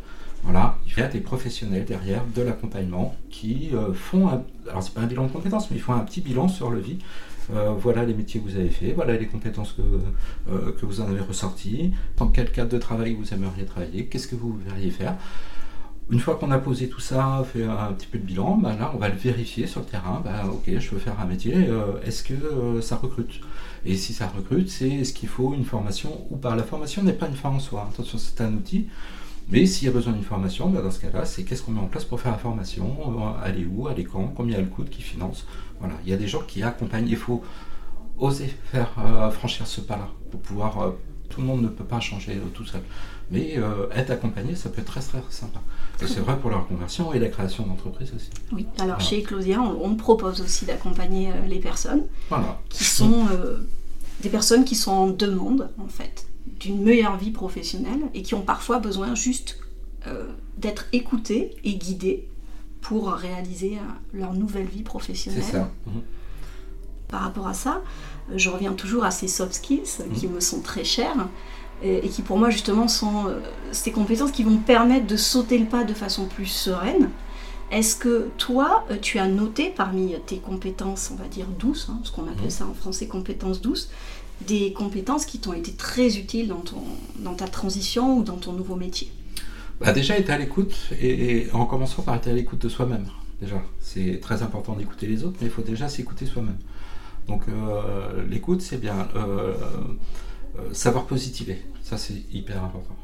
Voilà, 0.44 0.78
il 0.88 0.98
y 0.98 1.02
a 1.02 1.08
des 1.08 1.20
professionnels 1.20 1.86
derrière 1.86 2.24
de 2.36 2.42
l'accompagnement 2.42 3.16
qui 3.30 3.70
euh, 3.74 3.94
font, 3.94 4.28
un, 4.28 4.44
alors 4.68 4.82
c'est 4.82 4.94
pas 4.94 5.02
un 5.02 5.06
bilan 5.06 5.28
de 5.28 5.32
compétences, 5.32 5.70
mais 5.70 5.78
ils 5.78 5.82
font 5.82 5.94
un 5.94 6.00
petit 6.00 6.22
bilan 6.22 6.48
sur 6.48 6.72
le 6.72 6.80
vie 6.80 6.98
euh, 7.54 7.72
voilà 7.78 8.06
les 8.06 8.14
métiers 8.14 8.40
que 8.40 8.50
vous 8.50 8.56
avez 8.56 8.70
fait, 8.70 8.94
voilà 8.94 9.18
les 9.18 9.28
compétences 9.28 9.74
que, 9.74 9.82
euh, 10.52 10.72
que 10.80 10.86
vous 10.86 11.02
en 11.02 11.08
avez 11.10 11.22
ressorties, 11.22 11.92
dans 12.18 12.28
quel 12.28 12.52
cadre 12.52 12.70
de 12.70 12.78
travail 12.78 13.14
vous 13.14 13.34
aimeriez 13.34 13.66
travailler, 13.66 14.06
qu'est-ce 14.06 14.28
que 14.28 14.36
vous 14.36 14.58
verriez 14.66 14.92
faire? 14.92 15.16
Une 16.10 16.20
fois 16.20 16.36
qu'on 16.36 16.52
a 16.52 16.58
posé 16.58 16.90
tout 16.90 17.00
ça, 17.00 17.46
fait 17.54 17.64
un 17.64 17.94
petit 17.94 18.08
peu 18.08 18.18
de 18.18 18.26
bilan, 18.26 18.58
bah 18.58 18.76
là 18.78 18.92
on 18.94 18.98
va 18.98 19.08
le 19.08 19.16
vérifier 19.16 19.66
sur 19.66 19.80
le 19.80 19.86
terrain. 19.86 20.22
Bah, 20.26 20.44
ok, 20.52 20.70
je 20.78 20.90
veux 20.90 21.00
faire 21.00 21.18
un 21.22 21.26
métier, 21.26 21.54
euh, 21.56 22.02
est-ce 22.06 22.24
que 22.24 22.82
ça 22.82 22.98
recrute? 22.98 23.40
Et 23.86 23.96
si 23.96 24.14
ça 24.14 24.28
recrute, 24.28 24.70
c'est 24.70 24.90
est-ce 24.90 25.14
qu'il 25.14 25.30
faut 25.30 25.54
une 25.54 25.64
formation 25.64 26.26
ou 26.30 26.36
pas? 26.36 26.56
La 26.56 26.64
formation 26.64 27.02
n'est 27.02 27.14
pas 27.14 27.28
une 27.28 27.36
fin 27.36 27.50
en 27.50 27.60
soi, 27.60 27.88
attention, 27.92 28.18
c'est 28.18 28.42
un 28.42 28.54
outil. 28.54 28.88
Mais 29.52 29.66
s'il 29.66 29.86
y 29.86 29.90
a 29.90 29.94
besoin 29.94 30.14
d'une 30.14 30.24
formation, 30.24 30.70
bah, 30.70 30.82
dans 30.82 30.92
ce 30.92 31.00
cas-là, 31.00 31.26
c'est 31.26 31.44
qu'est-ce 31.44 31.62
qu'on 31.62 31.74
met 31.74 31.82
en 31.82 31.88
place 31.88 32.06
pour 32.06 32.22
faire 32.22 32.32
la 32.32 32.38
formation, 32.38 33.36
aller 33.44 33.66
où, 33.66 33.88
aller 33.88 34.06
quand, 34.06 34.28
combien 34.36 34.58
elle 34.58 34.70
coûte, 34.70 34.90
qui 34.90 35.02
finance. 35.02 35.46
Voilà, 35.80 35.96
il 36.06 36.10
y 36.10 36.14
a 36.14 36.18
des 36.18 36.28
gens 36.28 36.42
qui 36.42 36.64
accompagnent. 36.64 37.10
Il 37.10 37.18
faut 37.18 37.44
oser 38.18 38.50
faire 38.72 38.94
euh, 39.00 39.30
franchir 39.30 39.68
ce 39.68 39.82
pas-là 39.82 40.08
pour 40.32 40.40
pouvoir. 40.40 40.82
Euh, 40.82 40.92
tout 41.28 41.42
le 41.42 41.48
monde 41.48 41.62
ne 41.62 41.68
peut 41.68 41.86
pas 41.86 42.00
changer 42.00 42.34
euh, 42.34 42.50
tout 42.54 42.66
seul, 42.66 42.82
mais 43.30 43.58
être 43.96 44.12
accompagné, 44.12 44.54
ça 44.56 44.70
peut 44.70 44.82
être 44.82 44.88
très 44.88 45.00
très 45.00 45.22
sympa. 45.30 45.62
Et 46.02 46.08
c'est 46.08 46.20
vrai 46.20 46.38
pour 46.38 46.50
la 46.50 46.58
reconversion 46.58 47.14
et 47.14 47.20
la 47.20 47.30
création 47.30 47.66
d'entreprise 47.66 48.12
aussi. 48.14 48.30
Oui, 48.52 48.68
alors 48.80 49.00
chez 49.00 49.22
Eclosia, 49.22 49.62
on, 49.62 49.96
propose 49.96 50.42
aussi 50.42 50.66
d'accompagner 50.66 51.32
les 51.48 51.60
personnes 51.60 52.04
qui 52.70 52.84
sont 52.84 53.28
des 54.22 54.30
personnes 54.30 54.66
qui 54.66 54.76
sont 54.76 54.92
en 54.92 55.08
demande 55.08 55.70
en 55.80 55.88
fait 55.88 56.28
d'une 56.62 56.82
meilleure 56.82 57.18
vie 57.18 57.32
professionnelle 57.32 58.00
et 58.14 58.22
qui 58.22 58.34
ont 58.34 58.42
parfois 58.42 58.80
besoin 58.80 59.14
juste 59.16 59.60
d'être 60.58 60.86
écoutées 60.94 61.56
et 61.64 61.76
guidées 61.76 62.28
pour 62.82 63.12
réaliser 63.12 63.78
euh, 63.78 64.18
leur 64.18 64.34
nouvelle 64.34 64.66
vie 64.66 64.84
professionnelle. 64.84 65.44
C'est 65.46 65.52
ça. 65.52 65.72
Par 67.08 67.22
rapport 67.22 67.48
à 67.48 67.54
ça, 67.54 67.82
euh, 68.30 68.34
je 68.38 68.50
reviens 68.50 68.74
toujours 68.74 69.06
à 69.06 69.12
ces 69.12 69.28
soft 69.28 69.54
skills 69.54 69.84
mhm. 70.00 70.14
qui 70.14 70.28
me 70.28 70.40
sont 70.40 70.62
très 70.62 70.84
chers 70.84 71.28
et, 71.84 72.10
qui 72.10 72.22
pour 72.22 72.38
moi 72.38 72.52
justement 72.52 72.88
sont 72.88 73.28
euh, 73.28 73.40
ces 73.72 73.92
compétences 73.92 74.32
qui 74.32 74.44
vont 74.44 74.58
permettre 74.58 75.08
de 75.08 75.18
sauter 75.18 75.58
le 75.58 75.66
pas 75.66 75.84
de 75.84 75.94
façon 75.94 76.26
plus 76.26 76.46
sereine. 76.46 77.10
Est-ce 77.72 77.96
que 77.96 78.30
toi, 78.38 78.86
tu 79.02 79.18
as 79.18 79.30
noté 79.30 79.70
parmi 79.70 80.14
tes 80.26 80.40
compétences, 80.40 81.10
on 81.14 81.16
va 81.16 81.30
dire 81.30 81.46
douces, 81.58 81.88
hein, 81.90 82.02
ce 82.04 82.12
qu'on 82.12 82.24
appelle 82.24 82.44
mhm. 82.46 82.50
ça 82.50 82.66
en 82.66 82.74
français 82.74 83.08
compétences 83.08 83.62
douces, 83.62 83.90
des 84.48 84.74
compétences 84.74 85.26
qui 85.26 85.40
t'ont 85.40 85.54
été 85.54 85.74
très 85.74 86.18
utiles 86.18 86.48
dans, 86.48 86.62
ton, 86.62 86.82
dans 87.20 87.34
ta 87.34 87.48
transition 87.48 88.18
ou 88.18 88.24
dans 88.24 88.38
ton 88.38 88.54
nouveau 88.54 88.76
métier 88.76 89.12
bah 89.80 89.94
Déjà, 89.94 90.18
être 90.18 90.30
à 90.30 90.38
l'écoute, 90.38 90.76
et, 91.02 91.48
en 91.54 91.66
commençant 91.66 92.04
par 92.04 92.16
être 92.16 92.28
à 92.28 92.34
l'écoute 92.34 92.62
de 92.62 92.70
soi-même. 92.70 93.06
Déjà, 93.42 93.62
c'est 93.80 94.20
très 94.22 94.44
important 94.44 94.76
d'écouter 94.76 95.08
les 95.08 95.24
autres, 95.24 95.38
mais 95.42 95.48
il 95.48 95.52
faut 95.52 95.64
déjà 95.64 95.90
s'écouter 95.90 96.26
soi-même. 96.26 96.58
Donc, 97.28 97.44
euh, 97.48 98.24
l'écoute, 98.30 98.62
c'est 98.62 98.80
bien. 98.80 99.08
Euh, 99.16 99.54
euh, 100.60 100.74
savoir 100.74 101.06
positiver, 101.06 101.62
ça 101.82 101.98
c'est 101.98 102.24
hyper 102.32 102.64
important. 102.64 102.96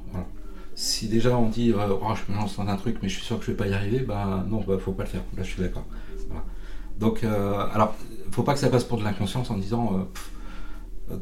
Si 0.76 1.08
déjà 1.08 1.36
on 1.38 1.50
dit 1.50 1.74
oh, 1.74 2.14
je 2.14 2.32
me 2.32 2.38
lance 2.38 2.58
dans 2.58 2.68
un 2.68 2.76
truc 2.76 2.98
mais 3.02 3.10
je 3.10 3.16
suis 3.16 3.26
sûr 3.26 3.40
que 3.40 3.46
je 3.46 3.52
vais 3.52 3.58
pas 3.58 3.68
y 3.68 3.74
arriver, 3.74 4.00
bah 4.00 4.46
non, 4.48 4.64
bah 4.68 4.78
faut 4.78 4.92
pas 4.92 5.04
le 5.04 5.10
faire. 5.10 5.24
Là 5.36 5.44
je 5.44 5.50
suis 5.50 5.62
d'accord. 5.62 5.86
Donc 7.00 7.24
alors, 7.24 7.96
faut 8.32 8.44
pas 8.44 8.54
que 8.54 8.60
ça 8.60 8.70
passe 8.70 8.84
pour 8.84 9.00
de 9.00 9.04
l'inconscience 9.04 9.50
en 9.50 9.58
disant 9.58 10.08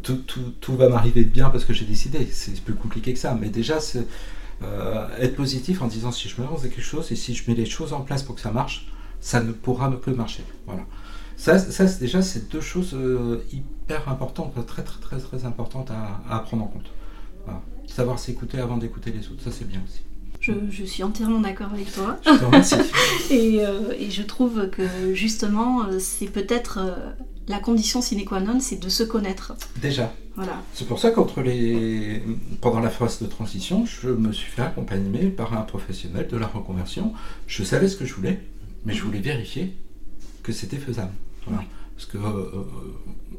tout, 0.01 0.17
tout, 0.17 0.53
tout, 0.59 0.75
va 0.75 0.89
m'arriver 0.89 1.23
de 1.23 1.29
bien 1.29 1.49
parce 1.49 1.65
que 1.65 1.73
j'ai 1.73 1.85
décidé. 1.85 2.27
C'est 2.31 2.59
plus 2.61 2.73
compliqué 2.73 3.13
que 3.13 3.19
ça. 3.19 3.37
Mais 3.39 3.49
déjà, 3.49 3.79
euh, 4.63 5.07
être 5.19 5.35
positif 5.35 5.81
en 5.81 5.87
disant 5.87 6.11
si 6.11 6.29
je 6.29 6.41
me 6.41 6.47
lance 6.47 6.63
dans 6.63 6.69
quelque 6.69 6.81
chose 6.81 7.11
et 7.11 7.15
si 7.15 7.35
je 7.35 7.49
mets 7.49 7.55
les 7.55 7.65
choses 7.65 7.93
en 7.93 8.01
place 8.01 8.23
pour 8.23 8.35
que 8.35 8.41
ça 8.41 8.51
marche, 8.51 8.87
ça 9.19 9.41
ne 9.41 9.51
pourra 9.51 9.91
que 9.91 10.11
marcher. 10.11 10.43
Voilà. 10.65 10.83
Ça, 11.37 11.57
déjà, 11.99 12.21
c'est 12.21 12.49
deux 12.49 12.61
choses 12.61 12.93
euh, 12.93 13.43
hyper 13.51 14.07
importantes, 14.07 14.53
très 14.65 14.83
très 14.83 14.99
très 15.01 15.19
très 15.19 15.45
importantes 15.45 15.91
à, 15.91 16.39
prendre 16.39 16.63
en 16.63 16.67
compte. 16.67 16.89
Savoir 17.87 18.17
s'écouter 18.17 18.59
avant 18.59 18.77
d'écouter 18.77 19.11
les 19.11 19.27
autres, 19.27 19.43
ça 19.43 19.51
c'est 19.51 19.67
bien 19.67 19.81
aussi. 19.85 20.01
Je, 20.39 20.83
suis 20.83 21.03
entièrement 21.03 21.39
d'accord 21.39 21.71
avec 21.73 21.91
toi. 21.93 22.17
Je 22.23 22.31
te 22.31 22.45
remercie. 22.45 22.75
et, 23.31 23.65
euh, 23.65 23.93
et, 23.97 24.11
je 24.11 24.21
trouve 24.21 24.69
que 24.69 25.13
justement, 25.13 25.87
c'est 25.99 26.27
peut-être 26.27 26.79
la 27.47 27.59
condition 27.59 28.01
sine 28.01 28.25
qua 28.25 28.39
non, 28.39 28.59
c'est 28.59 28.77
de 28.77 28.89
se 28.89 29.03
connaître. 29.03 29.53
Déjà. 29.81 30.13
C'est 30.73 30.87
pour 30.87 30.99
ça 30.99 31.11
qu'entre 31.11 31.41
les, 31.41 32.21
pendant 32.59 32.81
la 32.81 32.89
phase 32.89 33.21
de 33.21 33.27
transition, 33.27 33.85
je 33.85 34.09
me 34.09 34.33
suis 34.33 34.51
fait 34.51 34.63
accompagner 34.63 35.27
par 35.29 35.53
un 35.53 35.61
professionnel 35.61 36.27
de 36.27 36.37
la 36.37 36.47
reconversion. 36.47 37.13
Je 37.47 37.63
savais 37.63 37.87
ce 37.87 37.95
que 37.95 38.05
je 38.05 38.13
voulais, 38.13 38.41
mais 38.83 38.93
je 38.93 39.03
voulais 39.03 39.21
vérifier 39.21 39.73
que 40.43 40.51
c'était 40.51 40.77
faisable. 40.77 41.13
Parce 41.45 42.07
que 42.07 42.17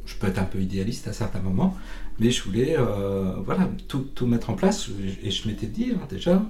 je 0.05 0.15
peux 0.15 0.27
être 0.27 0.39
un 0.39 0.45
peu 0.45 0.59
idéaliste 0.59 1.07
à 1.07 1.13
certains 1.13 1.41
moments, 1.41 1.77
mais 2.19 2.31
je 2.31 2.43
voulais 2.43 2.75
voilà, 3.45 3.69
tout, 3.87 4.07
tout, 4.15 4.25
mettre 4.25 4.49
en 4.49 4.53
place. 4.53 4.89
Et 5.21 5.29
je 5.29 5.47
m'étais 5.47 5.67
dit 5.67 5.91
hein, 5.93 6.07
déjà, 6.09 6.41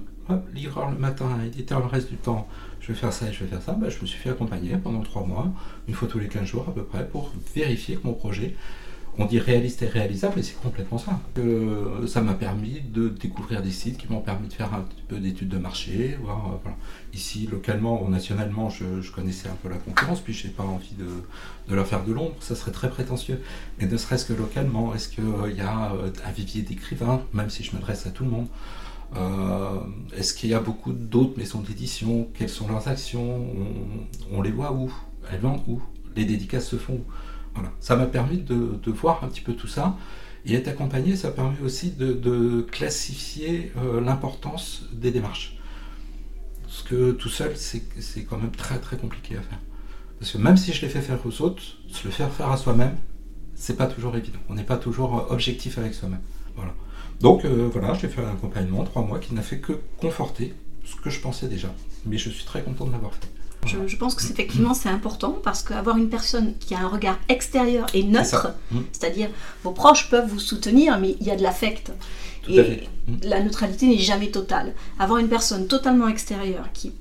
livreur 0.53 0.91
le 0.91 0.97
matin, 0.97 1.27
éditeur 1.45 1.79
le 1.79 1.87
reste 1.87 2.09
du 2.09 2.15
temps, 2.15 2.47
je 2.87 2.93
vais 2.93 2.97
faire 2.97 3.11
ça 3.11 3.27
et 3.27 3.33
je 3.33 3.43
vais 3.43 3.49
faire 3.49 3.61
ça. 3.61 3.73
Bah, 3.73 3.89
je 3.89 3.99
me 3.99 4.05
suis 4.05 4.17
fait 4.17 4.29
accompagner 4.29 4.77
pendant 4.77 5.01
trois 5.01 5.25
mois, 5.25 5.51
une 5.87 5.93
fois 5.93 6.07
tous 6.07 6.19
les 6.19 6.27
15 6.27 6.45
jours 6.45 6.65
à 6.69 6.73
peu 6.73 6.83
près, 6.83 7.05
pour 7.05 7.31
vérifier 7.53 7.97
que 7.97 8.07
mon 8.07 8.13
projet 8.13 8.55
on 9.19 9.25
dit 9.25 9.39
réaliste 9.39 9.81
et 9.81 9.87
réalisable, 9.87 10.33
mais 10.37 10.43
c'est 10.43 10.59
complètement 10.61 10.99
ça. 10.99 11.19
ça 12.07 12.21
m'a 12.21 12.33
permis 12.35 12.81
de 12.81 13.09
découvrir 13.09 13.63
des 13.63 13.71
sites 13.71 13.97
qui 13.97 14.07
m'ont 14.11 14.21
permis 14.21 14.47
de 14.47 14.53
faire 14.53 14.73
un 14.75 14.81
petit 14.81 15.01
peu 15.07 15.17
d'études 15.17 15.49
de 15.49 15.57
marché. 15.57 16.17
Euh, 16.23 16.69
Ici, 17.13 17.47
localement 17.51 18.03
ou 18.03 18.09
nationalement, 18.09 18.69
je, 18.69 19.11
connaissais 19.11 19.49
un 19.49 19.55
peu 19.63 19.69
la 19.69 19.77
concurrence, 19.77 20.21
puis 20.21 20.33
je 20.33 20.45
n'ai 20.45 20.53
pas 20.53 20.63
envie 20.63 20.93
de, 20.93 21.07
de, 21.67 21.75
leur 21.75 21.87
faire 21.87 22.03
de 22.03 22.13
l'ombre, 22.13 22.35
ça 22.41 22.53
serait 22.53 22.71
très 22.71 22.89
prétentieux. 22.91 23.41
Mais 23.79 23.87
ne 23.87 23.97
serait-ce 23.97 24.25
que 24.25 24.33
localement, 24.33 24.93
est-ce 24.93 25.09
qu'il 25.09 25.23
euh, 25.23 25.51
y 25.51 25.61
a 25.61 25.93
euh, 25.93 26.11
un 26.23 26.31
vivier 26.31 26.61
d'écrivains, 26.61 27.23
même 27.33 27.49
si 27.49 27.63
je 27.63 27.73
m'adresse 27.73 28.05
à 28.05 28.11
tout 28.11 28.23
le 28.23 28.29
monde 28.29 28.47
Est-ce 30.15 30.33
qu'il 30.33 30.49
y 30.49 30.53
a 30.53 30.59
beaucoup 30.59 30.93
d'autres 30.93 31.37
maisons 31.37 31.61
d'édition? 31.61 32.27
Quelles 32.33 32.49
sont 32.49 32.67
leurs 32.67 32.87
actions? 32.87 33.45
On, 34.31 34.41
les 34.41 34.51
voit 34.51 34.73
où? 34.73 34.93
Elles 35.31 35.39
vendent 35.39 35.63
où? 35.67 35.81
Les 36.15 36.25
dédicaces 36.25 36.67
se 36.67 36.75
font 36.75 36.95
où? 36.95 37.03
Ça 37.79 37.95
m'a 37.95 38.05
permis 38.05 38.37
de, 38.37 38.91
voir 38.91 39.23
un 39.23 39.27
petit 39.27 39.41
peu 39.41 39.53
tout 39.53 39.67
ça. 39.67 39.97
Et 40.45 40.53
être 40.53 40.67
accompagné, 40.67 41.15
ça 41.15 41.31
permet 41.31 41.59
aussi 41.63 41.91
de, 41.91 42.65
classifier 42.71 43.71
euh, 43.77 43.99
l'importance 44.01 44.83
des 44.93 45.11
démarches. 45.11 45.57
Parce 46.63 46.83
que 46.83 47.11
tout 47.11 47.29
seul, 47.29 47.53
c'est 47.55 48.23
quand 48.23 48.37
même 48.37 48.51
très 48.51 48.79
très 48.79 48.97
compliqué 48.97 49.35
à 49.37 49.41
faire. 49.41 49.59
Parce 50.19 50.31
que 50.31 50.37
même 50.37 50.57
si 50.57 50.73
je 50.73 50.81
l'ai 50.81 50.89
fait 50.89 51.01
faire 51.01 51.19
aux 51.25 51.41
autres, 51.41 51.61
se 51.89 52.05
le 52.05 52.11
faire 52.11 52.31
faire 52.31 52.51
à 52.51 52.57
soi-même, 52.57 52.95
c'est 53.55 53.77
pas 53.77 53.87
toujours 53.87 54.15
évident. 54.15 54.39
On 54.49 54.55
n'est 54.55 54.63
pas 54.63 54.77
toujours 54.77 55.17
euh, 55.17 55.33
objectif 55.33 55.77
avec 55.77 55.93
soi-même. 55.93 56.21
Voilà. 56.55 56.73
Donc 57.21 57.45
euh, 57.45 57.69
voilà, 57.71 57.93
j'ai 57.93 58.07
fait 58.07 58.21
un 58.21 58.31
accompagnement, 58.31 58.83
trois 58.83 59.01
mois, 59.01 59.19
qui 59.19 59.33
n'a 59.33 59.41
fait 59.41 59.57
que 59.57 59.73
conforter 59.97 60.53
ce 60.85 60.95
que 60.95 61.09
je 61.09 61.19
pensais 61.19 61.47
déjà. 61.47 61.73
Mais 62.05 62.17
je 62.17 62.29
suis 62.29 62.45
très 62.45 62.61
content 62.61 62.85
de 62.85 62.91
l'avoir 62.91 63.13
fait. 63.13 63.27
Je, 63.65 63.95
pense 63.97 64.15
que 64.15 64.23
effectivement 64.23 64.73
c'est 64.73 64.87
important 64.87 65.37
parce 65.43 65.61
qu'avoir 65.61 65.97
une 65.97 66.09
personne 66.09 66.53
qui 66.57 66.73
a 66.73 66.79
un 66.79 66.87
regard 66.87 67.19
extérieur 67.27 67.87
et 67.93 68.03
neutre, 68.03 68.53
mm. 68.71 68.79
c'est-à-dire 68.93 69.29
vos 69.63 69.71
proches 69.71 70.09
peuvent 70.09 70.29
vous 70.29 70.39
soutenir, 70.39 70.97
mais 70.99 71.17
il 71.19 71.27
y 71.27 71.31
a 71.31 71.35
de 71.35 71.43
l'affect. 71.43 71.91
Et 72.47 72.61
mm. 73.07 73.17
la 73.23 73.41
neutralité 73.41 73.87
n'est 73.87 73.97
jamais 73.97 74.29
totale. 74.29 74.73
Avoir 74.99 75.19
une 75.19 75.27
personne 75.27 75.67
totalement 75.67 76.07
extérieure 76.07 76.69
qui 76.73 76.89
est 76.89 76.93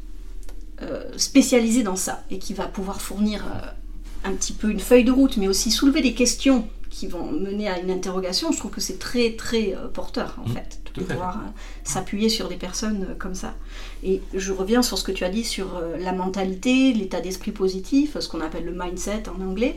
euh, 0.83 1.05
spécialisée 1.17 1.83
dans 1.83 1.97
ça 1.97 2.25
et 2.31 2.39
qui 2.39 2.53
va 2.53 2.67
pouvoir 2.67 3.01
fournir 3.01 3.45
euh, 3.45 4.29
un 4.29 4.33
petit 4.33 4.53
peu 4.53 4.71
une 4.71 4.81
feuille 4.81 5.05
de 5.05 5.13
route, 5.13 5.37
mais 5.37 5.49
aussi 5.49 5.71
soulever 5.71 6.03
des 6.03 6.15
questions 6.15 6.69
qui 6.97 7.07
vont 7.09 7.31
mener 7.31 7.69
à 7.69 7.79
une 7.79 7.91
interrogation, 7.91 8.53
je 8.53 8.59
trouve 8.59 8.71
que 8.71 8.81
c'est 8.81 8.99
très 8.99 9.33
très 9.33 9.75
euh, 9.75 9.87
porteur 9.87 10.39
en 10.43 10.49
mmh, 10.49 10.53
fait 10.55 10.81
de 10.95 11.03
pouvoir 11.03 11.37
euh, 11.37 11.49
s'appuyer 11.85 12.31
sur 12.31 12.49
des 12.49 12.57
personnes 12.57 13.09
euh, 13.11 13.15
comme 13.19 13.35
ça. 13.35 13.53
Et 14.03 14.23
je 14.33 14.51
reviens 14.51 14.81
sur 14.81 14.97
ce 14.97 15.05
que 15.05 15.13
tu 15.13 15.23
as 15.25 15.29
dit 15.29 15.45
sur 15.45 15.79
la 15.99 16.13
mentalité, 16.13 16.95
l'état 16.95 17.21
d'esprit 17.21 17.53
positif, 17.53 18.19
ce 18.19 18.29
qu'on 18.29 18.41
appelle 18.41 18.65
le 18.65 18.73
mindset 18.73 19.25
en 19.29 19.43
anglais, 19.43 19.77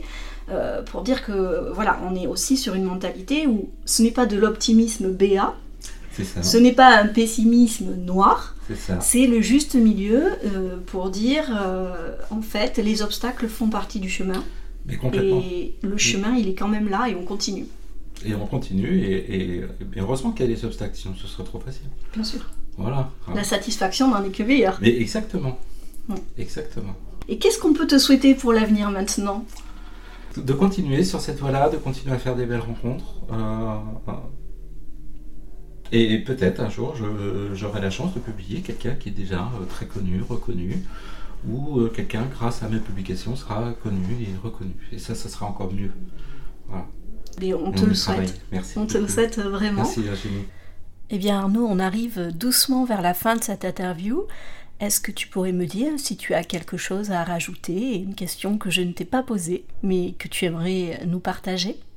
pour 0.86 1.02
dire 1.02 1.24
que 1.24 1.70
voilà, 1.72 2.00
on 2.08 2.14
est 2.16 2.26
aussi 2.26 2.56
sur 2.56 2.74
une 2.74 2.84
mentalité 2.84 3.46
où 3.46 3.70
ce 3.84 4.02
n'est 4.02 4.10
pas 4.10 4.26
de 4.26 4.36
l'optimisme 4.36 5.10
BA, 5.10 5.54
ce 6.42 6.56
n'est 6.58 6.72
pas 6.72 6.96
un 6.96 7.06
pessimisme 7.06 7.94
noir, 7.94 8.56
c'est 9.00 9.26
le 9.26 9.40
juste 9.40 9.74
milieu 9.74 10.24
pour 10.86 11.10
dire 11.10 11.50
en 12.30 12.42
fait 12.42 12.78
les 12.78 13.02
obstacles 13.02 13.48
font 13.48 13.68
partie 13.68 14.00
du 14.00 14.10
chemin 14.10 14.44
et 14.88 15.74
le 15.82 15.96
chemin, 15.96 16.34
il 16.34 16.48
est 16.48 16.54
quand 16.54 16.68
même 16.68 16.88
là 16.88 17.08
et 17.08 17.14
on 17.14 17.24
continue. 17.24 17.66
Et 18.24 18.34
on 18.34 18.46
continue, 18.46 19.02
et, 19.02 19.62
heureusement 19.96 20.32
qu'il 20.32 20.46
y 20.48 20.52
a 20.52 20.54
des 20.54 20.64
obstacles, 20.64 20.94
sinon 20.94 21.14
ce 21.14 21.26
serait 21.26 21.44
trop 21.44 21.58
facile. 21.58 21.86
Bien 22.12 22.24
sûr. 22.24 22.50
Voilà. 22.76 23.10
La 23.34 23.44
satisfaction 23.44 24.10
n'en 24.10 24.22
est 24.24 24.30
que 24.30 24.42
meilleure. 24.42 24.78
Mais 24.80 25.00
exactement. 25.00 25.58
Exactement. 26.38 26.94
Et 27.28 27.38
qu'est-ce 27.38 27.58
qu'on 27.58 27.72
peut 27.72 27.86
te 27.86 27.98
souhaiter 27.98 28.34
pour 28.34 28.52
l'avenir 28.52 28.90
maintenant? 28.90 29.44
De 30.36 30.52
continuer 30.52 31.04
sur 31.04 31.20
cette 31.20 31.38
voie-là, 31.38 31.68
de 31.68 31.76
continuer 31.76 32.14
à 32.14 32.18
faire 32.18 32.36
des 32.36 32.46
belles 32.46 32.60
rencontres. 32.60 33.14
Euh, 33.32 33.76
et 35.92 36.18
peut-être 36.18 36.60
un 36.60 36.70
jour, 36.70 36.94
j'aurai 37.52 37.80
la 37.80 37.90
chance 37.90 38.14
de 38.14 38.20
publier 38.20 38.60
quelqu'un 38.60 38.94
qui 38.94 39.08
est 39.08 39.12
déjà 39.12 39.50
euh, 39.60 39.64
très 39.68 39.86
connu, 39.86 40.22
reconnu, 40.22 40.82
où 41.48 41.80
euh, 41.80 41.88
quelqu'un, 41.88 42.24
grâce 42.30 42.62
à 42.62 42.68
mes 42.68 42.78
publications, 42.78 43.36
sera 43.36 43.72
connu 43.82 44.22
et 44.22 44.28
reconnu. 44.42 44.74
Et 44.92 44.98
ça, 44.98 45.14
ça 45.14 45.28
sera 45.28 45.46
encore 45.46 45.72
mieux. 45.72 45.92
Voilà. 46.68 46.86
Et 47.40 47.54
on 47.54 47.72
te 47.72 47.84
le 47.84 47.94
souhaite. 47.94 48.40
Merci. 48.52 48.78
On 48.78 48.86
te 48.86 48.98
le 48.98 49.08
souhaite 49.08 49.38
vraiment. 49.38 49.82
Merci 49.82 50.02
Virginie. 50.02 50.44
Eh 51.10 51.18
bien 51.18 51.40
Arnaud, 51.40 51.66
on 51.66 51.78
arrive 51.78 52.30
doucement 52.36 52.84
vers 52.84 53.02
la 53.02 53.14
fin 53.14 53.36
de 53.36 53.42
cette 53.42 53.64
interview. 53.64 54.26
Est-ce 54.78 55.00
que 55.00 55.10
tu 55.10 55.28
pourrais 55.28 55.52
me 55.52 55.66
dire 55.66 55.92
si 55.98 56.16
tu 56.16 56.34
as 56.34 56.44
quelque 56.44 56.76
chose 56.76 57.10
à 57.10 57.24
rajouter, 57.24 57.96
une 57.96 58.14
question 58.14 58.58
que 58.58 58.70
je 58.70 58.82
ne 58.82 58.92
t'ai 58.92 59.04
pas 59.04 59.22
posée, 59.22 59.64
mais 59.82 60.12
que 60.12 60.28
tu 60.28 60.44
aimerais 60.44 61.02
nous 61.06 61.20
partager? 61.20 61.76
euh, 61.76 61.89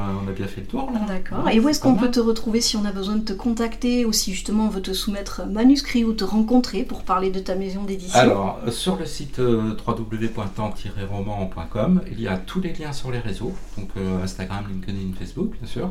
on 0.00 0.28
a 0.28 0.32
bien 0.32 0.46
fait 0.46 0.60
le 0.60 0.66
tour 0.66 0.90
là. 0.92 1.00
D'accord. 1.06 1.48
Et 1.48 1.58
où 1.60 1.68
est-ce 1.68 1.80
qu'on 1.80 1.94
peut 1.94 2.10
te 2.10 2.18
retrouver 2.20 2.60
si 2.60 2.76
on 2.76 2.84
a 2.84 2.92
besoin 2.92 3.16
de 3.16 3.24
te 3.24 3.32
contacter 3.32 4.04
ou 4.04 4.12
si 4.12 4.34
justement 4.34 4.66
on 4.66 4.68
veut 4.68 4.82
te 4.82 4.92
soumettre 4.92 5.46
manuscrit 5.46 6.04
ou 6.04 6.12
te 6.12 6.24
rencontrer 6.24 6.82
pour 6.82 7.02
parler 7.02 7.30
de 7.30 7.40
ta 7.40 7.54
maison 7.54 7.84
d'édition? 7.84 8.18
Alors, 8.18 8.60
euh, 8.66 8.70
sur 8.70 8.96
le 8.96 9.06
site 9.06 9.38
euh, 9.38 9.74
www.temps-roman.com, 9.86 12.02
il 12.10 12.20
y 12.20 12.28
a 12.28 12.36
tous 12.36 12.60
les 12.60 12.74
liens 12.74 12.92
sur 12.92 13.10
les 13.10 13.20
réseaux, 13.20 13.54
donc 13.78 13.88
Instagram, 14.22 14.66
LinkedIn, 14.68 15.14
Facebook 15.18 15.54
bien 15.58 15.68
sûr. 15.68 15.90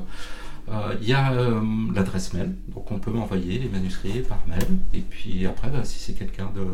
Il 1.02 1.08
y 1.08 1.14
a 1.14 1.32
l'adresse 1.94 2.34
mail, 2.34 2.56
donc 2.74 2.92
on 2.92 2.98
peut 2.98 3.12
m'envoyer 3.12 3.60
les 3.60 3.70
manuscrits 3.70 4.22
par 4.22 4.40
mail. 4.48 4.66
Et 4.96 5.02
puis 5.02 5.46
après, 5.46 5.70
bah, 5.70 5.84
si 5.84 6.00
c'est 6.00 6.14
quelqu'un 6.14 6.50
de 6.56 6.66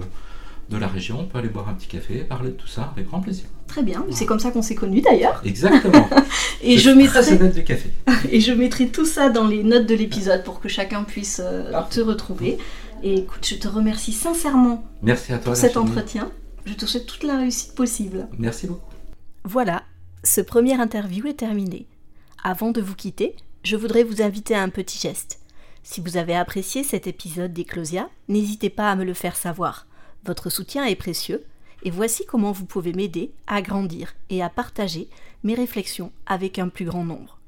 de 0.72 0.78
la 0.78 0.88
région, 0.88 1.20
on 1.20 1.26
peut 1.26 1.38
aller 1.38 1.50
boire 1.50 1.70
un 1.70 1.74
petit 1.74 1.88
café, 1.88 2.20
parler 2.20 2.52
de 2.52 2.56
tout 2.56 2.68
ça 2.68 2.92
avec 2.94 3.08
grand 3.08 3.20
plaisir. 3.20 3.46
Très 3.68 3.84
bien, 3.84 4.06
c'est 4.10 4.26
comme 4.26 4.40
ça 4.40 4.52
qu'on 4.52 4.62
s'est 4.62 4.76
connus 4.76 5.02
d'ailleurs. 5.02 5.42
Exactement. 5.46 6.10
et 6.64 6.78
je 6.78 6.90
mettrai 6.90 7.38
du 7.50 7.64
café. 7.64 7.90
et 8.32 8.40
je 8.40 8.52
mettrai 8.52 8.88
tout 8.88 9.06
ça 9.06 9.30
dans 9.30 9.48
les 9.48 9.64
notes 9.64 9.86
de 9.86 9.96
l'épisode 9.96 10.44
pour 10.44 10.60
que 10.60 10.70
chacun 10.70 11.04
puisse 11.04 11.42
euh, 11.44 11.72
te 11.90 12.00
retrouver. 12.00 12.58
Et 13.04 13.20
écoute, 13.20 13.46
je 13.48 13.56
te 13.56 13.68
remercie 13.68 14.14
sincèrement 14.14 14.84
Merci 15.02 15.34
à 15.34 15.38
toi, 15.38 15.54
pour 15.54 15.56
cet 15.56 15.78
entretien. 15.78 16.32
Je 16.66 16.74
te 16.74 16.86
souhaite 16.86 17.06
toute 17.06 17.24
la 17.24 17.38
réussite 17.38 17.76
possible. 17.76 18.28
Merci 18.38 18.68
beaucoup. 18.68 18.94
Voilà, 19.44 19.84
ce 20.24 20.42
premier 20.42 20.80
interview 20.80 21.28
est 21.28 21.40
terminé. 21.40 21.88
Avant 22.44 22.72
de 22.72 22.82
vous 22.82 22.96
quitter, 22.96 23.36
je 23.64 23.76
voudrais 23.76 24.04
vous 24.04 24.22
inviter 24.22 24.56
à 24.56 24.62
un 24.62 24.70
petit 24.70 25.00
geste. 25.00 25.40
Si 25.84 26.00
vous 26.00 26.18
avez 26.18 26.36
apprécié 26.36 26.84
cet 26.84 27.08
épisode 27.08 27.54
d'Eclosia, 27.54 28.10
n'hésitez 28.28 28.70
pas 28.70 28.92
à 28.92 28.96
me 28.96 29.04
le 29.04 29.16
faire 29.16 29.36
savoir. 29.36 29.88
Votre 30.26 30.50
soutien 30.50 30.86
est 30.86 30.96
précieux 30.96 31.44
et 31.84 31.90
voici 31.90 32.26
comment 32.26 32.52
vous 32.52 32.66
pouvez 32.66 32.94
m'aider 32.94 33.32
à 33.48 33.62
grandir 33.62 34.14
et 34.30 34.44
à 34.44 34.50
partager 34.50 35.10
mes 35.44 35.56
réflexions 35.56 36.12
avec 36.26 36.60
un 36.60 36.70
plus 36.70 36.86
grand 36.86 37.04
nombre. 37.04 37.40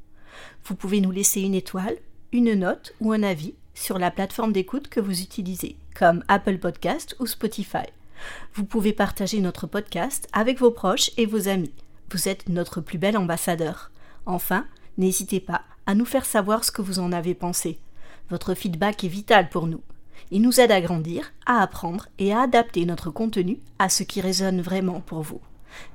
Vous 0.65 0.75
pouvez 0.75 1.01
nous 1.01 1.11
laisser 1.11 1.41
une 1.41 1.53
étoile, 1.53 1.97
une 2.31 2.53
note 2.53 2.95
ou 2.99 3.11
un 3.11 3.21
avis 3.21 3.53
sur 3.75 3.99
la 3.99 4.11
plateforme 4.11 4.53
d'écoute 4.53 4.87
que 4.87 4.99
vous 4.99 5.21
utilisez, 5.21 5.75
comme 5.95 6.23
Apple 6.27 6.57
Podcast 6.57 7.15
ou 7.19 7.27
Spotify. 7.27 7.85
Vous 8.53 8.63
pouvez 8.63 8.93
partager 8.93 9.39
notre 9.41 9.67
podcast 9.67 10.27
avec 10.33 10.59
vos 10.59 10.71
proches 10.71 11.11
et 11.17 11.25
vos 11.25 11.47
amis. 11.47 11.73
Vous 12.11 12.27
êtes 12.27 12.49
notre 12.49 12.81
plus 12.81 12.97
bel 12.97 13.17
ambassadeur. 13.17 13.91
Enfin, 14.25 14.65
n'hésitez 14.97 15.39
pas 15.39 15.63
à 15.85 15.95
nous 15.95 16.05
faire 16.05 16.25
savoir 16.25 16.63
ce 16.63 16.71
que 16.71 16.81
vous 16.81 16.99
en 16.99 17.11
avez 17.11 17.33
pensé. 17.33 17.79
Votre 18.29 18.53
feedback 18.55 19.03
est 19.03 19.09
vital 19.09 19.49
pour 19.49 19.67
nous. 19.67 19.81
Il 20.31 20.41
nous 20.41 20.59
aide 20.59 20.71
à 20.71 20.81
grandir, 20.81 21.33
à 21.45 21.61
apprendre 21.61 22.07
et 22.19 22.33
à 22.33 22.41
adapter 22.41 22.85
notre 22.85 23.11
contenu 23.11 23.59
à 23.79 23.89
ce 23.89 24.03
qui 24.03 24.21
résonne 24.21 24.61
vraiment 24.61 25.01
pour 25.01 25.21
vous. 25.21 25.41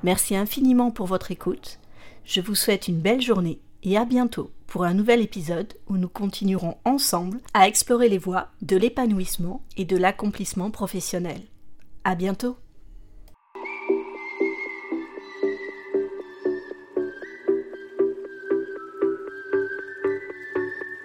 Merci 0.03 0.37
infiniment 0.37 0.91
pour 0.91 1.07
votre 1.07 1.31
écoute. 1.31 1.79
Je 2.25 2.41
vous 2.41 2.55
souhaite 2.55 2.89
une 2.89 3.01
belle 3.01 3.23
journée 3.23 3.61
et 3.83 3.97
à 3.97 4.05
bientôt 4.05 4.51
pour 4.67 4.85
un 4.85 4.95
nouvel 4.95 5.23
épisode 5.23 5.73
où 5.89 5.97
nous 5.97 6.09
continuerons 6.09 6.77
ensemble 6.85 7.41
à 7.55 7.67
explorer 7.67 8.09
les 8.09 8.19
voies 8.19 8.49
de 8.63 8.77
l'épanouissement 8.77 9.63
et 9.77 9.85
de 9.85 9.97
l'accomplissement 9.97 10.71
professionnel. 10.71 11.41
À 12.05 12.15
bientôt! 12.15 12.57